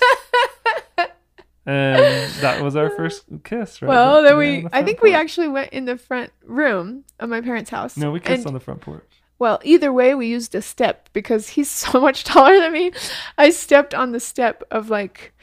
And 1.65 2.31
that 2.41 2.61
was 2.61 2.75
our 2.75 2.89
first 2.89 3.23
kiss, 3.43 3.81
right? 3.81 3.87
well, 3.87 4.21
then 4.21 4.37
we, 4.37 4.61
the 4.61 4.69
I 4.73 4.83
think 4.83 5.01
we 5.01 5.13
actually 5.13 5.47
went 5.47 5.71
in 5.71 5.85
the 5.85 5.97
front 5.97 6.31
room 6.43 7.05
of 7.19 7.29
my 7.29 7.39
parents' 7.39 7.69
house. 7.69 7.95
No, 7.95 8.11
we 8.11 8.19
kissed 8.19 8.39
and- 8.39 8.47
on 8.47 8.53
the 8.53 8.59
front 8.59 8.81
porch. 8.81 9.09
Well, 9.39 9.59
either 9.63 9.91
way, 9.91 10.13
we 10.13 10.27
used 10.27 10.55
a 10.55 10.61
step 10.61 11.09
because 11.11 11.49
he's 11.49 11.69
so 11.83 11.99
much 11.99 12.23
taller 12.23 12.59
than 12.59 12.71
me. 12.71 12.91
I 13.37 13.49
stepped 13.49 13.93
on 13.93 14.11
the 14.11 14.19
step 14.19 14.63
of 14.71 14.89
like 14.89 15.33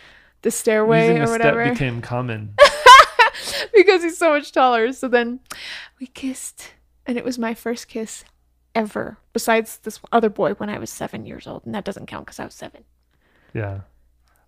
the 0.43 0.51
stairway 0.51 1.09
Using 1.09 1.23
or 1.23 1.25
a 1.25 1.31
whatever 1.31 1.65
step 1.65 1.75
became 1.75 2.01
common. 2.01 2.55
because 3.75 4.03
he's 4.03 4.19
so 4.19 4.31
much 4.31 4.53
taller. 4.53 4.93
So 4.93 5.09
then 5.09 5.41
we 5.99 6.07
kissed, 6.07 6.75
and 7.07 7.17
it 7.19 7.25
was 7.25 7.39
my 7.39 7.55
first 7.55 7.89
kiss 7.89 8.25
ever, 8.75 9.19
besides 9.33 9.79
this 9.79 10.01
other 10.13 10.31
boy 10.31 10.53
when 10.55 10.69
I 10.69 10.79
was 10.79 10.91
seven 10.91 11.27
years 11.27 11.47
old, 11.47 11.65
and 11.67 11.75
that 11.75 11.85
doesn't 11.85 12.07
count 12.07 12.27
because 12.27 12.41
I 12.41 12.45
was 12.45 12.55
seven. 12.55 12.85
Yeah. 13.55 13.81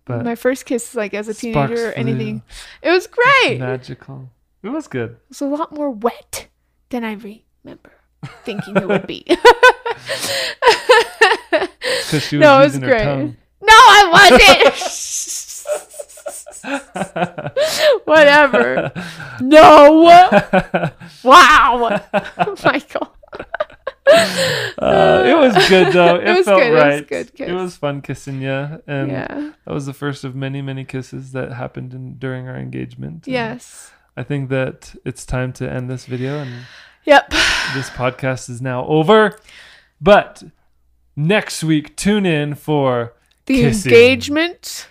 But 0.05 0.25
my 0.25 0.35
first 0.35 0.65
kiss, 0.65 0.95
like 0.95 1.13
as 1.13 1.29
a 1.29 1.33
teenager 1.33 1.89
or 1.89 1.93
anything, 1.93 2.43
it 2.81 2.89
was 2.89 3.07
great. 3.07 3.59
magical. 3.59 4.29
It 4.61 4.69
was 4.69 4.87
good. 4.87 5.11
It 5.11 5.19
was 5.29 5.41
a 5.41 5.45
lot 5.45 5.73
more 5.73 5.89
wet 5.89 6.47
than 6.89 7.03
I 7.05 7.13
remember 7.13 7.91
thinking 8.43 8.75
it 8.77 8.87
would 8.87 9.07
be. 9.07 9.25
Because 11.83 12.23
she 12.27 12.37
was 12.37 12.43
No, 12.43 12.61
it 12.61 12.65
was 12.65 12.77
great. 12.79 13.05
no, 13.05 13.35
I 13.67 14.09
wasn't. 14.11 14.75
Whatever. 18.05 18.91
No. 19.41 20.91
Wow. 21.23 22.01
Michael. 22.65 23.15
Uh, 24.05 25.23
it 25.25 25.37
was 25.37 25.69
good 25.69 25.93
though. 25.93 26.15
It, 26.17 26.27
It 26.27 26.37
was 26.37 26.45
felt 26.45 26.59
good. 26.59 26.67
It 26.67 26.73
was 26.73 26.83
right. 26.83 27.07
good 27.07 27.33
kiss. 27.33 27.49
It 27.49 27.53
was 27.53 27.75
fun 27.77 28.01
kissing 28.01 28.41
you, 28.41 28.81
and 28.87 29.09
yeah. 29.11 29.51
that 29.65 29.73
was 29.73 29.85
the 29.85 29.93
first 29.93 30.23
of 30.25 30.35
many, 30.35 30.61
many 30.61 30.83
kisses 30.83 31.31
that 31.31 31.53
happened 31.53 31.93
in, 31.93 32.17
during 32.17 32.47
our 32.49 32.57
engagement. 32.57 33.25
And 33.25 33.33
Yes. 33.33 33.91
I 34.17 34.23
think 34.23 34.49
that 34.49 34.93
it's 35.05 35.25
time 35.25 35.53
to 35.53 35.71
end 35.71 35.89
this 35.89 36.05
video, 36.05 36.39
and 36.39 36.65
Yep. 37.05 37.29
this 37.73 37.89
podcast 37.89 38.49
is 38.49 38.61
now 38.61 38.85
over. 38.87 39.39
But 40.01 40.43
next 41.15 41.63
week, 41.63 41.95
tune 41.95 42.25
in 42.25 42.55
for 42.55 43.13
The 43.45 43.61
Kissing. 43.61 43.91
engagement 43.93 44.87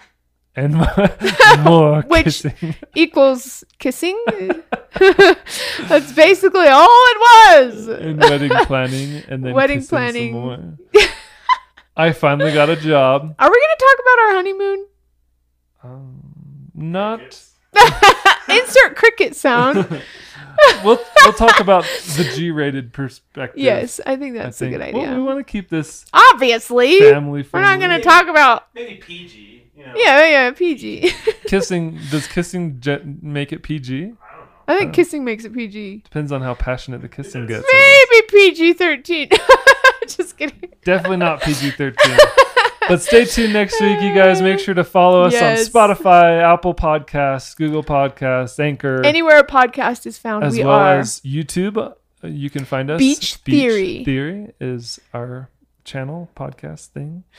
and 0.57 0.75
more, 0.75 1.11
more 1.65 2.03
Which- 2.03 2.25
kissing. 2.25 2.75
equals 2.95 3.65
kissing. 3.79 4.23
That's 4.99 6.13
basically 6.13 6.69
all 6.69 6.89
it 6.89 7.19
was. 7.21 7.89
and 7.89 8.21
wedding 8.21 8.51
planning 8.67 9.23
and 9.29 9.45
then 9.45 9.55
Wedding 9.55 9.79
kissing 9.79 9.89
some 9.89 9.97
planning. 9.99 10.33
more. 10.33 10.59
I 11.97 12.13
finally 12.13 12.53
got 12.53 12.71
a 12.71 12.77
job. 12.77 13.35
Are 13.39 13.51
we 13.51 13.55
going 13.57 13.77
to 13.79 13.85
talk 13.85 13.99
about 14.01 14.19
our 14.25 14.33
honeymoon? 14.35 14.87
Um, 15.85 16.71
not. 16.75 17.21
Insert 18.49 18.97
cricket 18.97 19.35
sound. 19.37 20.03
We'll 20.85 21.01
we'll 21.25 21.33
talk 21.33 21.61
about 21.61 21.85
the 22.17 22.31
G-rated 22.37 22.93
perspective. 22.93 23.61
yes, 23.63 24.01
I 24.07 24.17
think 24.17 24.37
I 24.37 24.45
that's 24.45 24.59
think. 24.59 24.75
a 24.75 24.79
good 24.79 24.93
Well, 24.95 25.03
idea. 25.05 25.17
we 25.17 25.23
want 25.23 25.39
to 25.39 25.51
keep 25.51 25.69
this 25.71 26.05
Obviously, 26.13 27.01
family 27.01 27.43
Friendly. 27.43 27.67
we're 27.67 27.71
not 27.79 27.79
going 27.89 27.99
to 28.01 28.05
talk 28.07 28.29
about. 28.29 28.69
Maybe 28.75 28.97
PG. 28.97 29.62
You 29.83 29.89
know. 29.89 29.95
Yeah, 29.97 30.27
yeah, 30.29 30.51
PG. 30.53 31.13
kissing. 31.47 31.99
Does 32.11 32.27
kissing 32.29 32.79
je- 32.81 33.03
make 33.21 33.53
it 33.53 33.63
PG? 33.63 33.97
I 33.97 34.07
don't 34.07 34.17
know. 34.17 34.17
I 34.69 34.79
think 34.79 34.95
kissing 34.95 35.25
makes 35.25 35.45
it 35.45 35.53
PG. 35.53 35.99
Depends 36.05 36.31
on 36.33 36.41
how 36.41 36.55
passionate 36.55 37.01
the 37.03 37.09
kissing 37.09 37.47
gets. 37.47 37.65
I. 37.69 38.07
Maybe 38.31 38.51
PG 38.51 38.73
13. 38.75 39.29
Just 40.09 40.37
kidding. 40.39 40.71
Definitely 40.85 41.17
not 41.19 41.41
PG 41.43 41.73
13. 41.73 42.17
but 42.89 43.03
stay 43.03 43.25
tuned 43.25 43.53
next 43.53 43.81
week, 43.81 44.01
you 44.01 44.15
guys. 44.15 44.41
Make 44.43 44.59
sure 44.61 44.75
to 44.75 44.85
follow 44.85 45.25
us 45.25 45.33
Yes. 45.33 45.67
on 45.67 45.73
Spotify, 45.73 46.43
Apple 46.43 46.75
Podcasts, 46.75 47.57
Google 47.57 47.83
Podcasts, 47.85 48.59
Anchor, 48.61 49.05
Anywhere 49.05 49.39
a 49.41 49.47
podcast 49.47 50.07
is 50.07 50.19
found, 50.19 50.45
as 50.45 50.57
we 50.57 50.65
well 50.65 50.79
are. 50.79 50.99
as 50.99 51.21
YouTube. 51.21 51.77
Uh, 51.77 52.27
You 52.27 52.51
can 52.51 52.65
find 52.65 52.89
us. 52.91 52.99
Beach 52.99 53.35
Theory. 53.37 54.05
Theory 54.05 54.53
is 54.61 55.01
our 55.13 55.49
channel 55.85 56.31
podcast 56.37 56.87
thing. 56.89 57.25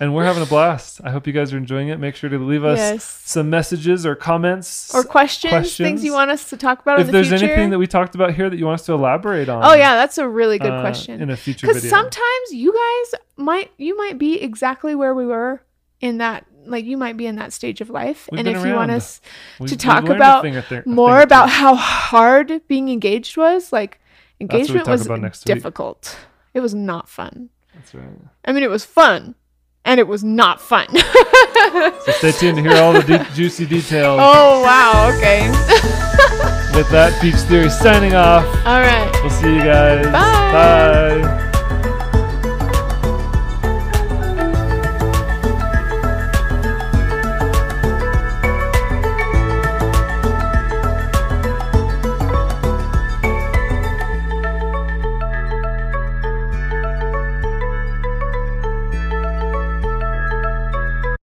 And 0.00 0.14
we're 0.14 0.24
having 0.24 0.44
a 0.44 0.46
blast. 0.46 1.00
I 1.02 1.10
hope 1.10 1.26
you 1.26 1.32
guys 1.32 1.52
are 1.52 1.56
enjoying 1.56 1.88
it. 1.88 1.98
Make 1.98 2.14
sure 2.14 2.30
to 2.30 2.38
leave 2.38 2.64
us 2.64 2.78
yes. 2.78 3.04
some 3.24 3.50
messages 3.50 4.06
or 4.06 4.14
comments. 4.14 4.94
Or 4.94 5.02
questions, 5.02 5.76
things 5.76 6.04
you 6.04 6.12
want 6.12 6.30
us 6.30 6.48
to 6.50 6.56
talk 6.56 6.80
about 6.80 7.00
if 7.00 7.00
in 7.00 7.06
the 7.06 7.12
there's 7.12 7.28
future. 7.30 7.46
anything 7.46 7.70
that 7.70 7.78
we 7.80 7.88
talked 7.88 8.14
about 8.14 8.34
here 8.34 8.48
that 8.48 8.56
you 8.56 8.64
want 8.64 8.80
us 8.80 8.86
to 8.86 8.92
elaborate 8.92 9.48
on. 9.48 9.64
oh 9.64 9.74
yeah, 9.74 9.96
that's 9.96 10.16
a 10.18 10.28
really 10.28 10.58
good 10.58 10.70
uh, 10.72 10.80
question. 10.80 11.20
In 11.20 11.30
a 11.30 11.36
future 11.36 11.66
Because 11.66 11.88
sometimes 11.88 12.52
you 12.52 12.72
guys 12.72 13.20
might 13.36 13.72
you 13.76 13.96
might 13.96 14.18
be 14.18 14.40
exactly 14.40 14.94
where 14.94 15.14
we 15.14 15.26
were 15.26 15.62
in 16.00 16.18
that 16.18 16.46
like 16.64 16.84
you 16.84 16.96
might 16.96 17.16
be 17.16 17.26
in 17.26 17.36
that 17.36 17.52
stage 17.52 17.80
of 17.80 17.90
life, 17.90 18.28
We've 18.30 18.40
and 18.40 18.48
if 18.48 18.64
you 18.64 18.74
want 18.74 18.92
us 18.92 19.20
We- 19.58 19.66
to 19.68 19.76
talk 19.76 20.08
about 20.08 20.42
thing 20.42 20.54
or 20.56 20.60
thi- 20.62 20.76
a 20.76 20.82
thing 20.82 20.94
more 20.94 21.20
about 21.20 21.50
how 21.50 21.74
hard 21.74 22.60
being 22.68 22.88
engaged 22.88 23.36
was, 23.36 23.72
like 23.72 24.00
engagement 24.38 24.86
was 24.86 25.08
next 25.08 25.44
week. 25.46 25.56
difficult. 25.56 26.16
It 26.54 26.60
was 26.60 26.74
not 26.74 27.08
fun. 27.08 27.50
That's 27.74 27.94
right. 27.94 28.06
I 28.44 28.52
mean, 28.52 28.62
it 28.62 28.70
was 28.70 28.84
fun, 28.84 29.34
and 29.84 29.98
it 30.00 30.06
was 30.08 30.22
not 30.24 30.60
fun. 30.60 30.86
So 31.68 32.12
stay 32.12 32.32
tuned 32.32 32.56
to 32.56 32.62
hear 32.62 32.76
all 32.80 32.92
the 32.94 33.02
de- 33.02 33.26
juicy 33.34 33.66
details. 33.66 34.18
oh 34.22 34.62
wow, 34.62 35.12
okay. 35.14 35.48
With 36.74 36.88
that, 36.90 37.18
Beach 37.20 37.34
Theory 37.34 37.68
signing 37.68 38.14
off. 38.14 38.44
All 38.64 38.80
right. 38.80 39.10
We'll 39.22 39.30
see 39.30 39.54
you 39.56 39.62
guys. 39.62 40.06
Bye. 40.06 41.20
Bye. 41.20 41.44